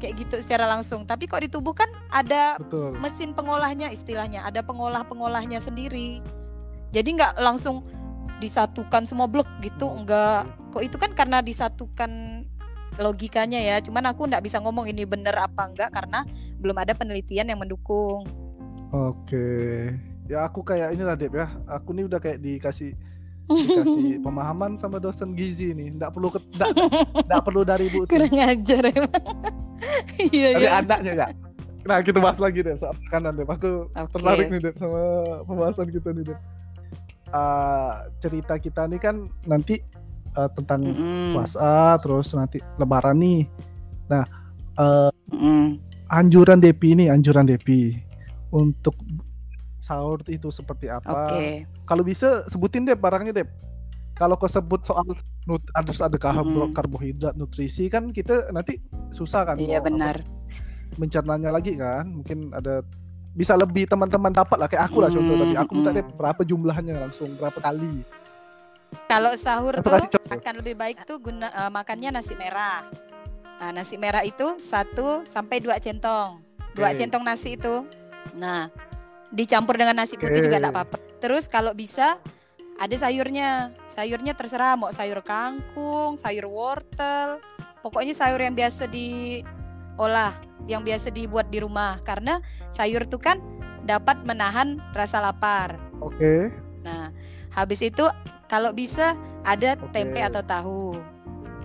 Kayak 0.00 0.24
gitu 0.24 0.34
secara 0.40 0.64
langsung. 0.64 1.04
Tapi 1.04 1.28
kok 1.28 1.44
di 1.44 1.50
tubuh 1.50 1.76
kan 1.76 1.90
ada 2.08 2.56
Betul. 2.56 2.96
mesin 3.02 3.36
pengolahnya 3.36 3.92
istilahnya 3.92 4.40
ada 4.46 4.64
pengolah 4.64 5.04
pengolahnya 5.04 5.60
sendiri. 5.60 6.24
Jadi 6.94 7.20
nggak 7.20 7.36
langsung 7.36 7.84
disatukan 8.40 9.04
semua 9.04 9.28
blok 9.28 9.44
gitu 9.60 9.84
enggak 9.84 10.48
kok 10.72 10.80
itu 10.80 10.96
kan 10.96 11.12
karena 11.12 11.44
disatukan 11.44 12.42
logikanya 12.96 13.60
ya. 13.60 13.76
Cuman 13.84 14.08
aku 14.08 14.24
nggak 14.24 14.40
bisa 14.40 14.56
ngomong 14.62 14.88
ini 14.88 15.04
bener 15.04 15.36
apa 15.36 15.68
enggak 15.68 15.92
karena 15.92 16.24
belum 16.56 16.76
ada 16.80 16.96
penelitian 16.96 17.52
yang 17.52 17.60
mendukung. 17.60 18.24
Oke. 18.90 19.90
Ya 20.30 20.46
aku 20.46 20.62
kayak 20.64 20.94
inilah 20.96 21.18
Dep 21.18 21.34
ya. 21.36 21.50
Aku 21.68 21.92
nih 21.92 22.08
udah 22.08 22.22
kayak 22.22 22.40
dikasih 22.40 22.94
dikasih 23.50 24.22
pemahaman 24.22 24.78
sama 24.78 25.02
dosen 25.02 25.34
gizi 25.34 25.74
nih 25.74 25.98
nggak 25.98 26.10
perlu 26.14 26.30
nggak 27.26 27.42
perlu 27.42 27.60
dari 27.66 27.90
ibu 27.90 28.06
kurang 28.06 28.36
ajar 28.38 28.82
emang 28.86 29.12
iya 30.30 30.48
dari 30.54 30.64
iya. 30.66 30.70
anaknya 30.78 31.12
nggak 31.18 31.30
nah 31.80 31.98
kita 32.04 32.18
bahas 32.20 32.38
lagi 32.38 32.60
deh 32.60 32.76
soal 32.76 32.94
makanan 33.08 33.40
deh 33.40 33.46
aku 33.48 33.88
okay. 33.90 34.06
tertarik 34.14 34.46
nih 34.52 34.60
deh 34.62 34.74
sama 34.76 35.02
pembahasan 35.48 35.88
kita 35.88 36.08
nih 36.12 36.24
deh 36.30 36.38
uh, 37.32 37.92
cerita 38.20 38.54
kita 38.60 38.86
nih 38.86 39.00
kan 39.00 39.26
nanti 39.48 39.80
uh, 40.36 40.50
tentang 40.54 40.84
mm 40.84 40.94
-hmm. 40.94 41.28
puasa 41.34 41.96
terus 42.04 42.28
nanti 42.36 42.60
lebaran 42.76 43.16
nih 43.18 43.48
nah 44.12 44.24
uh, 44.76 45.10
mm 45.32 45.38
-hmm. 45.38 45.64
anjuran 46.12 46.60
Depi 46.60 46.94
nih 46.94 47.08
anjuran 47.08 47.48
Depi 47.48 47.96
untuk 48.52 48.94
sahur 49.90 50.22
itu 50.30 50.54
seperti 50.54 50.86
apa. 50.86 51.34
Okay. 51.34 51.66
Kalau 51.82 52.06
bisa 52.06 52.46
sebutin 52.46 52.86
deh 52.86 52.94
barangnya 52.94 53.42
deh. 53.42 53.48
Kalau 54.14 54.38
kau 54.38 54.46
sebut 54.46 54.86
soal 54.86 55.02
nut 55.48 55.64
harus 55.74 55.98
ada 55.98 56.14
karbo, 56.14 56.70
mm. 56.70 56.76
karbohidrat, 56.76 57.34
nutrisi 57.34 57.90
kan 57.90 58.14
kita 58.14 58.54
nanti 58.54 58.78
susah 59.10 59.42
kan. 59.42 59.56
Iya 59.58 59.82
benar. 59.82 60.22
Mencernanya 61.00 61.50
lagi 61.50 61.74
kan, 61.74 62.06
mungkin 62.06 62.52
ada 62.52 62.84
bisa 63.32 63.56
lebih 63.56 63.88
teman-teman 63.88 64.34
dapat 64.34 64.58
lah 64.60 64.68
kayak 64.68 64.90
aku 64.90 64.98
lah 65.00 65.08
mm, 65.08 65.16
contoh 65.16 65.34
tadi 65.38 65.54
aku 65.56 65.72
minta 65.78 65.90
deh 65.94 66.06
berapa 66.18 66.42
jumlahnya 66.44 66.94
langsung 67.00 67.32
berapa 67.40 67.58
kali. 67.58 68.04
Kalau 69.06 69.32
sahur 69.38 69.78
tuh 69.80 69.94
akan 70.28 70.54
lebih 70.60 70.74
baik 70.76 71.06
tuh 71.08 71.16
guna 71.22 71.48
uh, 71.56 71.70
makannya 71.72 72.12
nasi 72.12 72.36
merah. 72.36 72.84
Nah, 73.62 73.70
nasi 73.72 73.96
merah 73.96 74.20
itu 74.26 74.58
satu 74.60 75.24
sampai 75.24 75.64
dua 75.64 75.80
centong. 75.80 76.42
Dua 76.76 76.92
okay. 76.92 77.06
centong 77.06 77.24
nasi 77.24 77.56
itu. 77.56 77.86
Nah, 78.36 78.68
dicampur 79.30 79.78
dengan 79.78 79.98
nasi 80.02 80.18
putih 80.18 80.42
okay. 80.42 80.46
juga 80.50 80.56
enggak 80.58 80.74
apa-apa. 80.74 80.96
Terus 81.22 81.46
kalau 81.46 81.72
bisa 81.74 82.18
ada 82.80 82.96
sayurnya. 82.96 83.74
Sayurnya 83.92 84.32
terserah 84.32 84.74
mau 84.74 84.90
sayur 84.90 85.20
kangkung, 85.20 86.16
sayur 86.16 86.48
wortel, 86.48 87.42
pokoknya 87.84 88.16
sayur 88.16 88.40
yang 88.40 88.56
biasa 88.56 88.88
diolah 88.88 90.32
yang 90.68 90.86
biasa 90.86 91.10
dibuat 91.10 91.50
di 91.50 91.58
rumah 91.60 91.98
karena 92.06 92.38
sayur 92.70 93.02
tuh 93.08 93.18
kan 93.18 93.40
dapat 93.84 94.22
menahan 94.24 94.78
rasa 94.92 95.20
lapar. 95.20 95.76
Oke. 96.00 96.16
Okay. 96.16 96.40
Nah, 96.84 97.12
habis 97.52 97.80
itu 97.84 98.06
kalau 98.46 98.70
bisa 98.72 99.16
ada 99.42 99.76
okay. 99.76 99.90
tempe 100.00 100.20
atau 100.20 100.42
tahu. 100.44 100.84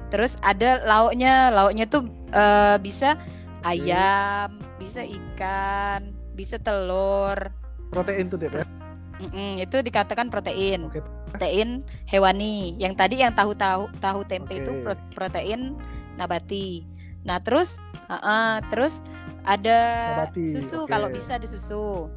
Terus 0.10 0.40
ada 0.42 0.80
lauknya, 0.86 1.52
lauknya 1.52 1.86
tuh 1.90 2.08
uh, 2.32 2.80
bisa 2.80 3.20
ayam, 3.68 4.58
bisa 4.80 5.04
ikan, 5.04 6.15
bisa 6.36 6.60
telur. 6.60 7.50
Protein 7.90 8.28
tuh 8.28 8.38
deh 8.38 8.52
ya? 8.52 8.68
Mm 9.16 9.32
-mm, 9.32 9.52
itu 9.64 9.80
dikatakan 9.80 10.28
protein. 10.28 10.92
Okay. 10.92 11.00
Protein 11.32 11.88
hewani. 12.04 12.76
Yang 12.76 12.94
tadi 13.00 13.16
yang 13.24 13.32
tahu-tahu 13.32 13.88
tahu 14.04 14.20
tempe 14.28 14.52
okay. 14.52 14.62
itu 14.62 14.72
protein 15.16 15.80
nabati. 16.20 16.84
Nah 17.24 17.40
terus, 17.40 17.80
uh 18.12 18.20
-uh, 18.20 18.54
terus 18.68 19.00
ada 19.48 19.80
nabati. 20.28 20.52
susu 20.52 20.84
okay. 20.84 20.92
kalau 20.92 21.08
bisa 21.08 21.40
di 21.40 21.48
susu, 21.48 22.12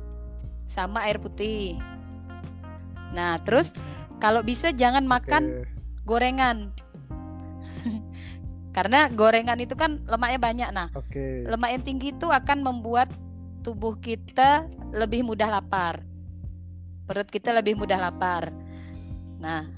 sama 0.66 1.06
air 1.06 1.22
putih. 1.22 1.78
Nah 3.14 3.38
terus 3.46 3.70
kalau 4.18 4.42
bisa 4.42 4.74
jangan 4.74 5.06
makan 5.06 5.62
gorengan. 6.02 6.74
Karena 8.76 9.10
gorengan 9.10 9.58
itu 9.58 9.74
kan 9.74 10.02
lemaknya 10.06 10.38
banyak. 10.38 10.68
Nah, 10.70 10.88
okay. 10.94 11.42
lemak 11.46 11.70
yang 11.74 11.82
tinggi 11.82 12.14
itu 12.14 12.30
akan 12.30 12.62
membuat 12.62 13.10
tubuh 13.62 13.98
kita 13.98 14.66
lebih 14.94 15.26
mudah 15.26 15.48
lapar. 15.50 16.02
Perut 17.08 17.28
kita 17.28 17.52
lebih 17.56 17.76
mudah 17.78 17.96
lapar. 17.96 18.52
Nah, 19.40 19.68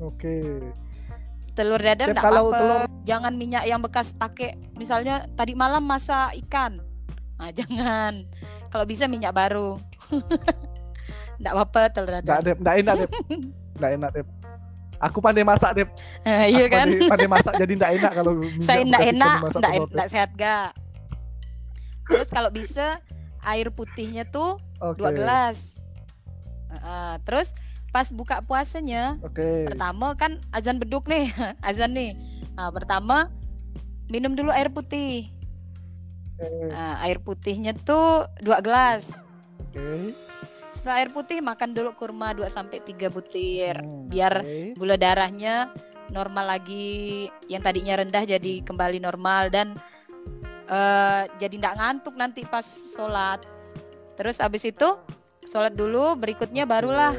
oke. 0.00 0.16
Okay. 0.16 0.44
Telur 1.52 1.82
dadar 1.82 2.14
enggak 2.14 2.24
apa-apa. 2.24 2.56
Telur... 2.56 2.80
Jangan 3.04 3.32
minyak 3.36 3.64
yang 3.66 3.82
bekas 3.82 4.14
pakai. 4.16 4.56
Misalnya 4.78 5.26
tadi 5.36 5.52
malam 5.52 5.84
masak 5.84 6.38
ikan. 6.46 6.80
Nah, 7.36 7.50
jangan. 7.58 8.24
Kalau 8.70 8.84
bisa 8.86 9.10
minyak 9.10 9.34
baru. 9.34 9.76
Enggak 11.40 11.52
apa-apa 11.56 11.80
telur 11.88 12.12
dadar. 12.20 12.44
Enggak 12.44 12.74
enak, 12.84 12.94
Enggak 13.76 13.92
enak, 13.96 14.10
Dep. 14.12 14.28
Aku 15.00 15.24
pandai 15.24 15.40
masak 15.40 15.80
deh. 15.80 15.88
Uh, 16.28 16.44
iya 16.44 16.68
kan? 16.68 16.84
Pandai, 16.84 17.08
pandai 17.08 17.28
masak 17.32 17.54
jadi 17.56 17.72
ndak 17.72 17.90
enak 17.96 18.12
kalau 18.12 18.32
Saya 18.60 18.84
ndak 18.84 19.02
enak, 19.16 19.36
ndak 19.56 19.72
ndak 19.96 20.08
sehat 20.12 20.30
gak. 20.36 20.76
Terus 22.10 22.28
kalau 22.28 22.50
bisa 22.50 22.98
air 23.46 23.70
putihnya 23.70 24.26
tuh 24.26 24.58
okay. 24.82 24.98
dua 24.98 25.10
gelas. 25.14 25.78
Uh, 26.70 27.16
terus 27.22 27.54
pas 27.90 28.06
buka 28.14 28.38
puasanya, 28.46 29.18
okay. 29.26 29.66
pertama 29.66 30.14
kan 30.14 30.38
azan 30.54 30.78
beduk 30.78 31.10
nih, 31.10 31.30
azan 31.68 31.94
nih. 31.94 32.14
Nah, 32.54 32.70
pertama 32.70 33.30
minum 34.10 34.34
dulu 34.34 34.50
air 34.50 34.70
putih. 34.70 35.30
Okay. 36.38 36.70
Nah, 36.70 37.02
air 37.02 37.18
putihnya 37.22 37.74
tuh 37.74 38.26
dua 38.42 38.62
gelas. 38.62 39.10
Okay. 39.70 40.14
Setelah 40.70 41.02
air 41.02 41.10
putih 41.10 41.42
makan 41.42 41.74
dulu 41.74 41.92
kurma 41.92 42.32
2 42.32 42.46
sampai 42.48 42.80
3 42.80 43.10
butir 43.12 43.76
hmm, 43.82 44.08
biar 44.08 44.32
okay. 44.40 44.72
gula 44.78 44.96
darahnya 44.96 45.68
normal 46.08 46.56
lagi 46.56 47.28
yang 47.52 47.60
tadinya 47.60 48.00
rendah 48.00 48.24
jadi 48.24 48.64
kembali 48.64 49.02
normal 49.02 49.52
dan 49.52 49.76
uh, 50.70 51.26
jadi 51.36 51.54
tidak 51.58 51.74
ngantuk 51.76 52.14
nanti 52.14 52.46
pas 52.46 52.64
sholat. 52.94 53.42
Terus 54.14 54.38
abis 54.38 54.70
itu 54.70 54.88
sholat 55.44 55.74
dulu, 55.74 56.14
berikutnya 56.16 56.64
barulah 56.64 57.12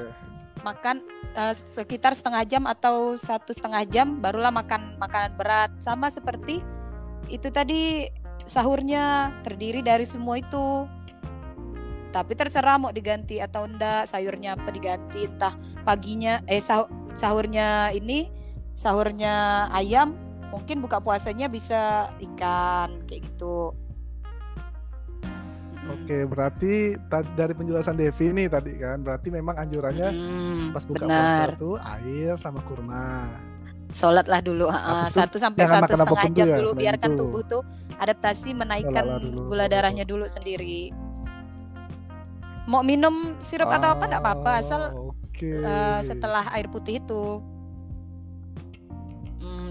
makan 0.64 1.04
uh, 1.36 1.54
sekitar 1.74 2.16
setengah 2.16 2.47
jam 2.47 2.64
atau 2.66 3.20
satu 3.20 3.52
setengah 3.52 3.84
jam 3.91 4.08
barulah 4.24 4.49
makan 4.49 4.95
makanan 4.97 5.36
berat. 5.36 5.70
Sama 5.84 6.08
seperti 6.08 6.64
itu 7.28 7.52
tadi 7.52 8.08
sahurnya 8.47 9.36
terdiri 9.43 9.84
dari 9.84 10.08
semua 10.08 10.39
itu. 10.39 10.88
Tapi 12.12 12.36
terserah 12.36 12.76
mau 12.76 12.91
diganti 12.91 13.39
atau 13.39 13.64
enggak 13.64 14.04
sayurnya 14.04 14.60
apa 14.60 14.68
diganti 14.68 15.32
entah 15.32 15.56
paginya 15.88 16.43
eh 16.43 16.60
sah 16.60 16.84
sahurnya 17.16 17.95
ini 17.95 18.28
sahurnya 18.76 19.68
ayam 19.72 20.20
mungkin 20.52 20.84
buka 20.84 20.99
puasanya 20.99 21.47
bisa 21.47 22.12
ikan 22.20 23.02
kayak 23.08 23.26
gitu 23.26 23.74
Oke, 25.91 26.24
berarti 26.24 26.95
dari 27.36 27.52
penjelasan 27.58 27.97
Devi 27.97 28.32
nih 28.32 28.47
tadi 28.47 28.80
kan, 28.80 29.02
berarti 29.02 29.28
memang 29.34 29.60
anjurannya 29.60 30.14
hmm, 30.14 30.78
pas 30.78 30.86
buka 30.88 31.04
puasa 31.10 31.58
tuh 31.58 31.76
air 31.82 32.38
sama 32.39 32.64
kurma. 32.64 33.28
Sholat 33.91 34.30
lah 34.30 34.39
dulu, 34.39 34.72
uh, 34.72 35.10
satu 35.12 35.41
sampai 35.41 35.68
satu 35.68 35.91
setengah 35.91 36.32
jam 36.32 36.47
ya, 36.47 36.58
dulu, 36.64 36.78
biarkan 36.78 37.12
itu. 37.12 37.20
tubuh 37.20 37.43
tuh 37.43 37.66
adaptasi 37.97 38.56
menaikkan 38.56 39.04
gula 39.49 39.68
darahnya 39.68 40.08
dulu 40.08 40.30
sendiri 40.30 40.93
mau 42.70 42.86
minum 42.86 43.36
sirup 43.41 43.70
oh, 43.70 43.78
atau 43.78 43.97
apa 43.97 44.04
enggak 44.06 44.24
apa-apa 44.24 44.52
asal 44.62 44.82
okay. 45.34 45.60
uh, 45.60 45.99
eh, 45.99 45.99
setelah 46.06 46.45
air 46.54 46.70
putih 46.70 47.02
itu 47.02 47.41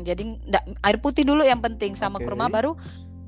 hmm, 0.00 0.08
jadi 0.08 0.22
enggak, 0.24 0.64
air 0.80 0.98
putih 0.98 1.24
dulu 1.28 1.44
yang 1.44 1.60
penting 1.60 1.92
sama 1.92 2.18
okay. 2.18 2.26
kurma 2.26 2.48
baru 2.48 2.74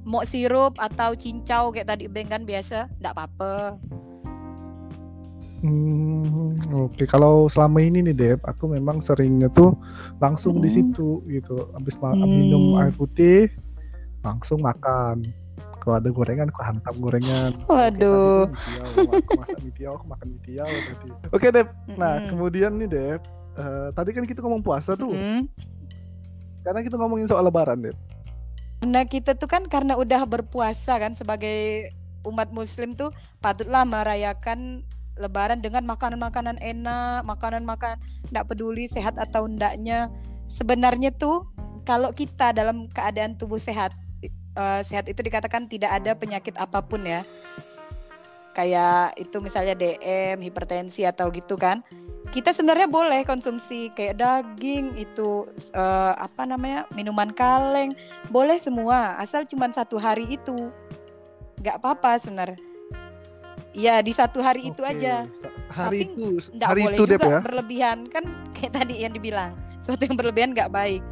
mau 0.02 0.26
sirup 0.26 0.74
atau 0.80 1.14
cincau 1.14 1.70
kayak 1.70 1.94
tadi 1.94 2.10
Beng 2.10 2.32
kan 2.32 2.42
biasa 2.42 2.90
enggak 2.98 3.14
apa-apa 3.14 3.78
Hmm, 5.62 6.58
oke. 6.74 6.90
Okay. 6.98 7.06
Kalau 7.06 7.46
selama 7.46 7.78
ini 7.86 8.02
nih 8.02 8.18
Dep, 8.18 8.42
aku 8.50 8.66
memang 8.66 8.98
seringnya 8.98 9.46
tuh 9.46 9.78
langsung 10.18 10.58
hmm. 10.58 10.64
di 10.66 10.70
situ 10.74 11.22
gitu. 11.30 11.70
Habis 11.70 12.02
hmm. 12.02 12.26
minum 12.26 12.74
air 12.82 12.90
putih, 12.90 13.46
langsung 14.26 14.58
makan 14.58 15.22
kalau 15.82 15.98
ada 15.98 16.08
gorengan 16.14 16.46
aku 16.46 16.62
hantam 16.62 16.94
gorengan 17.02 17.50
waduh 17.66 18.46
aku 19.18 19.30
masak 19.34 19.58
mie 19.66 19.86
aku 19.90 20.06
makan 20.06 20.26
mie 20.38 20.62
oke 21.34 21.46
Dep 21.50 21.68
nah 21.98 22.22
mm. 22.22 22.26
kemudian 22.30 22.70
nih 22.78 22.88
Dep 22.88 23.20
uh, 23.58 23.90
tadi 23.90 24.14
kan 24.14 24.22
kita 24.22 24.38
ngomong 24.46 24.62
puasa 24.62 24.94
tuh 24.94 25.10
mm. 25.10 25.50
Karena 26.62 26.80
kita 26.82 26.96
ngomongin 26.98 27.28
soal 27.28 27.44
lebaran 27.46 27.90
Dep 27.90 27.96
nah 28.82 29.06
kita 29.06 29.38
tuh 29.38 29.46
kan 29.46 29.62
karena 29.70 29.94
udah 29.94 30.26
berpuasa 30.26 30.98
kan 30.98 31.14
sebagai 31.14 31.90
umat 32.26 32.50
muslim 32.50 32.94
tuh 32.98 33.14
patutlah 33.38 33.86
merayakan 33.86 34.82
lebaran 35.20 35.60
dengan 35.60 35.84
makanan-makanan 35.84 36.56
enak, 36.62 37.26
makanan-makanan 37.28 38.00
tidak 38.28 38.44
peduli 38.48 38.88
sehat 38.88 39.20
atau 39.20 39.44
endaknya. 39.44 40.08
Sebenarnya 40.48 41.12
tuh 41.12 41.48
kalau 41.84 42.14
kita 42.14 42.56
dalam 42.56 42.88
keadaan 42.88 43.36
tubuh 43.36 43.60
sehat, 43.60 43.92
uh, 44.56 44.80
sehat 44.80 45.08
itu 45.10 45.20
dikatakan 45.20 45.68
tidak 45.68 45.92
ada 45.92 46.16
penyakit 46.16 46.56
apa 46.56 46.80
pun 46.80 47.04
ya 47.04 47.26
kayak 48.52 49.16
itu 49.16 49.40
misalnya 49.40 49.72
DM, 49.72 50.40
hipertensi 50.44 51.08
atau 51.08 51.32
gitu 51.32 51.56
kan. 51.56 51.80
Kita 52.32 52.48
sebenarnya 52.56 52.88
boleh 52.88 53.28
konsumsi 53.28 53.92
kayak 53.92 54.16
daging 54.16 54.96
itu 54.96 55.44
uh, 55.76 56.16
apa 56.16 56.48
namanya 56.48 56.88
minuman 56.96 57.28
kaleng, 57.28 57.92
boleh 58.32 58.56
semua 58.56 59.20
asal 59.20 59.44
cuma 59.44 59.68
satu 59.68 60.00
hari 60.00 60.24
itu, 60.40 60.72
nggak 61.60 61.76
apa-apa 61.76 62.16
sebenarnya. 62.16 62.56
Ya 63.76 64.00
di 64.00 64.16
satu 64.16 64.40
hari 64.40 64.64
Oke. 64.64 64.72
itu 64.72 64.82
aja. 64.84 65.28
Hari 65.72 66.08
Tapi 66.08 66.08
itu, 66.08 66.28
hari 66.56 66.82
boleh 66.88 66.96
itu 66.96 67.04
juga 67.04 67.28
ya? 67.28 67.40
berlebihan 67.44 67.98
kan 68.08 68.24
kayak 68.56 68.72
tadi 68.80 68.94
yang 69.04 69.12
dibilang, 69.12 69.52
sesuatu 69.76 70.08
yang 70.08 70.16
berlebihan 70.16 70.56
nggak 70.56 70.72
baik. 70.72 71.04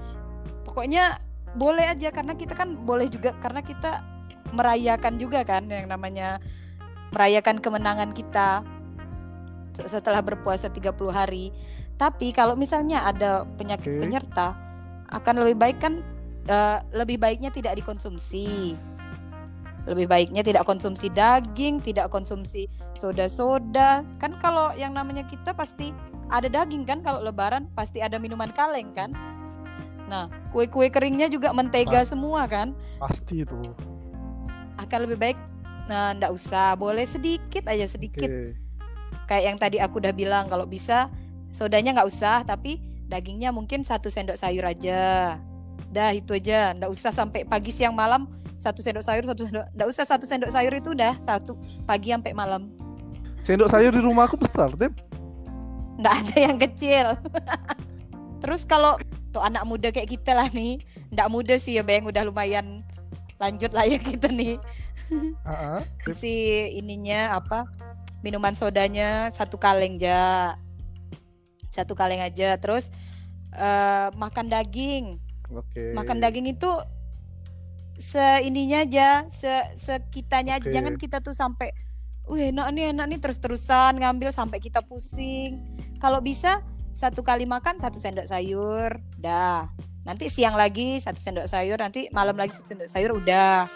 Pokoknya 0.65 1.21
boleh 1.61 1.85
aja 1.85 2.09
karena 2.09 2.33
kita 2.33 2.57
kan 2.57 2.81
boleh 2.81 3.13
juga 3.13 3.37
karena 3.45 3.61
kita 3.61 4.01
merayakan 4.57 5.21
juga 5.21 5.45
kan 5.45 5.69
yang 5.69 5.85
namanya 5.85 6.41
merayakan 7.13 7.61
kemenangan 7.61 8.17
kita 8.17 8.65
setelah 9.75 10.21
berpuasa 10.25 10.69
30 10.71 10.93
hari. 11.11 11.55
Tapi 12.01 12.33
kalau 12.33 12.57
misalnya 12.57 13.05
ada 13.05 13.45
penyakit 13.61 13.99
okay. 13.99 14.01
penyerta 14.01 14.57
akan 15.11 15.43
lebih 15.43 15.57
baik 15.59 15.79
kan 15.83 16.01
uh, 16.49 16.81
lebih 16.97 17.21
baiknya 17.21 17.53
tidak 17.53 17.77
dikonsumsi. 17.77 18.79
Lebih 19.89 20.07
baiknya 20.13 20.45
tidak 20.45 20.69
konsumsi 20.69 21.09
daging, 21.09 21.81
tidak 21.81 22.13
konsumsi 22.13 22.69
soda-soda. 22.95 24.05
Kan 24.21 24.37
kalau 24.39 24.71
yang 24.77 24.93
namanya 24.93 25.25
kita 25.25 25.57
pasti 25.57 25.91
ada 26.31 26.47
daging 26.47 26.87
kan 26.87 27.01
kalau 27.03 27.25
lebaran 27.25 27.67
pasti 27.75 28.05
ada 28.05 28.21
minuman 28.21 28.53
kaleng 28.53 28.93
kan? 28.93 29.11
Nah, 30.11 30.27
kue-kue 30.51 30.91
keringnya 30.91 31.31
juga 31.31 31.55
mentega 31.55 32.03
Pasti. 32.03 32.13
semua 32.13 32.45
kan? 32.51 32.75
Pasti 32.99 33.47
itu. 33.47 33.57
Akan 34.79 35.07
lebih 35.07 35.19
baik 35.21 35.39
nah 35.91 36.15
ndak 36.15 36.31
usah, 36.31 36.79
boleh 36.79 37.03
sedikit 37.03 37.67
aja 37.67 37.83
sedikit. 37.87 38.31
Okay. 38.31 38.55
Kayak 39.31 39.45
yang 39.47 39.59
tadi 39.63 39.79
aku 39.79 40.03
udah 40.03 40.11
bilang 40.11 40.51
kalau 40.51 40.67
bisa 40.67 41.07
sodanya 41.55 41.95
nggak 41.95 42.11
usah, 42.11 42.43
tapi 42.43 42.83
dagingnya 43.07 43.55
mungkin 43.55 43.87
satu 43.87 44.11
sendok 44.11 44.35
sayur 44.35 44.67
aja. 44.67 45.39
Dah 45.95 46.11
itu 46.11 46.35
aja, 46.35 46.75
ndak 46.75 46.91
usah 46.91 47.15
sampai 47.15 47.47
pagi 47.47 47.71
siang 47.71 47.95
malam 47.95 48.27
satu 48.59 48.83
sendok 48.83 49.07
sayur 49.07 49.25
satu 49.25 49.43
sendok 49.49 49.67
ndak 49.73 49.89
usah 49.89 50.05
satu 50.05 50.29
sendok 50.29 50.53
sayur 50.53 50.75
itu 50.75 50.93
udah 50.93 51.15
satu 51.23 51.55
pagi 51.87 52.11
sampai 52.11 52.35
malam. 52.35 52.75
Sendok 53.47 53.71
sayur 53.71 53.95
di 53.95 54.03
rumah 54.03 54.27
aku 54.27 54.35
besar, 54.35 54.75
Dem. 54.75 54.93
Nggak 56.03 56.15
ada 56.27 56.37
yang 56.37 56.59
kecil. 56.59 57.07
Terus 58.43 58.67
kalau 58.67 59.01
tuh 59.31 59.41
anak 59.41 59.63
muda 59.63 59.89
kayak 59.95 60.11
kita 60.11 60.35
lah 60.35 60.51
nih 60.51 60.83
ndak 61.15 61.31
muda 61.31 61.55
sih 61.55 61.79
ya 61.79 61.87
Bang 61.87 62.03
udah 62.03 62.27
lumayan 62.27 62.83
lanjut 63.39 63.71
lah 63.73 63.87
ya 63.87 63.97
kita 64.11 64.27
nih. 64.29 64.59
Uh-uh. 65.11 65.83
si 66.15 66.67
ininya 66.77 67.41
apa? 67.41 67.67
Minuman 68.21 68.53
sodanya 68.53 69.33
satu 69.33 69.57
kaleng 69.57 69.97
aja. 70.01 70.55
Satu 71.73 71.97
kaleng 71.97 72.21
aja. 72.21 72.57
Terus 72.61 72.93
uh, 73.57 74.13
makan 74.17 74.51
daging. 74.51 75.17
Oke. 75.51 75.95
Makan 75.97 76.23
daging 76.23 76.53
itu 76.53 76.71
seininya 78.01 78.81
aja, 78.81 79.29
se 79.29 79.51
sekitanya 79.77 80.57
aja. 80.57 80.69
Oke. 80.69 80.75
Jangan 80.75 80.95
kita 80.97 81.21
tuh 81.21 81.37
sampai 81.37 81.71
Wih 82.31 82.55
enak 82.55 82.71
nih 82.71 82.95
enak 82.95 83.07
nih 83.11 83.19
terus-terusan 83.19 83.99
ngambil 83.99 84.31
sampai 84.31 84.63
kita 84.63 84.79
pusing. 84.87 85.67
Kalau 85.99 86.23
bisa 86.23 86.63
satu 86.95 87.27
kali 87.27 87.43
makan 87.43 87.83
satu 87.83 87.99
sendok 87.99 88.31
sayur, 88.31 89.03
dah. 89.19 89.67
Nanti 90.07 90.31
siang 90.31 90.55
lagi 90.55 91.03
satu 91.03 91.19
sendok 91.19 91.51
sayur, 91.51 91.83
nanti 91.83 92.07
malam 92.15 92.39
lagi 92.39 92.55
satu 92.55 92.71
sendok 92.71 92.87
sayur, 92.87 93.19
udah 93.19 93.67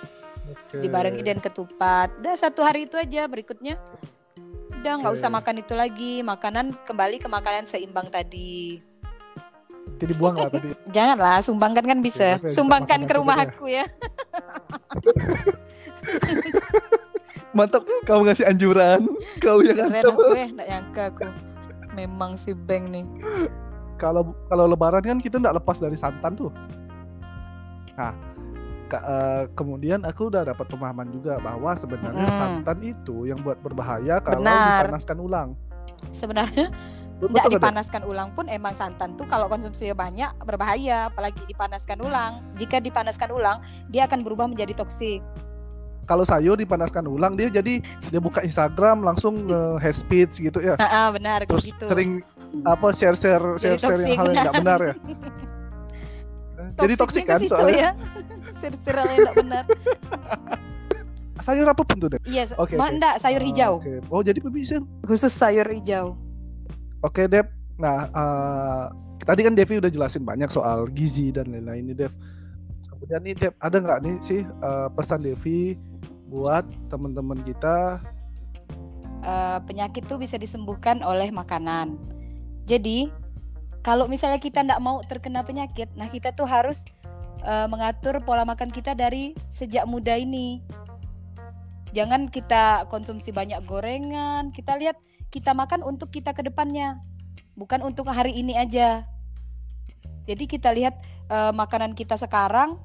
Oke. 0.46 0.86
dibarengi 0.86 1.26
dan 1.26 1.42
ketupat. 1.42 2.14
Dah 2.22 2.38
satu 2.38 2.62
hari 2.62 2.86
itu 2.86 2.94
aja. 2.94 3.26
Berikutnya 3.26 3.74
udah 4.84 5.00
nggak 5.00 5.16
usah 5.16 5.32
makan 5.32 5.64
itu 5.64 5.72
lagi. 5.72 6.20
Makanan 6.20 6.76
kembali 6.84 7.16
ke 7.16 7.24
makanan 7.24 7.64
seimbang 7.64 8.12
tadi. 8.12 8.84
Jadi 9.96 10.12
dibuang 10.12 10.36
lah 10.36 10.52
tadi. 10.52 10.76
Janganlah 10.96 11.40
sumbangkan 11.40 11.88
kan 11.88 12.04
bisa. 12.04 12.36
Bisa 12.36 12.60
Sumbangkan 12.60 13.08
ke 13.08 13.16
rumah 13.16 13.48
aku 13.48 13.72
ya. 13.72 13.88
Mantap 17.56 17.88
kau 18.04 18.20
ngasih 18.28 18.44
anjuran. 18.44 19.08
Kau 19.40 19.64
yang 19.64 19.88
Keren 19.88 20.04
aku 20.04 20.36
ya, 20.36 20.52
nggak 20.52 20.68
nyangka 20.68 21.02
aku. 21.16 21.32
Memang 21.96 22.36
si 22.36 22.52
Beng 22.52 22.92
nih. 22.92 23.08
Kalau 23.96 24.36
kalau 24.52 24.68
lebaran 24.68 25.00
kan 25.00 25.16
kita 25.16 25.40
nggak 25.40 25.64
lepas 25.64 25.80
dari 25.80 25.96
santan 25.96 26.36
tuh. 26.36 26.52
Nah, 27.96 28.12
eh, 28.90 29.42
kemudian 29.54 30.04
aku 30.04 30.28
udah 30.28 30.44
dapat 30.44 30.66
pemahaman 30.68 31.08
juga 31.08 31.40
bahwa 31.40 31.72
sebenarnya 31.72 32.28
Mm. 32.28 32.38
santan 32.38 32.78
itu 32.82 33.24
yang 33.24 33.40
buat 33.40 33.56
berbahaya 33.60 34.20
kalau 34.20 34.44
Benar. 34.44 34.84
dipanaskan 34.84 35.18
ulang. 35.18 35.48
Sebenarnya 36.12 36.68
Dep? 37.14 37.56
dipanaskan 37.56 38.02
ulang 38.04 38.28
pun 38.36 38.44
emang 38.50 38.76
santan 38.76 39.16
tuh 39.16 39.24
kalau 39.24 39.48
konsumsinya 39.48 39.96
banyak 39.96 40.28
berbahaya, 40.44 41.08
apalagi 41.08 41.40
dipanaskan 41.48 42.02
ulang. 42.04 42.44
Jika 42.60 42.82
dipanaskan 42.82 43.32
ulang, 43.32 43.64
dia 43.88 44.04
akan 44.04 44.20
berubah 44.20 44.44
menjadi 44.44 44.76
toksik. 44.76 45.24
Kalau 46.04 46.28
sayur 46.28 46.60
dipanaskan 46.60 47.08
ulang 47.08 47.32
dia 47.32 47.48
jadi 47.48 47.80
dia 47.80 48.20
buka 48.20 48.44
Instagram 48.44 49.00
langsung 49.00 49.40
nge 49.48 49.80
hate 49.80 49.96
speech 49.96 50.34
gitu 50.36 50.60
ya. 50.60 50.76
Ah, 50.76 51.08
benar 51.08 51.48
Terus 51.48 51.72
gitu. 51.72 51.88
sering 51.88 52.20
apa 52.68 52.92
share 52.92 53.16
share 53.16 53.56
share 53.56 53.80
share 53.80 53.96
toksik, 53.96 54.12
yang 54.12 54.20
hal 54.20 54.26
yang 54.28 54.44
nggak 54.44 54.56
benar 54.60 54.80
ya. 54.84 54.94
jadi 56.84 56.94
toksik 57.00 57.24
kan 57.24 57.40
soalnya 57.40 57.72
ya. 57.72 57.90
Sir-sir 58.58 58.94
yang 58.94 59.34
benar. 59.34 59.64
sayur 61.44 61.68
apa 61.68 61.82
pun 61.84 62.00
tuh 62.00 62.08
deh. 62.16 62.20
Iya, 62.24 62.48
Oke, 62.56 62.78
ma- 62.80 62.88
oke. 62.88 62.94
enggak, 62.96 63.14
sayur 63.20 63.42
hijau. 63.44 63.72
Oke. 63.82 64.00
Oh 64.08 64.24
jadi 64.24 64.40
bisa. 64.40 64.80
Khusus 65.04 65.28
sayur 65.28 65.68
hijau. 65.68 66.16
Oke 67.04 67.28
Dev. 67.28 67.44
Nah 67.76 68.08
eh, 68.08 68.84
tadi 69.28 69.44
kan 69.44 69.52
Devi 69.52 69.76
udah 69.76 69.92
jelasin 69.92 70.24
banyak 70.24 70.48
soal 70.48 70.88
gizi 70.96 71.28
dan 71.34 71.52
lain-lain 71.52 71.92
nih 71.92 71.96
Dev. 72.06 72.12
Kemudian 72.88 73.20
nih 73.20 73.34
Dev 73.36 73.52
ada 73.60 73.76
nggak 73.76 74.00
nih 74.00 74.16
sih 74.24 74.40
eh, 74.40 74.88
pesan 74.96 75.20
Devi 75.20 75.76
buat 76.32 76.64
teman-teman 76.88 77.36
kita? 77.44 78.00
Eh, 79.24 79.58
penyakit 79.68 80.08
tuh 80.08 80.16
bisa 80.16 80.40
disembuhkan 80.40 81.04
oleh 81.04 81.28
makanan. 81.28 82.00
Jadi 82.64 83.12
kalau 83.84 84.08
misalnya 84.08 84.40
kita 84.40 84.64
nggak 84.64 84.80
mau 84.80 85.04
terkena 85.04 85.44
penyakit, 85.44 85.92
nah 85.92 86.08
kita 86.08 86.32
tuh 86.32 86.48
harus 86.48 86.88
eh, 87.44 87.68
mengatur 87.68 88.18
pola 88.24 88.42
makan 88.48 88.72
kita 88.72 88.96
dari 88.96 89.36
sejak 89.52 89.84
muda 89.84 90.16
ini. 90.16 90.64
Jangan 91.94 92.26
kita 92.26 92.90
konsumsi 92.90 93.30
banyak 93.30 93.62
gorengan. 93.68 94.50
Kita 94.50 94.74
lihat 94.74 94.98
kita 95.30 95.54
makan 95.54 95.86
untuk 95.86 96.10
kita 96.10 96.34
ke 96.34 96.42
depannya, 96.42 96.98
bukan 97.54 97.84
untuk 97.86 98.10
hari 98.10 98.34
ini 98.34 98.58
aja. 98.58 99.06
Jadi 100.24 100.44
kita 100.48 100.72
lihat 100.74 100.98
eh, 101.30 101.52
makanan 101.54 101.92
kita 101.94 102.18
sekarang 102.18 102.80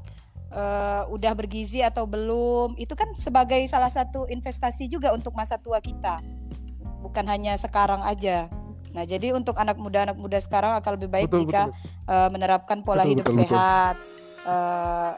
eh, 0.53 1.03
udah 1.09 1.33
bergizi 1.33 1.81
atau 1.81 2.05
belum. 2.05 2.77
Itu 2.77 2.93
kan 2.93 3.15
sebagai 3.17 3.63
salah 3.65 3.89
satu 3.89 4.29
investasi 4.29 4.91
juga 4.91 5.09
untuk 5.15 5.33
masa 5.33 5.57
tua 5.57 5.81
kita. 5.81 6.21
Bukan 6.99 7.25
hanya 7.31 7.55
sekarang 7.57 8.03
aja. 8.03 8.51
Nah, 8.89 9.05
jadi 9.05 9.37
untuk 9.37 9.53
anak 9.61 9.77
muda 9.77 10.05
anak 10.09 10.17
muda 10.17 10.41
sekarang 10.41 10.73
akan 10.81 10.91
lebih 10.97 11.09
baik 11.13 11.29
betul, 11.29 11.39
jika 11.45 11.61
betul. 11.69 12.13
eh, 12.13 12.29
menerapkan 12.33 12.77
pola 12.81 13.05
Betul, 13.05 13.11
hidup 13.13 13.25
betul, 13.25 13.37
betul. 13.45 13.57
Eh, 14.47 15.11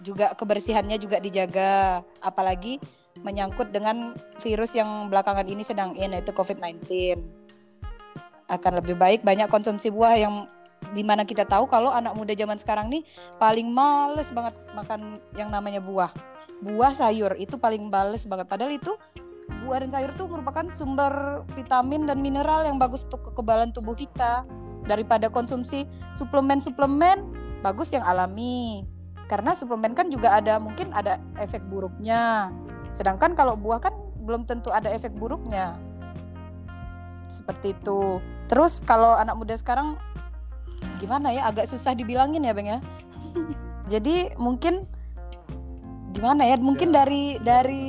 juga 0.00 0.32
kebersihannya 0.32 0.96
juga 0.96 1.20
dijaga, 1.20 2.00
apalagi 2.24 2.80
menyangkut 3.20 3.68
dengan 3.68 4.16
virus 4.40 4.72
yang 4.72 5.12
belakangan 5.12 5.44
ini 5.44 5.60
sedang 5.60 5.92
in 5.92 6.16
yaitu 6.16 6.32
COVID-19. 6.32 7.20
Akan 8.48 8.72
lebih 8.80 8.96
baik 8.96 9.20
banyak 9.20 9.46
konsumsi 9.52 9.92
buah 9.92 10.16
yang 10.16 10.48
di 10.96 11.04
mana 11.04 11.28
kita 11.28 11.44
tahu 11.44 11.68
kalau 11.68 11.92
anak 11.92 12.16
muda 12.16 12.32
zaman 12.32 12.56
sekarang 12.56 12.88
nih 12.88 13.04
paling 13.36 13.68
males 13.68 14.32
banget 14.32 14.56
makan 14.72 15.20
yang 15.36 15.52
namanya 15.52 15.84
buah. 15.84 16.08
Buah 16.64 16.96
sayur 16.96 17.36
itu 17.36 17.60
paling 17.60 17.92
males 17.92 18.24
banget. 18.24 18.48
Padahal 18.48 18.72
itu 18.72 18.96
buah 19.68 19.84
dan 19.84 19.92
sayur 19.92 20.16
tuh 20.16 20.32
merupakan 20.32 20.64
sumber 20.72 21.44
vitamin 21.52 22.08
dan 22.08 22.24
mineral 22.24 22.64
yang 22.64 22.80
bagus 22.80 23.04
untuk 23.04 23.28
kekebalan 23.30 23.76
tubuh 23.76 23.92
kita 23.92 24.48
daripada 24.88 25.28
konsumsi 25.28 25.84
suplemen-suplemen 26.16 27.39
bagus 27.60 27.92
yang 27.92 28.04
alami. 28.04 28.84
Karena 29.30 29.54
suplemen 29.54 29.94
kan 29.94 30.10
juga 30.10 30.34
ada 30.42 30.58
mungkin 30.58 30.90
ada 30.90 31.22
efek 31.38 31.62
buruknya. 31.70 32.50
Sedangkan 32.90 33.38
kalau 33.38 33.54
buah 33.54 33.78
kan 33.78 33.94
belum 34.26 34.42
tentu 34.44 34.74
ada 34.74 34.90
efek 34.90 35.14
buruknya. 35.14 35.78
Seperti 37.30 37.78
itu. 37.78 38.18
Terus 38.50 38.82
kalau 38.82 39.14
anak 39.14 39.38
muda 39.38 39.54
sekarang 39.54 39.94
gimana 40.98 41.30
ya? 41.30 41.46
Agak 41.46 41.70
susah 41.70 41.94
dibilangin 41.94 42.42
ya 42.42 42.50
bang 42.50 42.68
ya? 42.74 42.78
Jadi 43.92 44.34
mungkin 44.34 44.82
gimana 46.10 46.42
ya? 46.42 46.58
Mungkin 46.58 46.90
Ya. 46.90 47.06
dari 47.06 47.38
dari 47.38 47.86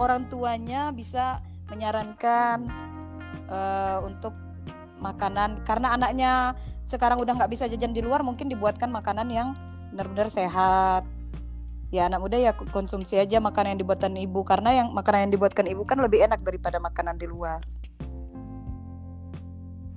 orang 0.00 0.32
tuanya 0.32 0.88
bisa 0.96 1.44
menyarankan 1.68 2.64
eh, 3.52 3.98
untuk 4.00 4.32
makanan. 5.04 5.60
Karena 5.68 5.92
anaknya 5.92 6.56
sekarang 6.88 7.20
udah 7.20 7.36
nggak 7.36 7.52
bisa 7.52 7.68
jajan 7.68 7.92
di 7.92 8.00
luar 8.00 8.24
mungkin 8.24 8.48
dibuatkan 8.48 8.88
makanan 8.88 9.28
yang 9.28 9.48
benar-benar 9.92 10.32
sehat 10.32 11.04
ya 11.92 12.08
anak 12.08 12.20
muda 12.20 12.36
ya 12.40 12.52
konsumsi 12.52 13.20
aja 13.20 13.40
makanan 13.40 13.76
yang 13.76 13.80
dibuatkan 13.84 14.12
ibu 14.16 14.40
karena 14.44 14.84
yang 14.84 14.88
makanan 14.96 15.28
yang 15.28 15.32
dibuatkan 15.36 15.68
ibu 15.68 15.84
kan 15.84 16.00
lebih 16.00 16.24
enak 16.24 16.40
daripada 16.40 16.80
makanan 16.80 17.16
di 17.20 17.28
luar 17.28 17.60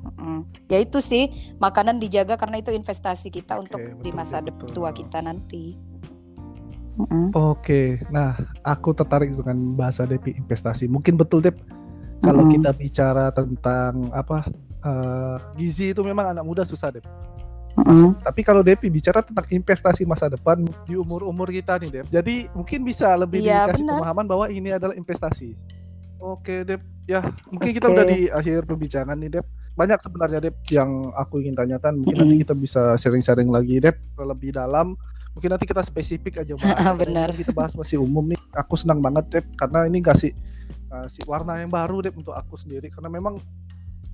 Mm-mm. 0.01 0.47
ya 0.67 0.79
itu 0.79 0.99
sih 0.99 1.55
makanan 1.59 1.99
dijaga 1.99 2.35
karena 2.35 2.59
itu 2.59 2.71
investasi 2.75 3.31
kita 3.31 3.55
Oke, 3.55 3.63
untuk 3.67 3.81
di 4.03 4.11
betul, 4.11 4.15
masa 4.15 4.39
betul, 4.43 4.67
tua 4.71 4.91
kita 4.91 5.23
nanti 5.23 5.75
Mm-mm. 6.99 7.31
Oke, 7.31 8.03
nah 8.11 8.35
aku 8.67 8.91
tertarik 8.91 9.31
dengan 9.31 9.79
bahasa 9.79 10.03
Depi 10.03 10.35
investasi. 10.35 10.91
Mungkin 10.91 11.15
betul 11.15 11.39
Dep 11.39 11.55
kalau 12.19 12.43
Mm-mm. 12.43 12.51
kita 12.51 12.75
bicara 12.75 13.31
tentang 13.31 14.11
apa 14.11 14.51
eh, 14.81 15.37
gizi 15.57 15.93
itu 15.93 16.01
memang 16.01 16.33
anak 16.33 16.45
muda 16.45 16.63
susah 16.65 16.89
Dep. 16.89 17.05
Mm-mm. 17.71 18.19
Tapi 18.19 18.43
kalau 18.43 18.59
Depi 18.59 18.91
bicara 18.91 19.23
tentang 19.23 19.47
investasi 19.47 20.03
masa 20.03 20.27
depan 20.27 20.59
di 20.83 20.93
umur-umur 20.99 21.47
kita 21.47 21.79
nih 21.79 21.89
Dep. 22.03 22.05
Jadi 22.11 22.51
mungkin 22.51 22.83
bisa 22.83 23.15
lebih 23.15 23.47
Iya, 23.47 23.71
dikasih 23.71 23.83
benar. 23.87 23.97
pemahaman 24.03 24.25
bahwa 24.27 24.45
ini 24.51 24.69
adalah 24.75 24.91
investasi. 24.91 25.55
Oke 26.19 26.67
Dep, 26.67 26.83
ya 27.07 27.23
mungkin 27.49 27.71
kita 27.71 27.87
Oke. 27.89 27.95
udah 27.95 28.05
di 28.05 28.19
akhir 28.27 28.67
pembicaraan 28.67 29.17
nih 29.17 29.39
Dep. 29.39 29.45
Banyak 29.71 29.99
sebenarnya 30.03 30.39
Dep 30.43 30.55
yang 30.67 31.15
aku 31.15 31.39
ingin 31.39 31.55
tanyakan. 31.55 32.03
Mungkin 32.03 32.15
nanti 32.19 32.35
Mm-mm. 32.35 32.43
kita 32.43 32.53
bisa 32.59 32.81
sharing-sharing 32.99 33.47
lagi 33.47 33.79
Dep 33.79 33.97
lebih 34.19 34.51
dalam. 34.51 34.99
Mungkin 35.31 35.47
nanti 35.47 35.63
kita 35.63 35.79
spesifik 35.79 36.43
aja 36.43 36.59
bahas. 36.59 36.75
Benar. 37.07 37.31
Kita 37.31 37.55
bahas 37.55 37.71
masih 37.71 38.03
umum 38.03 38.27
nih. 38.27 38.39
Aku 38.51 38.75
senang 38.75 38.99
banget 38.99 39.31
Dep 39.31 39.45
karena 39.55 39.87
ini 39.87 40.03
kasih 40.03 40.35
kasih 40.91 41.23
warna 41.23 41.55
yang 41.55 41.71
baru 41.71 42.03
Dep 42.03 42.19
untuk 42.19 42.35
aku 42.35 42.59
sendiri 42.59 42.91
karena 42.91 43.07
memang 43.07 43.39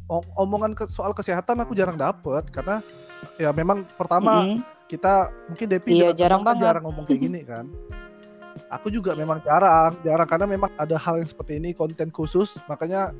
omongan 0.10 0.72
ke- 0.72 0.88
soal 0.88 1.12
kesehatan 1.12 1.60
aku 1.60 1.72
jarang 1.72 1.96
dapet 1.96 2.48
karena 2.50 2.80
ya 3.36 3.52
memang 3.52 3.84
pertama 3.94 4.44
Mm-mm. 4.44 4.64
kita 4.88 5.28
mungkin 5.46 5.68
Devi 5.68 5.90
Iya, 6.00 6.16
jarang 6.16 6.42
banget. 6.42 6.64
jarang 6.64 6.84
ngomong 6.88 7.04
kayak 7.06 7.22
gini 7.22 7.42
kan 7.44 7.66
aku 8.68 8.88
juga 8.90 9.14
memang 9.14 9.40
jarang 9.44 9.96
jarang 10.02 10.28
karena 10.28 10.46
memang 10.46 10.72
ada 10.76 10.96
hal 10.96 11.20
yang 11.20 11.30
seperti 11.30 11.60
ini 11.60 11.72
konten 11.72 12.08
khusus 12.10 12.56
makanya 12.66 13.12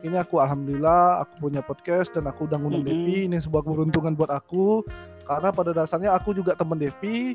ini 0.00 0.14
aku 0.14 0.38
alhamdulillah 0.38 1.26
aku 1.26 1.50
punya 1.50 1.58
podcast 1.58 2.14
dan 2.14 2.26
aku 2.26 2.46
udah 2.46 2.54
ngundang 2.56 2.86
Mm-mm. 2.86 2.94
Devi 3.02 3.26
ini 3.26 3.36
sebuah 3.36 3.66
keberuntungan 3.66 4.14
buat 4.14 4.30
aku 4.30 4.86
karena 5.26 5.50
pada 5.50 5.74
dasarnya 5.74 6.14
aku 6.14 6.32
juga 6.32 6.54
teman 6.54 6.78
Devi 6.78 7.34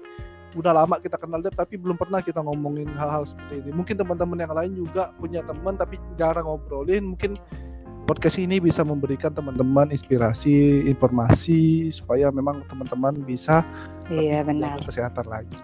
udah 0.53 0.69
lama 0.69 1.01
kita 1.01 1.17
kenal 1.17 1.41
Dev 1.41 1.51
tapi 1.51 1.75
belum 1.75 1.97
pernah 1.97 2.21
kita 2.21 2.37
ngomongin 2.37 2.85
hal-hal 2.93 3.25
seperti 3.25 3.65
ini 3.65 3.71
mungkin 3.73 3.97
teman-teman 3.97 4.37
yang 4.37 4.53
lain 4.53 4.71
juga 4.77 5.09
punya 5.17 5.41
teman 5.41 5.73
tapi 5.73 5.97
jarang 6.13 6.45
ngobrolin 6.45 7.09
mungkin 7.09 7.41
podcast 8.03 8.35
ini 8.35 8.59
bisa 8.59 8.83
memberikan 8.83 9.31
teman-teman 9.31 9.89
inspirasi 9.91 10.85
informasi 10.87 11.87
supaya 11.89 12.27
memang 12.29 12.63
teman-teman 12.67 13.23
bisa 13.23 13.63
iya 14.11 14.43
benar 14.43 14.83
kesehatan 14.83 15.27
lagi. 15.27 15.57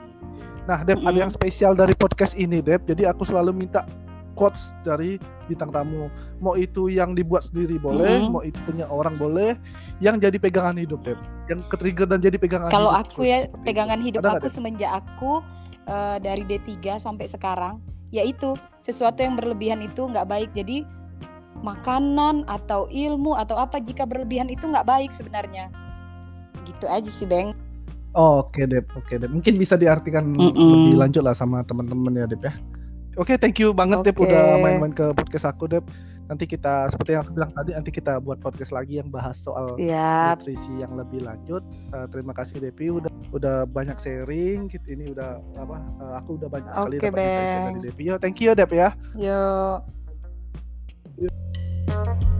Nah, 0.70 0.86
Dep, 0.86 1.02
ada 1.02 1.18
yang 1.18 1.34
spesial 1.34 1.74
dari 1.74 1.98
podcast 1.98 2.38
ini, 2.38 2.62
Dep. 2.62 2.86
Jadi 2.86 3.02
aku 3.10 3.26
selalu 3.26 3.58
minta 3.58 3.90
quotes 4.38 4.78
dari 4.86 5.18
bintang 5.50 5.74
tamu. 5.74 6.14
Mau 6.38 6.54
itu 6.54 6.94
yang 6.94 7.18
dibuat 7.18 7.50
sendiri 7.50 7.82
boleh, 7.82 8.22
mm-hmm. 8.22 8.30
mau 8.30 8.46
itu 8.46 8.60
punya 8.70 8.86
orang 8.86 9.18
boleh, 9.18 9.58
yang 9.98 10.22
jadi 10.22 10.38
pegangan 10.38 10.78
hidup, 10.78 11.02
Dep. 11.02 11.18
Yang 11.50 11.66
ketrigger 11.74 12.06
dan 12.06 12.22
jadi 12.22 12.38
pegangan 12.38 12.70
Kalau 12.70 12.94
aku 12.94 13.26
ya 13.26 13.50
pegangan 13.66 13.98
hidup 13.98 14.22
Ada 14.22 14.38
aku 14.38 14.46
gak, 14.46 14.54
semenjak 14.54 14.92
aku 14.94 15.42
uh, 15.90 16.22
dari 16.22 16.46
D3 16.46 17.02
sampai 17.02 17.26
sekarang, 17.26 17.82
yaitu 18.14 18.54
sesuatu 18.78 19.26
yang 19.26 19.34
berlebihan 19.34 19.82
itu 19.82 20.06
nggak 20.06 20.30
baik. 20.30 20.54
Jadi 20.54 20.86
makanan 21.62 22.47
atau 22.47 22.88
ilmu 22.91 23.36
atau 23.36 23.60
apa 23.60 23.80
jika 23.80 24.07
berlebihan 24.07 24.47
itu 24.47 24.68
nggak 24.68 24.88
baik 24.88 25.12
sebenarnya. 25.12 25.72
Gitu 26.68 26.86
aja 26.88 27.10
sih, 27.10 27.28
Bang. 27.28 27.55
Oh, 28.18 28.41
oke, 28.41 28.57
okay, 28.57 28.66
Dep. 28.66 28.89
Oke, 28.97 29.05
okay, 29.05 29.16
Dep. 29.22 29.30
Mungkin 29.30 29.62
bisa 29.62 29.78
diartikan 29.78 30.34
mm 30.34 30.51
-mm. 30.53 30.57
lebih 30.57 30.95
lanjut 30.97 31.22
lah 31.22 31.36
sama 31.38 31.62
teman-teman 31.62 32.18
ya, 32.18 32.26
Dep 32.26 32.41
ya. 32.41 32.53
Oke, 33.20 33.36
okay, 33.36 33.38
thank 33.38 33.62
you 33.62 33.70
banget 33.76 34.01
okay. 34.01 34.16
Dep 34.16 34.24
udah 34.24 34.43
main-main 34.64 34.93
ke 34.95 35.14
podcast 35.14 35.51
aku 35.51 35.70
Dep. 35.70 35.86
Nanti 36.30 36.45
kita 36.45 36.86
seperti 36.93 37.18
yang 37.18 37.26
aku 37.26 37.34
bilang 37.34 37.51
tadi 37.57 37.74
nanti 37.74 37.89
kita 37.89 38.22
buat 38.22 38.38
podcast 38.38 38.70
lagi 38.70 39.01
yang 39.01 39.10
bahas 39.10 39.41
soal 39.41 39.74
Siap. 39.82 40.45
nutrisi 40.45 40.74
yang 40.78 40.93
lebih 40.93 41.26
lanjut. 41.26 41.66
Uh, 41.89 42.05
terima 42.14 42.38
kasih 42.38 42.62
Depi 42.62 42.93
udah 42.93 43.10
udah 43.34 43.66
banyak 43.66 43.97
sharing. 43.97 44.70
Ini 44.70 45.18
udah 45.18 45.41
apa? 45.57 45.78
Uh, 45.97 46.14
aku 46.22 46.38
udah 46.38 46.49
banyak 46.53 46.70
sekali 46.70 46.95
okay, 47.01 47.10
dapat 47.10 47.26
insight 47.26 47.57
dari 47.57 47.82
Depi. 47.82 48.03
Yo, 48.05 48.16
thank 48.22 48.38
you 48.38 48.53
Dep 48.53 48.70
ya. 48.70 48.93
Yo. 49.18 49.82
Bye. 51.90 52.39